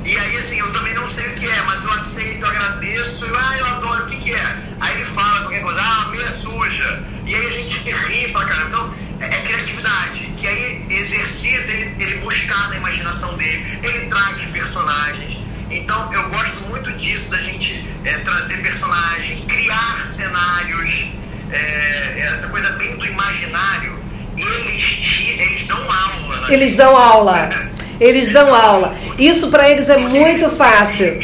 E 0.05 0.18
aí, 0.18 0.36
assim, 0.36 0.59
eu 0.59 0.70
também 0.72 0.95
não 0.95 1.09
sei 1.09 1.26
o 1.26 1.34
que 1.34 1.47
é, 1.49 1.62
mas 1.62 1.82
eu 1.82 1.92
aceito, 1.92 2.42
eu 2.42 2.47
agradeço, 2.47 3.24
eu, 3.24 3.36
ah, 3.36 3.57
eu 3.59 3.66
adoro, 3.66 4.05
o 4.05 4.07
que, 4.07 4.16
que 4.18 4.34
é? 4.34 4.57
Aí 4.80 4.95
ele 4.95 5.05
fala 5.05 5.40
qualquer 5.40 5.62
coisa, 5.62 5.80
ah, 5.80 6.09
meia 6.11 6.30
suja. 6.32 7.03
E 7.26 7.34
aí 7.34 7.47
a 7.47 7.51
gente 7.51 7.90
ri 7.90 8.32
pra 8.32 8.45
caramba. 8.45 8.68
Então, 8.68 8.95
é, 9.20 9.26
é 9.26 9.40
criatividade, 9.40 10.32
que 10.36 10.47
aí 10.47 10.86
exercita 10.90 11.72
ele, 11.72 12.03
ele 12.03 12.18
buscar 12.18 12.68
na 12.68 12.76
imaginação 12.76 13.34
dele, 13.36 13.80
ele 13.82 14.07
traz 14.07 14.36
personagens. 14.53 15.40
Então, 15.70 16.12
eu 16.12 16.28
gosto 16.28 16.68
muito 16.68 16.92
disso, 16.92 17.30
da 17.30 17.40
gente 17.40 17.82
é, 18.05 18.18
trazer 18.18 18.59
personagens, 18.59 19.40
criar 19.49 19.97
cenários, 20.12 21.09
é, 21.51 22.28
essa 22.30 22.49
coisa 22.49 22.70
bem 22.72 22.97
do 22.99 23.07
imaginário. 23.07 23.99
Eles, 24.36 25.38
eles 25.38 25.66
dão 25.66 25.78
aula. 25.90 26.53
Eles 26.53 26.76
dão 26.76 26.97
aula. 26.97 27.74
Eles 28.01 28.30
dão 28.30 28.55
aula. 28.55 28.95
Isso 29.18 29.49
para 29.49 29.68
eles 29.70 29.88
é 29.88 29.97
muito 29.97 30.51
fácil. 30.51 31.14
Né? 31.14 31.20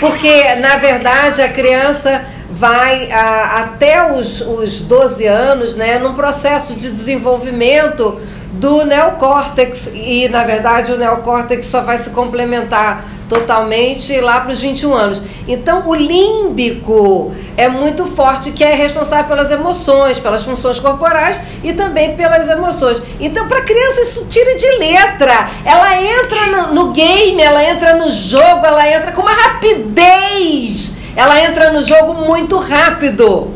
Porque, 0.00 0.54
na 0.56 0.76
verdade, 0.76 1.42
a 1.42 1.48
criança 1.48 2.24
vai 2.50 3.10
a, 3.10 3.60
até 3.60 4.12
os, 4.12 4.40
os 4.40 4.80
12 4.80 5.26
anos, 5.26 5.74
né, 5.74 5.98
num 5.98 6.14
processo 6.14 6.74
de 6.74 6.90
desenvolvimento 6.90 8.20
do 8.52 8.84
neocórtex 8.84 9.90
e 9.94 10.28
na 10.28 10.44
verdade 10.44 10.92
o 10.92 10.98
neocórtex 10.98 11.66
só 11.66 11.80
vai 11.80 11.96
se 11.96 12.10
complementar 12.10 13.04
totalmente 13.32 14.20
lá 14.20 14.40
para 14.40 14.52
os 14.52 14.60
21 14.60 14.94
anos. 14.94 15.22
Então 15.48 15.88
o 15.88 15.94
límbico 15.94 17.34
é 17.56 17.66
muito 17.66 18.04
forte, 18.04 18.52
que 18.52 18.62
é 18.62 18.74
responsável 18.74 19.24
pelas 19.24 19.50
emoções, 19.50 20.18
pelas 20.18 20.44
funções 20.44 20.78
corporais 20.78 21.40
e 21.64 21.72
também 21.72 22.14
pelas 22.14 22.48
emoções. 22.48 23.02
Então 23.18 23.48
para 23.48 23.62
criança 23.62 24.02
isso 24.02 24.26
tira 24.26 24.54
de 24.54 24.68
letra. 24.78 25.50
Ela 25.64 26.02
entra 26.02 26.46
no, 26.46 26.74
no 26.74 26.92
game, 26.92 27.40
ela 27.40 27.64
entra 27.64 27.96
no 27.96 28.10
jogo, 28.10 28.66
ela 28.66 28.86
entra 28.86 29.12
com 29.12 29.22
uma 29.22 29.32
rapidez. 29.32 30.94
Ela 31.16 31.42
entra 31.42 31.72
no 31.72 31.82
jogo 31.82 32.14
muito 32.14 32.58
rápido. 32.58 33.50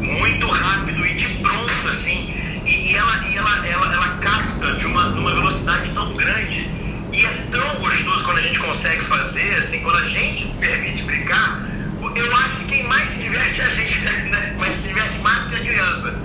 Muito 0.00 0.46
rápido 0.46 1.04
e 1.04 1.14
de 1.14 1.28
pronto 1.42 1.88
assim. 1.88 2.34
E, 2.64 2.92
e 2.92 2.96
ela, 2.96 3.12
e 3.30 3.36
ela, 3.36 3.66
ela, 3.66 3.94
ela 3.94 4.08
capta 4.20 4.72
de 4.72 4.86
uma, 4.86 5.10
de 5.10 5.18
uma 5.18 5.34
velocidade 5.34 5.90
tão 5.90 6.12
grande 6.14 6.76
e 7.16 7.24
é 7.24 7.30
tão 7.50 7.80
gostoso 7.80 8.24
quando 8.24 8.36
a 8.36 8.40
gente 8.42 8.58
consegue 8.58 9.02
fazer, 9.02 9.54
assim, 9.54 9.75
quando 9.86 9.98
a 9.98 10.08
gente 10.08 10.44
se 10.44 10.56
permite 10.56 11.04
brincar. 11.04 11.62
Eu 12.16 12.36
acho 12.36 12.56
que 12.56 12.64
quem 12.64 12.82
mais 12.88 13.08
se 13.08 13.18
diverte 13.18 13.60
é 13.60 13.64
a 13.64 13.68
gente, 13.68 14.00
né? 14.30 14.56
Mas 14.58 14.78
se 14.78 14.88
diverte 14.88 15.18
mais 15.20 15.44
do 15.44 15.50
que 15.50 15.54
a 15.54 15.60
criança. 15.60 16.20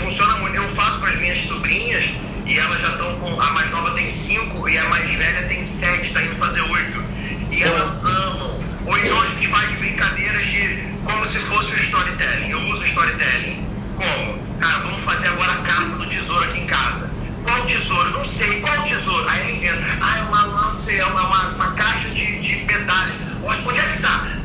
funciona 0.00 0.36
muito. 0.38 0.56
Eu 0.56 0.68
faço 0.70 0.98
para 0.98 1.10
as 1.10 1.16
minhas 1.20 1.38
sobrinhas 1.38 2.12
e 2.46 2.58
elas 2.58 2.80
já 2.80 2.88
estão 2.88 3.16
com. 3.20 3.40
A 3.40 3.50
mais 3.52 3.70
nova 3.70 3.92
tem 3.92 4.10
5 4.10 4.68
e 4.68 4.76
a 4.76 4.88
mais 4.88 5.08
velha 5.12 5.46
tem 5.46 5.64
7, 5.64 6.08
está 6.08 6.20
indo 6.20 6.34
fazer 6.34 6.62
8. 6.62 7.04
E 7.52 7.62
elas 7.62 8.04
amam. 8.04 8.60
Ou 8.86 8.98
então 8.98 9.22
a 9.22 9.26
gente 9.26 9.46
faz 9.46 9.70
brincadeiras 9.78 10.44
de 10.46 10.88
como 11.04 11.24
se 11.26 11.38
fosse 11.38 11.74
o 11.74 11.76
storytelling. 11.76 12.50
Eu 12.50 12.60
uso 12.70 12.84
storytelling 12.86 13.64
como? 13.94 14.58
Cara, 14.58 14.78
vamos 14.80 15.04
fazer 15.04 15.28
agora 15.28 15.52
a 15.52 15.58
caça 15.58 15.96
do 15.96 16.06
tesouro 16.08 16.42
aqui 16.42 16.58
em 16.58 16.66
casa. 16.66 17.10
Qual 17.44 17.66
tesouro? 17.66 18.10
Não 18.10 18.24
sei. 18.24 18.60
Qual 18.60 18.82
tesouro? 18.82 19.28
Aí 19.28 19.40
ele 19.42 19.56
inventa. 19.58 19.98
Ah, 20.00 20.18
é 20.18 20.22
uma, 20.22 20.46
não 20.46 20.76
sei, 20.76 20.98
é 20.98 21.06
uma, 21.06 21.26
uma, 21.26 21.49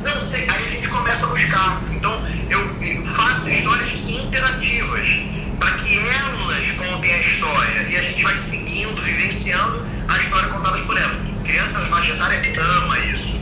Não 0.06 0.20
sei. 0.20 0.48
Aí 0.48 0.64
a 0.64 0.70
gente 0.70 0.88
começa 0.88 1.26
a 1.26 1.28
buscar. 1.28 1.82
Então, 1.92 2.12
eu, 2.48 3.04
faço 3.04 3.48
histórias 3.48 3.88
interativas 3.88 5.20
para 5.58 5.72
que 5.72 5.98
elas 5.98 6.64
contem 6.78 7.12
a 7.12 7.18
história. 7.18 7.82
E 7.88 7.96
a 7.96 8.02
gente 8.02 8.22
vai 8.22 8.36
seguindo, 8.36 9.02
vivenciando 9.02 9.84
a 10.08 10.18
história 10.18 10.48
contada 10.48 10.78
por 10.78 10.96
elas. 10.96 11.16
Crianças 11.44 11.86
faixa 11.88 12.12
etária 12.12 12.40
ama 12.60 12.98
isso. 13.00 13.36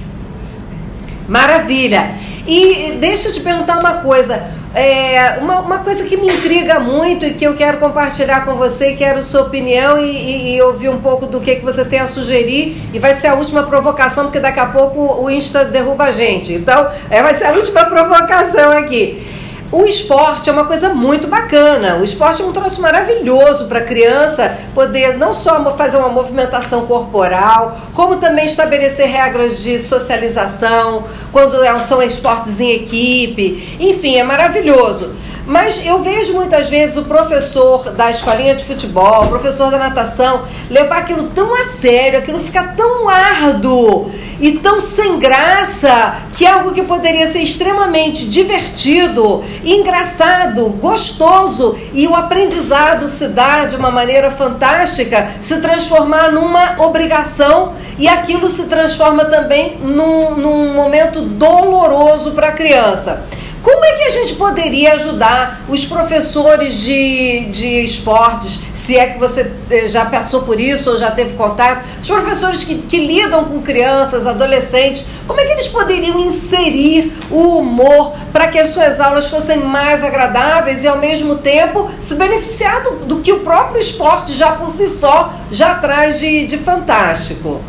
Maravilha! 1.29 2.15
E 2.47 2.97
deixa 2.99 3.29
eu 3.29 3.33
te 3.33 3.41
perguntar 3.41 3.79
uma 3.79 3.95
coisa. 3.95 4.51
É, 4.75 5.39
uma, 5.41 5.61
uma 5.61 5.79
coisa 5.79 6.03
que 6.05 6.17
me 6.17 6.27
intriga 6.27 6.81
muito 6.81 7.25
e 7.25 7.33
que 7.33 7.45
eu 7.45 7.55
quero 7.55 7.79
compartilhar 7.79 8.45
com 8.45 8.57
você, 8.57 8.93
quero 8.93 9.23
sua 9.23 9.43
opinião 9.43 9.99
e, 9.99 10.11
e, 10.11 10.57
e, 10.57 10.63
ouvir 10.63 10.89
um 10.89 11.01
pouco 11.01 11.27
do 11.27 11.41
que, 11.41 11.57
que 11.57 11.65
você 11.65 11.85
tem 11.85 12.01
a 12.01 12.07
sugerir. 12.07 12.77
E 12.93 12.99
vai 12.99 13.15
ser 13.15 13.29
a 13.29 13.35
última 13.35 13.63
provocação, 13.63 14.25
porque 14.25 14.41
daqui 14.41 14.59
a 14.59 14.67
pouco 14.67 15.23
o 15.23 15.31
Insta 15.31 15.65
derruba 15.65 16.05
a 16.05 16.11
gente. 16.11 16.53
Então, 16.53 16.89
é, 17.09 17.23
vai 17.23 17.35
ser 17.39 17.45
a 17.45 17.53
última 17.53 17.85
provocação 17.87 18.73
aqui. 18.73 19.44
O 19.73 19.85
esporte 19.85 20.49
é 20.49 20.53
uma 20.53 20.67
coisa 20.67 20.91
muito 20.91 21.27
bacana. 21.27 21.97
O 21.97 22.05
esporte 22.05 22.43
é 22.43 22.45
um 22.45 22.53
troço 22.53 22.81
maravilhoso 22.81 23.67
para 23.67 23.81
a 23.81 23.85
criança 23.85 24.57
poder 24.75 25.17
não 25.17 25.33
só 25.33 25.65
fazer 25.77 25.97
uma 25.97 26.09
movimentação 26.09 26.87
corporal, 26.87 27.77
como 27.93 28.17
também 28.17 28.45
estabelecer 28.45 29.07
regras 29.07 29.63
de 29.63 29.79
socialização, 29.81 31.05
quando 31.33 31.63
é 31.63 31.79
são 31.81 32.03
esportes 32.03 32.61
em 32.61 32.71
equipe. 32.71 33.77
Enfim, 33.81 34.17
é 34.17 34.23
maravilhoso. 34.23 35.13
Mas 35.47 35.85
eu 35.85 35.99
vejo 35.99 36.33
muitas 36.33 36.71
vezes 36.71 36.97
o 36.97 37.03
professor 37.03 37.91
da 37.91 38.11
escolinha 38.11 38.55
de 38.55 38.65
futebol, 38.65 39.25
o 39.25 39.29
professor 39.29 39.71
da 39.71 39.77
natação, 39.77 40.43
levar 40.71 40.99
aquilo 40.99 41.25
tão 41.35 41.55
a 41.55 41.69
sério, 41.69 42.19
aquilo 42.19 42.41
fica 42.41 42.63
tão 42.69 43.09
árduo 43.09 44.11
e 44.41 44.53
tão 44.53 44.81
sem 44.81 45.19
graça, 45.19 46.17
que 46.33 46.47
é 46.47 46.51
algo 46.51 46.73
que 46.73 46.83
poderia 46.83 47.31
ser 47.31 47.41
extremamente 47.41 48.27
divertido, 48.27 49.45
engraçado, 49.63 50.71
gostoso 50.71 51.77
e 51.93 52.07
o 52.09 52.15
aprendizado 52.15 53.07
se 53.07 53.29
dá 53.29 53.67
de 53.67 53.77
uma 53.77 53.91
maneira 53.91 54.31
fantástica, 54.31 55.31
se 55.43 55.59
transformar 55.59 56.33
numa 56.33 56.83
obrigação 56.83 57.75
e 57.99 58.09
aquilo 58.09 58.49
se 58.49 58.63
transforma 58.65 59.27
também 59.27 59.77
num, 59.83 60.37
num 60.37 60.75
momento 60.75 61.21
doloroso 61.21 62.33
para 62.33 62.49
a 62.49 62.53
criança. 62.53 63.25
Como 63.65 63.83
é 63.83 63.93
que 63.93 64.03
a 64.03 64.11
gente 64.11 64.35
poderia 64.35 64.93
ajudar 64.93 65.63
os 65.71 65.87
professores 65.87 66.75
de, 66.75 67.47
de 67.47 67.83
esportes, 67.83 68.61
se 68.75 68.95
é 68.95 69.07
que 69.07 69.19
você 69.19 69.51
eh, 69.71 69.89
já 69.89 70.05
passou 70.05 70.43
por 70.43 70.61
isso 70.61 70.91
ou 70.91 70.99
já 70.99 71.11
teve 71.11 71.33
contato, 71.33 71.83
os 71.99 72.07
professores 72.07 72.63
que, 72.63 72.75
que 72.83 72.99
lidam 72.99 73.47
com 73.47 73.63
crianças, 73.63 74.27
adolescentes, 74.27 75.07
como 75.27 75.41
é 75.41 75.47
que 75.47 75.53
eles 75.53 75.67
poderiam 75.67 76.21
inserir 76.21 77.11
o 77.31 77.57
humor 77.57 78.15
para 78.35 78.49
que 78.49 78.59
as 78.59 78.69
suas 78.69 79.01
aulas 79.01 79.31
fossem 79.31 79.57
mais 79.57 80.05
agradáveis 80.05 80.85
e 80.85 80.87
ao 80.87 80.99
mesmo 80.99 81.37
tempo 81.37 81.91
se 82.03 82.15
beneficiar 82.17 82.83
do, 82.83 82.91
do 83.07 83.21
que 83.21 83.33
o 83.33 83.41
próprio 83.41 83.81
esporte 83.81 84.35
já 84.35 84.53
por 84.53 84.71
si 84.71 84.89
só 84.89 85.33
já 85.51 85.77
traz 85.77 86.19
de, 86.19 86.47
de 86.47 86.59
fantástico? 86.59 87.65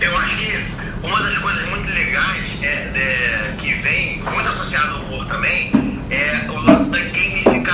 Eu 0.00 0.16
acho 0.16 0.36
que 0.36 0.64
uma 1.02 1.20
das 1.22 1.38
coisas 1.38 1.68
muito 1.70 1.92
legais 1.92 2.62
é, 2.62 2.66
é 2.66 3.52
que 3.60 3.72
vem 3.82 4.20
associado 4.26 4.59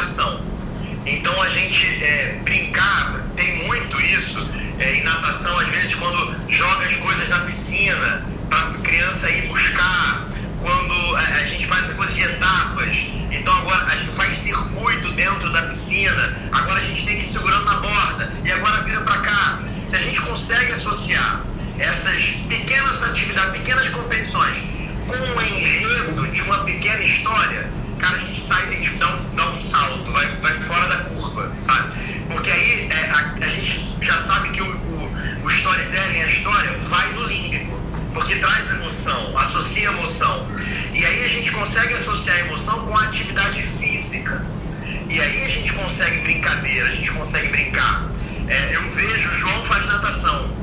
gamificação. 0.07 0.41
Então 1.05 1.43
a 1.43 1.49
gente 1.49 2.05
é, 2.05 2.41
brincar, 2.45 3.25
tem 3.37 3.67
muito 3.67 4.01
isso 4.01 4.51
é, 4.79 4.97
em 4.97 5.05
natação, 5.05 5.59
às 5.59 5.69
vezes 5.69 5.95
quando 5.95 6.37
joga 6.49 6.85
as 6.85 6.93
coisas 6.97 7.29
na 7.29 7.41
piscina 7.41 8.25
para 8.49 8.73
criança 8.83 9.29
ir 9.31 9.49
buscar, 9.49 10.29
quando 10.63 11.17
a, 11.17 11.21
a 11.21 11.45
gente 11.45 11.67
faz 11.67 11.87
essa 11.87 11.97
coisa 11.97 12.15
de 12.15 12.23
etapas. 12.23 13.07
Então 13.31 13.57
agora 13.57 13.85
a 13.85 13.97
gente 13.97 14.13
faz 14.13 14.43
circuito 14.43 15.13
dentro 15.13 15.53
da 15.53 15.63
piscina, 15.63 16.37
agora 16.53 16.79
a 16.79 16.83
gente 16.83 17.05
tem 17.05 17.19
que 17.19 17.25
ir 17.25 17.29
segurando 17.29 17.65
na 17.65 17.77
borda 17.77 18.33
e 18.45 18.53
agora 18.53 18.83
vira 18.83 19.01
para 19.03 19.19
cá. 19.19 19.63
Se 19.87 19.97
a 19.97 20.01
gente 20.01 20.21
consegue 20.23 20.73
associar 20.73 21.45
essas 21.79 22.21
pequenas 22.49 23.03
atividades, 23.03 23.61
pequenas 23.61 23.89
competições, 23.91 24.57
com 25.07 25.15
um 25.15 25.43
enredo 25.43 26.27
de 26.33 26.43
uma 26.43 26.65
pequena 26.65 27.01
história, 27.03 27.71
cara, 27.99 28.16
a 28.16 28.18
gente 28.18 28.40
sai, 28.40 28.62
a 28.62 28.70
gente 28.70 28.90
dá 28.99 29.09
um, 29.09 29.36
dá 29.36 29.49
um 29.49 29.55
salto, 29.55 30.12
vai, 30.12 30.26
vai 30.36 30.53
fora 30.53 30.88
da 30.88 30.97
curva, 31.05 31.53
sabe? 31.66 32.24
Porque 32.28 32.51
aí 32.51 32.88
é, 32.90 33.11
a, 33.11 33.34
a, 33.44 33.49
gente 33.49 33.97
já 34.01 34.18
sabe 34.18 34.51
que 34.51 34.62
o, 34.62 34.66
o, 34.66 35.44
o 35.44 35.51
storytelling, 35.51 36.22
a 36.22 36.26
história, 36.26 36.78
vai 36.80 37.12
no 37.12 37.24
límbico, 37.24 37.80
porque 38.14 38.36
traz 38.36 38.70
emoção, 38.70 39.38
associa 39.38 39.88
emoção. 39.88 40.49
E 40.94 41.05
aí 41.05 41.24
a 41.24 41.28
gente 41.28 41.51
consegue 41.51 41.94
associar 41.94 42.36
a 42.36 42.40
emoção 42.40 42.86
com 42.86 42.97
a 42.97 43.05
atividade 43.05 43.62
física. 43.62 44.44
E 45.09 45.20
aí 45.20 45.42
a 45.44 45.49
gente 45.49 45.72
consegue 45.72 46.20
brincadeira, 46.20 46.88
a 46.88 46.94
gente 46.94 47.11
consegue 47.11 47.49
brincar. 47.49 48.11
É, 48.49 48.76
eu 48.76 48.82
vejo 48.88 49.28
o 49.28 49.32
João 49.32 49.62
faz 49.62 49.86
natação 49.86 50.57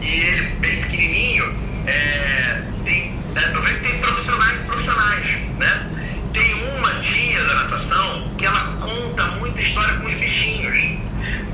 e 0.00 0.06
ele 0.06 0.42
bem 0.60 0.80
pequenininho, 0.82 1.56
é, 1.86 2.62
tem, 2.84 3.12
né, 3.34 3.50
eu 3.54 3.60
vejo 3.60 3.76
que 3.76 3.88
tem 3.88 3.98
profissionais 4.00 4.58
profissionais, 4.60 5.38
né? 5.58 5.90
Tem 6.32 6.54
uma 6.76 6.90
tia 7.00 7.44
da 7.44 7.54
natação 7.54 8.34
que 8.36 8.46
ela 8.46 8.76
conta 8.80 9.24
muita 9.38 9.60
história 9.60 9.94
com 9.96 10.06
os 10.06 10.14
bichinhos. 10.14 10.98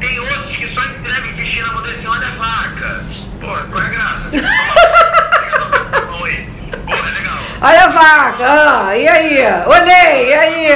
Tem 0.00 0.18
outros 0.20 0.56
que 0.56 0.68
só 0.68 0.84
entregam 0.84 1.30
os 1.30 1.36
bichinhos 1.36 1.66
na 1.66 1.74
mão 1.74 1.82
dele 1.82 1.96
assim, 1.96 2.06
olha 2.06 2.26
a 2.26 2.30
vaca. 2.30 3.04
Pô, 3.40 3.46
qual 3.46 3.82
é 3.82 3.86
a 3.86 3.90
graça? 3.90 4.30
Porra, 6.84 7.10
legal. 7.12 7.38
Olha 7.60 7.84
a 7.84 7.88
vaca, 7.88 8.44
ah, 8.46 8.83
e 8.96 9.08
aí? 9.08 9.38
Olhei, 9.66 10.28
e 10.28 10.34
aí? 10.34 10.68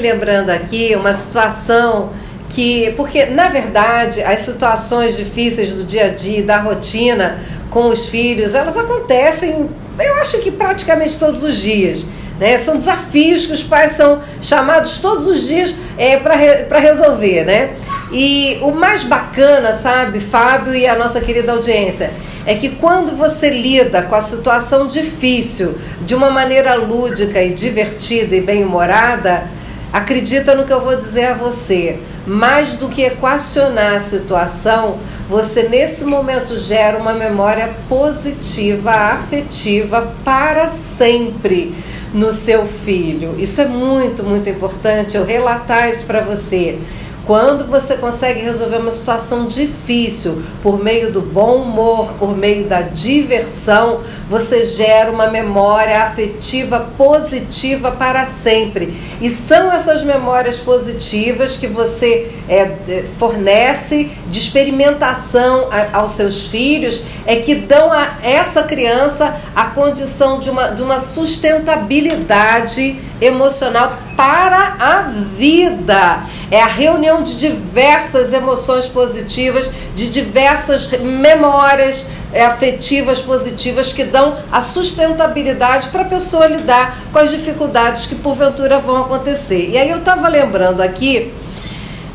Lembrando 0.00 0.50
aqui 0.50 0.94
uma 0.96 1.12
situação 1.14 2.10
que, 2.48 2.92
porque 2.96 3.26
na 3.26 3.48
verdade 3.48 4.22
as 4.22 4.40
situações 4.40 5.16
difíceis 5.16 5.70
do 5.70 5.84
dia 5.84 6.06
a 6.06 6.08
dia, 6.08 6.42
da 6.42 6.58
rotina 6.58 7.38
com 7.70 7.86
os 7.86 8.08
filhos, 8.08 8.54
elas 8.54 8.76
acontecem, 8.76 9.70
eu 9.98 10.14
acho 10.16 10.38
que 10.40 10.50
praticamente 10.50 11.18
todos 11.18 11.44
os 11.44 11.56
dias. 11.56 12.04
Né? 12.40 12.56
São 12.56 12.76
desafios 12.76 13.46
que 13.46 13.52
os 13.52 13.62
pais 13.62 13.92
são 13.92 14.18
chamados 14.40 14.98
todos 14.98 15.26
os 15.26 15.46
dias 15.46 15.74
é, 15.98 16.16
para 16.16 16.34
re, 16.34 16.66
resolver. 16.80 17.44
Né? 17.44 17.70
E 18.10 18.58
o 18.62 18.70
mais 18.72 19.04
bacana, 19.04 19.74
sabe, 19.74 20.18
Fábio 20.18 20.74
e 20.74 20.86
a 20.86 20.96
nossa 20.96 21.20
querida 21.20 21.52
audiência, 21.52 22.10
é 22.46 22.54
que 22.54 22.70
quando 22.70 23.14
você 23.14 23.50
lida 23.50 24.02
com 24.02 24.14
a 24.14 24.22
situação 24.22 24.86
difícil 24.86 25.76
de 26.00 26.14
uma 26.14 26.30
maneira 26.30 26.74
lúdica 26.74 27.42
e 27.42 27.52
divertida 27.52 28.34
e 28.34 28.40
bem-humorada, 28.40 29.44
acredita 29.92 30.54
no 30.54 30.64
que 30.64 30.72
eu 30.72 30.80
vou 30.80 30.96
dizer 30.96 31.26
a 31.26 31.34
você. 31.34 31.98
Mais 32.26 32.76
do 32.76 32.88
que 32.88 33.02
equacionar 33.02 33.96
a 33.96 34.00
situação, 34.00 34.98
você 35.28 35.64
nesse 35.64 36.04
momento 36.04 36.56
gera 36.56 36.98
uma 36.98 37.12
memória 37.12 37.70
positiva, 37.88 38.90
afetiva 38.90 40.12
para 40.24 40.68
sempre 40.68 41.74
no 42.12 42.32
seu 42.32 42.66
filho. 42.66 43.34
Isso 43.38 43.60
é 43.60 43.66
muito, 43.66 44.22
muito 44.24 44.50
importante 44.50 45.16
eu 45.16 45.24
relatar 45.24 45.88
isso 45.88 46.04
para 46.04 46.20
você. 46.20 46.78
Quando 47.26 47.66
você 47.66 47.96
consegue 47.96 48.40
resolver 48.40 48.78
uma 48.78 48.90
situação 48.90 49.46
difícil 49.46 50.42
por 50.62 50.82
meio 50.82 51.12
do 51.12 51.20
bom 51.20 51.56
humor, 51.56 52.12
por 52.18 52.36
meio 52.36 52.66
da 52.66 52.80
diversão, 52.80 54.00
você 54.28 54.64
gera 54.64 55.10
uma 55.10 55.28
memória 55.28 56.02
afetiva 56.02 56.88
positiva 56.96 57.92
para 57.92 58.26
sempre. 58.26 58.94
E 59.20 59.30
são 59.30 59.72
essas 59.72 60.02
memórias 60.02 60.58
positivas 60.58 61.56
que 61.56 61.66
você 61.66 62.32
é, 62.48 63.04
fornece 63.18 64.10
de 64.26 64.38
experimentação 64.38 65.68
aos 65.92 66.12
seus 66.12 66.46
filhos, 66.46 67.02
é 67.26 67.36
que 67.36 67.54
dão 67.54 67.92
a 67.92 68.16
essa 68.22 68.62
criança 68.62 69.36
a 69.54 69.66
condição 69.66 70.40
de 70.40 70.50
uma, 70.50 70.68
de 70.68 70.82
uma 70.82 70.98
sustentabilidade 70.98 72.98
emocional 73.20 73.92
para 74.20 74.76
a 74.78 75.02
vida. 75.38 76.24
É 76.50 76.60
a 76.60 76.66
reunião 76.66 77.22
de 77.22 77.38
diversas 77.38 78.34
emoções 78.34 78.84
positivas, 78.84 79.70
de 79.94 80.10
diversas 80.10 80.86
memórias 80.90 82.06
é, 82.30 82.44
afetivas 82.44 83.22
positivas 83.22 83.94
que 83.94 84.04
dão 84.04 84.36
a 84.52 84.60
sustentabilidade 84.60 85.88
para 85.88 86.02
a 86.02 86.04
pessoa 86.04 86.46
lidar 86.46 86.98
com 87.10 87.18
as 87.18 87.30
dificuldades 87.30 88.06
que 88.06 88.14
porventura 88.14 88.78
vão 88.78 88.98
acontecer. 88.98 89.70
E 89.70 89.78
aí 89.78 89.88
eu 89.88 89.96
estava 89.96 90.28
lembrando 90.28 90.82
aqui 90.82 91.32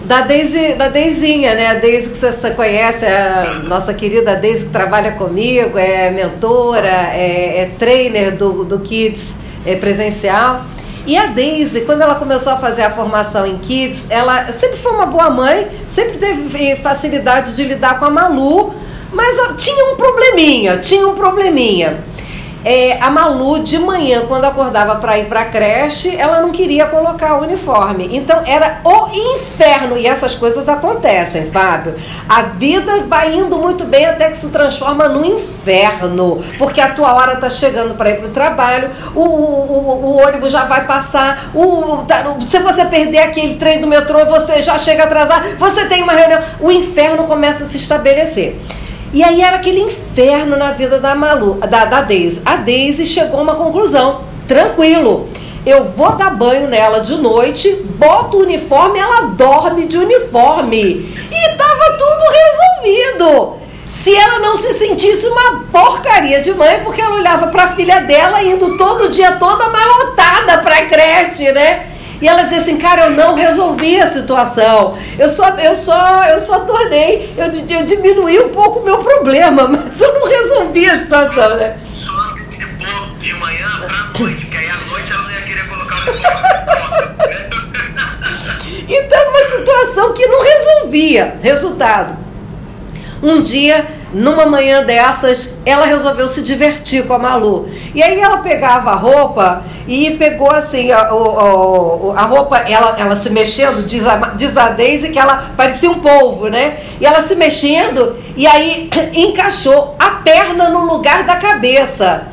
da 0.03 0.21
Deise, 0.21 0.75
da 0.75 0.89
Deizinha, 0.89 1.55
né? 1.55 1.67
A 1.69 1.73
Deise 1.73 2.11
que 2.11 2.17
você 2.17 2.51
conhece, 2.51 3.03
a 3.03 3.61
nossa 3.63 3.95
querida 3.95 4.35
Deise 4.35 4.67
que 4.67 4.71
trabalha 4.71 5.13
comigo, 5.13 5.75
é 5.79 6.11
mentora, 6.11 6.87
é, 6.87 7.61
é 7.61 7.71
trainer 7.79 8.35
do, 8.35 8.63
do 8.63 8.79
Kids 8.81 9.35
é, 9.65 9.75
presencial. 9.75 10.63
E 11.07 11.15
a 11.15 11.27
Daisy, 11.27 11.81
quando 11.81 12.01
ela 12.01 12.15
começou 12.15 12.53
a 12.53 12.57
fazer 12.57 12.81
a 12.81 12.89
formação 12.89 13.45
em 13.45 13.57
Kids, 13.59 14.07
ela 14.09 14.51
sempre 14.51 14.77
foi 14.77 14.91
uma 14.91 15.05
boa 15.05 15.29
mãe, 15.29 15.67
sempre 15.87 16.17
teve 16.17 16.75
facilidade 16.77 17.55
de 17.55 17.63
lidar 17.63 17.99
com 17.99 18.05
a 18.05 18.09
Malu, 18.09 18.73
mas 19.13 19.37
tinha 19.55 19.93
um 19.93 19.95
probleminha, 19.95 20.77
tinha 20.77 21.07
um 21.07 21.13
probleminha. 21.13 22.03
É, 22.66 22.97
a 22.99 23.11
Malu, 23.11 23.59
de 23.59 23.78
manhã, 23.78 24.24
quando 24.28 24.45
acordava 24.45 24.95
para 24.95 25.20
ir 25.20 25.26
para 25.26 25.41
a 25.41 25.45
creche, 25.45 26.16
ela 26.18 26.41
não 26.41 26.51
queria 26.51 26.88
colocar 26.88 27.36
o 27.36 27.43
uniforme. 27.43 28.09
Então 28.11 28.41
era 28.43 28.80
o 28.84 29.36
inferno. 29.36 29.95
E 29.95 30.07
essas 30.07 30.34
coisas 30.34 30.68
acontecem, 30.68 31.45
Fábio. 31.45 31.93
A 32.28 32.41
vida 32.41 33.03
vai 33.07 33.36
indo 33.36 33.55
muito 33.59 33.86
bem 33.86 34.07
até 34.07 34.32
que 34.32 34.38
se 34.39 34.47
transforma 34.47 35.07
no 35.07 35.24
inferno. 35.24 36.43
Porque 36.57 36.82
a 36.82 36.89
tua 36.89 37.13
hora 37.13 37.36
tá 37.36 37.51
chegando 37.51 37.93
para 37.93 38.09
ir 38.09 38.18
para 38.18 38.30
o 38.30 38.32
trabalho, 38.32 38.89
o, 39.13 39.22
o, 39.22 40.05
o, 40.05 40.28
ônibus 40.28 40.51
já 40.51 40.66
vai 40.66 40.86
passar, 40.86 41.51
o, 41.53 42.03
tá, 42.07 42.24
se 42.49 42.57
você 42.59 42.86
perder 42.86 43.20
aquele 43.20 43.55
trem 43.57 43.80
do 43.80 43.86
metrô, 43.86 44.26
você 44.26 44.61
já 44.63 44.76
chega 44.80 45.03
atrasado, 45.03 45.55
você 45.57 45.86
tem 45.86 46.01
uma 46.01 46.13
reunião. 46.13 46.41
O 46.59 46.72
inferno 46.72 47.26
começa 47.26 47.63
a 47.63 47.68
se 47.68 47.78
estabelecer. 47.78 48.59
E 49.16 49.24
aí 49.24 49.41
era 49.41 49.55
aquele 49.55 49.80
inferno 49.80 50.57
na 50.57 50.72
vida 50.72 50.99
da 50.99 51.16
Malu, 51.16 51.53
da, 51.53 51.86
da 51.86 52.01
Daisy. 52.01 52.41
A 52.43 52.57
Daisy 52.57 53.05
chegou 53.05 53.39
a 53.39 53.43
uma 53.43 53.55
conclusão, 53.55 54.26
tranquilo. 54.45 55.30
Eu 55.66 55.86
vou 55.86 56.11
dar 56.18 56.32
banho 56.32 56.68
nela 56.68 56.99
de 56.99 57.16
noite, 57.16 57.74
boto 57.97 58.36
o 58.36 58.41
uniforme, 58.41 58.99
ela 58.99 59.22
dorme 59.28 59.86
de 59.86 59.97
uniforme. 59.97 61.09
E 61.32 61.49
tava 61.55 61.97
tudo 61.97 62.84
resolvido. 62.84 63.53
Se 63.88 64.13
ela 64.13 64.39
não 64.39 64.57
se 64.57 64.74
sentisse 64.74 65.26
uma 65.28 65.63
porcaria 65.72 66.41
de 66.41 66.53
mãe, 66.53 66.82
porque 66.84 66.99
ela 66.99 67.16
olhava 67.16 67.47
para 67.47 67.63
a 67.63 67.72
filha 67.72 68.01
dela 68.01 68.43
indo 68.43 68.76
todo 68.76 69.09
dia 69.09 69.32
toda 69.38 69.63
amarrotada 69.63 70.57
para 70.57 70.88
creche, 70.88 71.53
né? 71.53 71.94
E 72.22 72.28
ela 72.28 72.43
dizia 72.43 72.59
assim, 72.59 72.78
cara, 72.78 73.05
eu 73.05 73.11
não 73.11 73.36
resolvi 73.36 73.99
a 73.99 74.07
situação. 74.07 74.97
Eu 75.18 75.28
só, 75.28 75.49
eu 75.57 75.76
só, 75.76 76.24
eu 76.26 76.39
só 76.39 76.61
tornei, 76.61 77.34
eu, 77.38 77.47
eu 77.78 77.86
diminuí 77.86 78.39
um 78.39 78.49
pouco 78.49 78.80
o 78.80 78.86
meu 78.86 78.97
problema, 78.99 79.68
mas 79.68 79.99
eu 79.99 80.13
não 80.13 80.28
resolvi 80.28 80.86
a 80.86 80.93
situação, 80.93 81.55
né? 81.57 81.78
Só 81.89 82.11
antecipou 82.32 83.07
de 83.20 83.34
manhã 83.36 83.68
pra 83.88 84.20
noite, 84.20 84.45
que 84.45 84.57
aí 84.57 84.70
à 84.70 84.78
noite 84.89 85.11
ela 85.11 85.24
não 85.24 85.32
ia 85.32 85.41
querer 85.41 85.68
colocar 85.68 85.95
o 85.95 86.01
uniforme. 86.01 86.36
então, 88.88 89.30
uma 89.30 89.57
situação 89.57 90.13
que 90.13 90.28
não 90.28 90.43
resolvia. 90.43 91.38
Resultado. 91.41 92.18
Um 93.22 93.41
dia 93.41 93.86
numa 94.16 94.45
manhã 94.45 94.82
dessas, 94.82 95.55
ela 95.66 95.86
resolveu 95.86 96.26
se 96.26 96.41
divertir 96.41 97.05
com 97.05 97.13
a 97.13 97.20
Malu. 97.20 97.68
E 97.93 98.01
aí 98.01 98.18
ela 98.18 98.38
pegava 98.38 98.91
a 98.91 98.95
roupa 98.95 99.63
e 99.86 100.11
pegou 100.11 100.49
assim, 100.49 100.89
a, 100.89 100.99
a, 100.99 101.09
a 101.09 102.22
roupa, 102.24 102.59
ela, 102.59 102.95
ela 102.97 103.18
se 103.18 103.30
mexendo, 103.30 103.86
diz 103.86 104.07
a, 104.07 104.16
diz 104.34 104.55
a 104.55 104.70
Daisy 104.70 105.09
que 105.09 105.20
ela 105.20 105.51
parecia 105.57 105.91
um 105.91 105.99
polvo, 105.99 106.47
né? 106.47 106.78
E 106.99 107.05
ela 107.05 107.22
se 107.22 107.36
mexendo 107.36 108.16
e 108.38 108.47
aí 108.47 108.89
encaixou 109.13 109.97
a 109.99 110.11
perna 110.11 110.70
no 110.70 110.86
lugar 110.86 111.26
da 111.26 111.36
cabeça. 111.36 112.28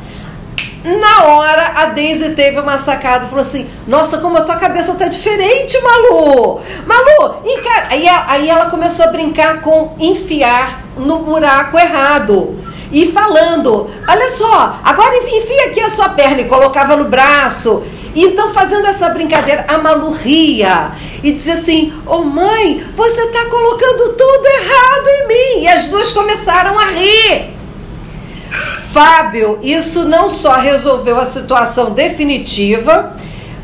Na 0.85 1.25
hora, 1.25 1.73
a 1.77 1.87
Daisy 1.87 2.31
teve 2.31 2.59
uma 2.61 2.79
sacada 2.79 3.25
e 3.25 3.29
falou 3.29 3.45
assim: 3.45 3.69
Nossa, 3.87 4.19
como 4.19 4.37
a 4.37 4.43
tua 4.43 4.57
cabeça 4.57 4.95
tá 4.95 5.07
diferente, 5.07 5.81
Malu! 5.81 6.61
Malu! 6.87 7.43
Aí, 7.89 8.09
aí 8.09 8.49
ela 8.49 8.67
começou 8.67 9.05
a 9.05 9.09
brincar 9.09 9.61
com 9.61 9.95
enfiar 10.01 10.82
no 10.97 11.21
buraco 11.21 11.79
errado. 11.79 12.57
E 12.93 13.11
falando: 13.11 13.91
Olha 14.07 14.31
só, 14.31 14.79
agora 14.85 15.17
enfia 15.17 15.67
aqui 15.67 15.81
a 15.81 15.91
sua 15.91 16.11
perna 16.11 16.43
e 16.43 16.45
colocava 16.45 16.97
no 16.97 17.05
braço. 17.05 17.83
Então, 18.15 18.53
fazendo 18.53 18.87
essa 18.87 19.09
brincadeira, 19.09 19.65
a 19.69 19.79
Malu 19.79 20.11
ria 20.11 20.93
e 21.23 21.33
dizia 21.33 21.55
assim: 21.55 21.93
Ô 22.07 22.17
oh, 22.17 22.25
mãe, 22.25 22.85
você 22.95 23.27
tá 23.29 23.47
colocando 23.47 24.15
tudo 24.15 24.47
errado 24.47 25.09
em 25.09 25.29
mim. 25.29 25.63
E 25.63 25.69
as 25.69 25.89
duas 25.89 26.11
começaram 26.13 26.79
a 26.79 26.87
rir. 26.87 27.53
Fábio, 28.93 29.59
isso 29.63 30.05
não 30.05 30.29
só 30.29 30.53
resolveu 30.59 31.19
a 31.19 31.25
situação 31.25 31.93
definitiva, 31.93 33.17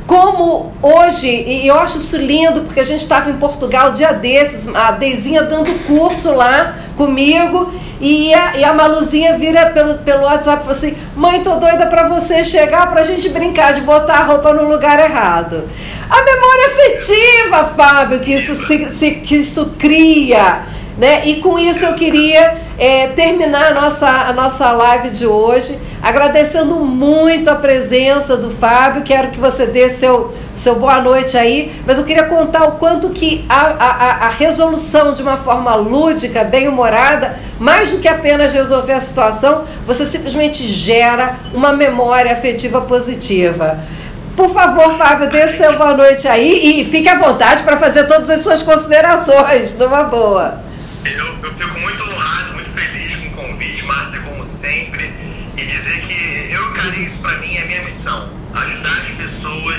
como 0.09 0.73
hoje, 0.81 1.29
e 1.29 1.69
eu 1.69 1.79
acho 1.79 1.99
isso 1.99 2.17
lindo, 2.17 2.63
porque 2.63 2.81
a 2.81 2.85
gente 2.85 3.01
estava 3.01 3.29
em 3.29 3.35
Portugal 3.35 3.93
dia 3.93 4.11
desses, 4.15 4.67
a 4.75 4.91
Deizinha 4.91 5.43
dando 5.43 5.71
curso 5.87 6.33
lá 6.33 6.77
comigo, 6.97 7.71
e 8.01 8.33
a, 8.33 8.57
e 8.57 8.65
a 8.65 8.73
Maluzinha 8.73 9.37
vira 9.37 9.67
pelo, 9.67 9.99
pelo 9.99 10.25
WhatsApp 10.25 10.63
e 10.63 10.65
falou 10.65 10.73
assim: 10.73 10.97
Mãe, 11.15 11.43
tô 11.43 11.57
doida 11.57 11.87
para 11.87 12.09
você 12.09 12.43
chegar 12.43 12.89
para 12.89 13.03
a 13.03 13.05
gente 13.05 13.29
brincar 13.29 13.75
de 13.75 13.83
botar 13.83 14.21
a 14.21 14.25
roupa 14.25 14.55
no 14.55 14.67
lugar 14.67 14.99
errado. 14.99 15.69
A 16.09 16.23
memória 16.23 16.67
afetiva, 16.69 17.65
Fábio, 17.77 18.21
que 18.21 18.33
isso, 18.33 18.55
se, 18.55 18.87
se, 18.95 19.11
que 19.11 19.37
isso 19.37 19.75
cria 19.79 20.63
né? 20.99 21.23
E 21.27 21.37
com 21.37 21.59
isso 21.59 21.87
eu 21.87 21.95
queria 21.95 22.57
é, 22.77 23.07
terminar 23.09 23.71
a 23.71 23.81
nossa, 23.81 24.09
a 24.09 24.33
nossa 24.33 24.73
live 24.73 25.11
de 25.11 25.27
hoje, 25.27 25.79
agradecendo 26.03 26.75
muito 26.77 27.49
a 27.49 27.55
presença 27.55 28.37
do 28.37 28.51
Fábio. 28.51 29.03
Quero 29.03 29.29
que 29.29 29.39
você 29.39 29.65
dê 29.65 29.91
seu, 29.91 30.35
seu 30.57 30.75
boa 30.75 31.01
noite 31.01 31.39
aí, 31.39 31.73
mas 31.87 31.99
eu 31.99 32.05
queria 32.05 32.25
contar 32.25 32.65
o 32.65 32.73
quanto 32.73 33.11
que 33.11 33.47
a, 33.49 33.75
a, 33.79 34.27
a 34.27 34.29
resolução 34.29 35.15
de 35.15 35.23
uma 35.23 35.37
forma 35.37 35.75
lúdica, 35.77 36.43
bem-humorada, 36.43 37.39
mais 37.61 37.93
do 37.93 37.99
que 37.99 38.09
apenas 38.09 38.53
resolver 38.53 38.95
a 38.95 39.01
situação, 39.01 39.65
você 39.87 40.05
simplesmente 40.05 40.65
gera 40.65 41.37
uma 41.55 41.73
memória 41.73 42.33
afetiva 42.33 42.81
positiva. 42.81 43.79
Por 44.37 44.51
favor, 44.51 44.97
Fábio, 44.97 45.29
dê 45.31 45.49
seu 45.49 45.77
boa 45.77 45.95
noite 45.95 46.27
aí 46.27 46.81
e 46.81 46.85
fique 46.85 47.09
à 47.09 47.19
vontade 47.19 47.63
para 47.63 47.77
fazer 47.77 48.05
todas 48.05 48.31
as 48.31 48.41
suas 48.41 48.63
considerações, 48.63 49.77
numa 49.77 50.05
boa. 50.05 50.68
Eu, 51.05 51.39
eu 51.43 51.57
fico 51.57 51.81
muito 51.81 52.03
honrado, 52.11 52.55
muito 52.55 52.71
feliz 52.71 53.15
com 53.15 53.29
o 53.29 53.31
convite, 53.31 53.83
Márcia, 53.85 54.21
como 54.21 54.43
sempre, 54.43 55.15
e 55.57 55.65
dizer 55.65 56.01
que 56.01 56.53
eu 56.53 56.71
encarei 56.71 57.05
isso 57.05 57.19
para 57.19 57.39
mim 57.39 57.57
é 57.57 57.65
minha 57.67 57.83
missão: 57.83 58.33
ajudar 58.55 58.99
as 59.03 59.17
pessoas 59.17 59.79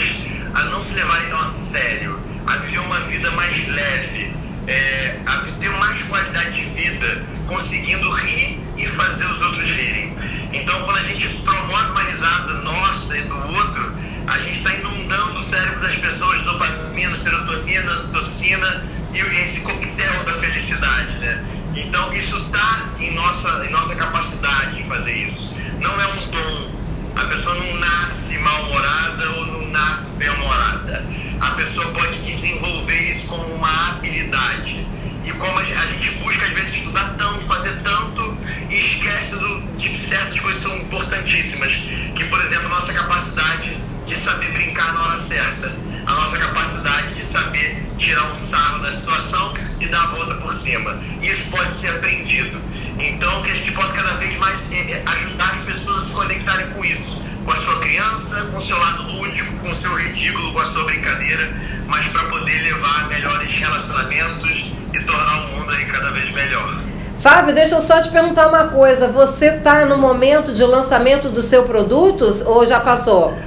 a 0.56 0.64
não 0.66 0.84
se 0.84 0.94
levarem 0.94 1.30
tão 1.30 1.40
a 1.40 1.48
sério, 1.48 2.20
a 2.48 2.56
viver 2.58 2.80
uma 2.80 3.00
vida 3.02 3.30
mais 3.32 3.68
leve, 3.68 4.34
é, 4.68 5.20
a 5.26 5.38
ter 5.38 5.70
mais 5.72 6.02
qualidade 6.04 6.52
de 6.52 6.62
vida, 6.62 7.26
conseguindo 7.48 8.10
rir 8.12 8.60
e 8.78 8.88
fazer 8.88 9.26
os 9.26 9.42
outros 9.42 9.66
rirem. 9.66 10.16
Então, 10.54 10.82
quando 10.84 10.98
a 10.98 11.04
gente 11.04 11.28
promove 11.44 11.92
uma 11.92 12.04
risada 12.04 12.54
nossa 12.62 13.18
e 13.18 13.22
do 13.24 13.38
outro, 13.38 13.94
a 14.26 14.38
gente 14.40 14.58
está 14.60 14.74
inundando 14.74 15.40
o 15.40 15.44
cérebro 15.44 15.82
das 15.82 15.96
pessoas, 15.96 16.42
dopamina, 16.44 17.16
serotonina, 17.16 17.92
ocitocina 17.92 18.99
e 19.14 19.18
esse 19.18 19.62
coquetel 19.62 20.24
da 20.24 20.34
felicidade, 20.34 21.18
né? 21.18 21.44
Então 21.76 22.14
isso 22.14 22.36
está 22.36 22.90
em 23.00 23.14
nossa, 23.14 23.66
em 23.66 23.72
nossa 23.72 23.96
capacidade 23.96 24.78
de 24.78 24.84
fazer 24.84 25.14
isso. 25.14 25.54
Não 25.80 26.02
é 26.02 26.08
um 26.08 26.30
dom. 26.30 26.80
A 27.16 27.26
pessoa 27.26 27.56
não 27.56 27.80
nasce 27.80 28.38
mal-humorada 28.40 29.30
ou 29.32 29.46
não 29.46 29.68
nasce 29.72 30.10
bem-humorada. 30.18 31.06
A 31.42 31.52
pessoa 31.52 31.88
pode 31.94 32.20
desenvolver 32.20 33.10
isso 33.10 33.26
como 33.28 33.44
uma 33.56 33.90
habilidade. 33.90 34.88
E 35.26 35.32
como 35.34 35.60
a 35.60 35.64
gente 35.64 36.12
busca 36.20 36.46
às 36.46 36.52
vezes 36.54 36.76
estudar 36.76 37.16
tanto, 37.18 37.46
fazer 37.46 37.74
tanto, 37.82 38.38
e 38.70 38.76
esquece 38.76 39.36
do, 39.36 39.62
de 39.78 39.98
certas 39.98 40.40
coisas 40.40 40.64
que 40.64 40.70
são 40.70 40.78
importantíssimas. 40.78 41.74
Que, 42.16 42.26
por 42.26 42.40
exemplo, 42.42 42.68
a 42.68 42.70
nossa 42.70 42.94
capacidade 42.94 43.78
de 44.08 44.18
saber 44.18 44.52
brincar 44.52 44.94
na 44.94 45.02
hora 45.04 45.18
certa. 45.18 45.72
A 46.06 46.16
nossa 46.16 46.38
capacidade 46.38 46.80
de 46.80 46.89
saber 47.30 47.86
tirar 47.98 48.24
um 48.24 48.38
sarro 48.38 48.80
da 48.80 48.92
situação 48.92 49.54
e 49.80 49.88
dar 49.88 50.02
a 50.02 50.08
volta 50.08 50.36
por 50.36 50.52
cima. 50.54 50.98
Isso 51.22 51.50
pode 51.52 51.72
ser 51.72 51.90
aprendido. 51.90 52.60
Então, 53.00 53.42
que 53.44 53.52
a 53.52 53.56
gente 53.56 53.72
possa 53.72 53.94
cada 53.94 54.14
vez 54.16 54.38
mais 54.38 54.64
é, 54.72 54.92
é, 54.94 55.04
ajudar 55.06 55.50
as 55.50 55.64
pessoas 55.64 55.98
a 55.98 56.06
se 56.06 56.12
conectarem 56.12 56.68
com 56.72 56.84
isso. 56.84 57.22
Com 57.46 57.52
a 57.52 57.56
sua 57.56 57.80
criança, 57.80 58.48
com 58.52 58.58
o 58.58 58.62
seu 58.62 58.78
lado 58.78 59.04
lúdico, 59.04 59.56
com 59.58 59.70
o 59.70 59.76
seu 59.76 59.96
ridículo, 59.96 60.54
com 60.54 60.60
a 60.60 60.66
sua 60.66 60.84
brincadeira, 60.86 61.52
mas 61.88 62.06
para 62.08 62.24
poder 62.26 62.62
levar 62.64 63.08
melhores 63.08 63.52
relacionamentos 63.52 64.72
e 64.94 65.00
tornar 65.00 65.38
o 65.38 65.48
mundo 65.48 65.72
aí 65.72 65.86
cada 65.86 66.12
vez 66.12 66.32
melhor. 66.32 66.84
Fábio, 67.22 67.54
deixa 67.54 67.76
eu 67.76 67.82
só 67.82 68.02
te 68.02 68.10
perguntar 68.10 68.48
uma 68.48 68.68
coisa. 68.68 69.08
Você 69.08 69.48
está 69.48 69.86
no 69.86 69.98
momento 69.98 70.54
de 70.54 70.64
lançamento 70.64 71.30
do 71.30 71.42
seu 71.42 71.64
produto 71.64 72.26
ou 72.46 72.66
já 72.66 72.80
passou? 72.80 73.38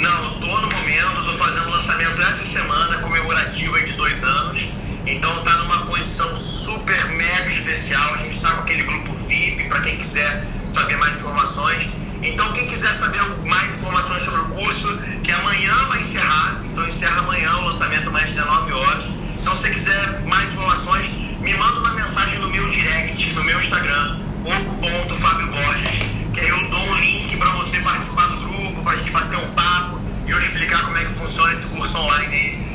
Não, 0.00 0.33
anos. 4.24 4.64
Então 5.06 5.38
está 5.38 5.56
numa 5.58 5.86
condição 5.86 6.34
super 6.36 7.04
mega 7.12 7.50
especial. 7.50 8.14
A 8.14 8.16
gente 8.18 8.36
está 8.36 8.52
com 8.52 8.60
aquele 8.62 8.82
grupo 8.84 9.12
VIP 9.12 9.68
para 9.68 9.80
quem 9.82 9.96
quiser 9.96 10.46
saber 10.64 10.96
mais 10.96 11.16
informações. 11.16 11.88
Então 12.22 12.50
quem 12.54 12.66
quiser 12.68 12.94
saber 12.94 13.20
mais 13.46 13.74
informações 13.74 14.22
sobre 14.24 14.40
o 14.40 14.44
curso, 14.46 15.02
que 15.22 15.30
amanhã 15.30 15.74
vai 15.88 16.00
encerrar, 16.00 16.62
então 16.64 16.86
encerra 16.86 17.20
amanhã 17.20 17.54
o 17.56 17.64
lançamento 17.66 18.10
mais 18.10 18.26
de 18.28 18.32
19 18.32 18.72
horas. 18.72 19.04
Então 19.40 19.54
se 19.54 19.62
você 19.62 19.70
quiser 19.70 20.22
mais 20.26 20.48
informações, 20.48 21.10
me 21.40 21.54
manda 21.54 21.80
uma 21.80 21.92
mensagem 21.92 22.38
no 22.38 22.48
meu 22.48 22.66
direct, 22.70 23.34
no 23.34 23.44
meu 23.44 23.58
Instagram, 23.58 24.20
oco.fabioborges, 24.42 25.98
que 26.32 26.40
aí 26.40 26.48
eu 26.48 26.70
dou 26.70 26.80
um 26.80 26.94
link 26.94 27.36
para 27.36 27.50
você 27.50 27.78
participar 27.80 28.26
do 28.28 28.36
grupo, 28.38 28.82
para 28.82 28.92
a 28.92 28.96
gente 28.96 29.10
bater 29.10 29.36
um 29.36 29.50
papo 29.50 30.00
e 30.26 30.30
eu 30.30 30.38
explicar 30.38 30.82
como 30.84 30.96
é 30.96 31.04
que 31.04 31.12
funciona 31.12 31.52
esse 31.52 31.66
curso 31.66 31.98
online 31.98 32.34
aí 32.34 32.73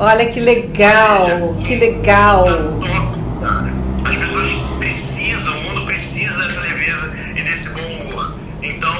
Olha 0.00 0.26
que 0.30 0.38
legal, 0.38 1.56
que 1.66 1.74
legal. 1.74 2.46
As 4.04 4.16
pessoas 4.16 4.52
precisam, 4.78 5.52
o 5.52 5.62
mundo 5.62 5.86
precisa 5.86 6.40
dessa 6.40 6.60
leveza 6.60 7.12
e 7.34 7.42
desse 7.42 7.70
bom 7.70 7.80
humor. 7.80 8.34
Então, 8.62 8.94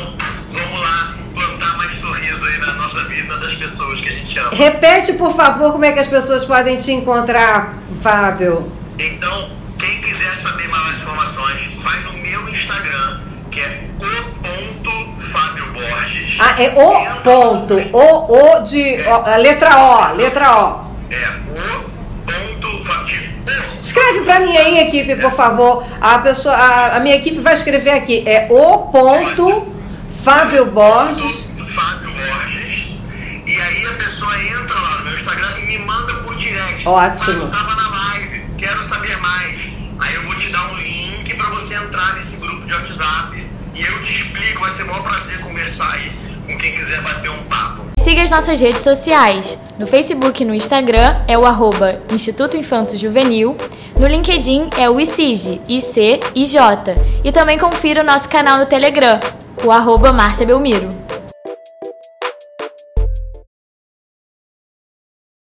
vamos 0.49 0.81
lá 0.81 1.15
plantar 1.35 1.77
mais 1.77 1.93
sorriso 2.01 2.45
aí 2.45 2.59
na 2.59 2.73
nossa 2.75 3.05
vida 3.05 3.37
das 3.37 3.55
pessoas 3.55 4.01
que 4.01 4.09
a 4.09 4.13
gente 4.13 4.39
ama. 4.41 4.51
Repete, 4.53 5.13
por 5.13 5.37
favor, 5.37 5.71
como 5.71 5.85
é 5.85 5.93
que 5.93 6.01
as 6.01 6.09
pessoas 6.09 6.45
podem 6.45 6.77
te 6.77 6.91
encontrar, 6.91 7.75
Fábio. 8.03 8.71
Então, 8.99 9.51
quem 9.79 10.01
quiser 10.01 10.35
saber 10.35 10.67
mais 10.69 10.99
informações, 10.99 11.63
vai 11.77 12.01
no 12.01 12.13
meu 12.15 12.49
Instagram, 12.49 13.21
que 13.53 13.61
é 13.61 13.89
o 14.01 14.25
ponto 14.43 15.21
Fábio 15.21 15.65
Borges. 15.73 16.39
Ah, 16.41 16.61
é 16.61 16.71
o 16.71 17.21
ponto. 17.23 17.75
O, 17.93 18.57
o 18.57 18.61
de. 18.65 18.97
É. 18.97 19.15
O, 19.15 19.37
letra 19.41 19.79
O, 19.79 20.15
letra 20.17 20.65
O. 20.85 20.88
É, 21.11 21.29
o 21.51 21.91
ponto. 22.25 22.69
Escreve 23.83 24.21
para 24.21 24.41
mim 24.41 24.57
aí, 24.57 24.79
equipe, 24.81 25.17
por 25.17 25.33
favor. 25.33 25.87
A, 26.01 26.19
pessoa, 26.19 26.55
a, 26.55 26.97
a, 26.97 27.01
minha 27.01 27.17
equipe 27.17 27.41
vai 27.41 27.55
escrever 27.55 27.93
aqui. 27.93 28.23
É 28.27 28.47
o 28.51 28.79
ponto 28.93 29.75
Fábio 30.23 30.67
Borges. 30.67 31.47
Fábio 31.75 32.11
Borges. 32.11 32.99
E 33.47 33.61
aí 33.61 33.87
a 33.87 33.93
pessoa 33.95 34.31
entra 34.43 34.75
lá 34.79 34.99
no 34.99 35.05
meu 35.05 35.15
Instagram 35.15 35.59
e 35.59 35.67
me 35.67 35.79
manda 35.79 36.15
por 36.17 36.37
direct. 36.37 36.87
Ótimo. 36.87 37.45
Eu 37.45 37.51
tava 37.51 37.75
na 37.77 37.89
live, 37.89 38.45
quero 38.59 38.83
saber 38.83 39.17
mais. 39.19 39.59
Aí 40.01 40.15
eu 40.15 40.23
vou 40.25 40.35
te 40.35 40.51
dar 40.51 40.71
um 40.73 40.77
link 40.77 41.35
para 41.35 41.49
você 41.51 41.75
entrar 41.75 42.15
nesse 42.15 42.37
grupo 42.37 42.67
de 42.67 42.75
WhatsApp 42.75 43.47
e 43.75 43.83
eu 43.83 44.03
te 44.03 44.13
explico. 44.13 44.61
Vai 44.61 44.71
ser 44.73 44.83
o 44.83 44.87
maior 44.89 45.03
prazer 45.03 45.41
conversar 45.41 45.91
aí 45.95 46.13
com 46.47 46.59
quem 46.59 46.73
quiser 46.75 47.01
bater 47.01 47.31
um 47.31 47.43
papo. 47.45 47.88
Siga 48.09 48.23
as 48.23 48.31
nossas 48.31 48.59
redes 48.59 48.81
sociais. 48.81 49.59
No 49.79 49.85
Facebook 49.85 50.43
e 50.43 50.47
no 50.47 50.55
Instagram 50.55 51.13
é 51.29 51.37
o 51.37 51.45
arroba 51.45 51.91
Instituto 52.11 52.57
Infanto 52.57 52.97
Juvenil. 52.97 53.55
No 54.01 54.07
LinkedIn 54.07 54.71
é 54.79 54.89
o 54.89 54.99
ICIJ, 54.99 55.61
IC, 55.69 56.21
IJ. 56.35 56.57
E 57.23 57.31
também 57.31 57.59
confira 57.59 58.01
o 58.01 58.07
nosso 58.07 58.27
canal 58.27 58.57
no 58.57 58.65
Telegram, 58.65 59.21
o 59.63 59.71
arroba 59.71 60.11
Márcia 60.11 60.47
Belmiro. 60.47 60.89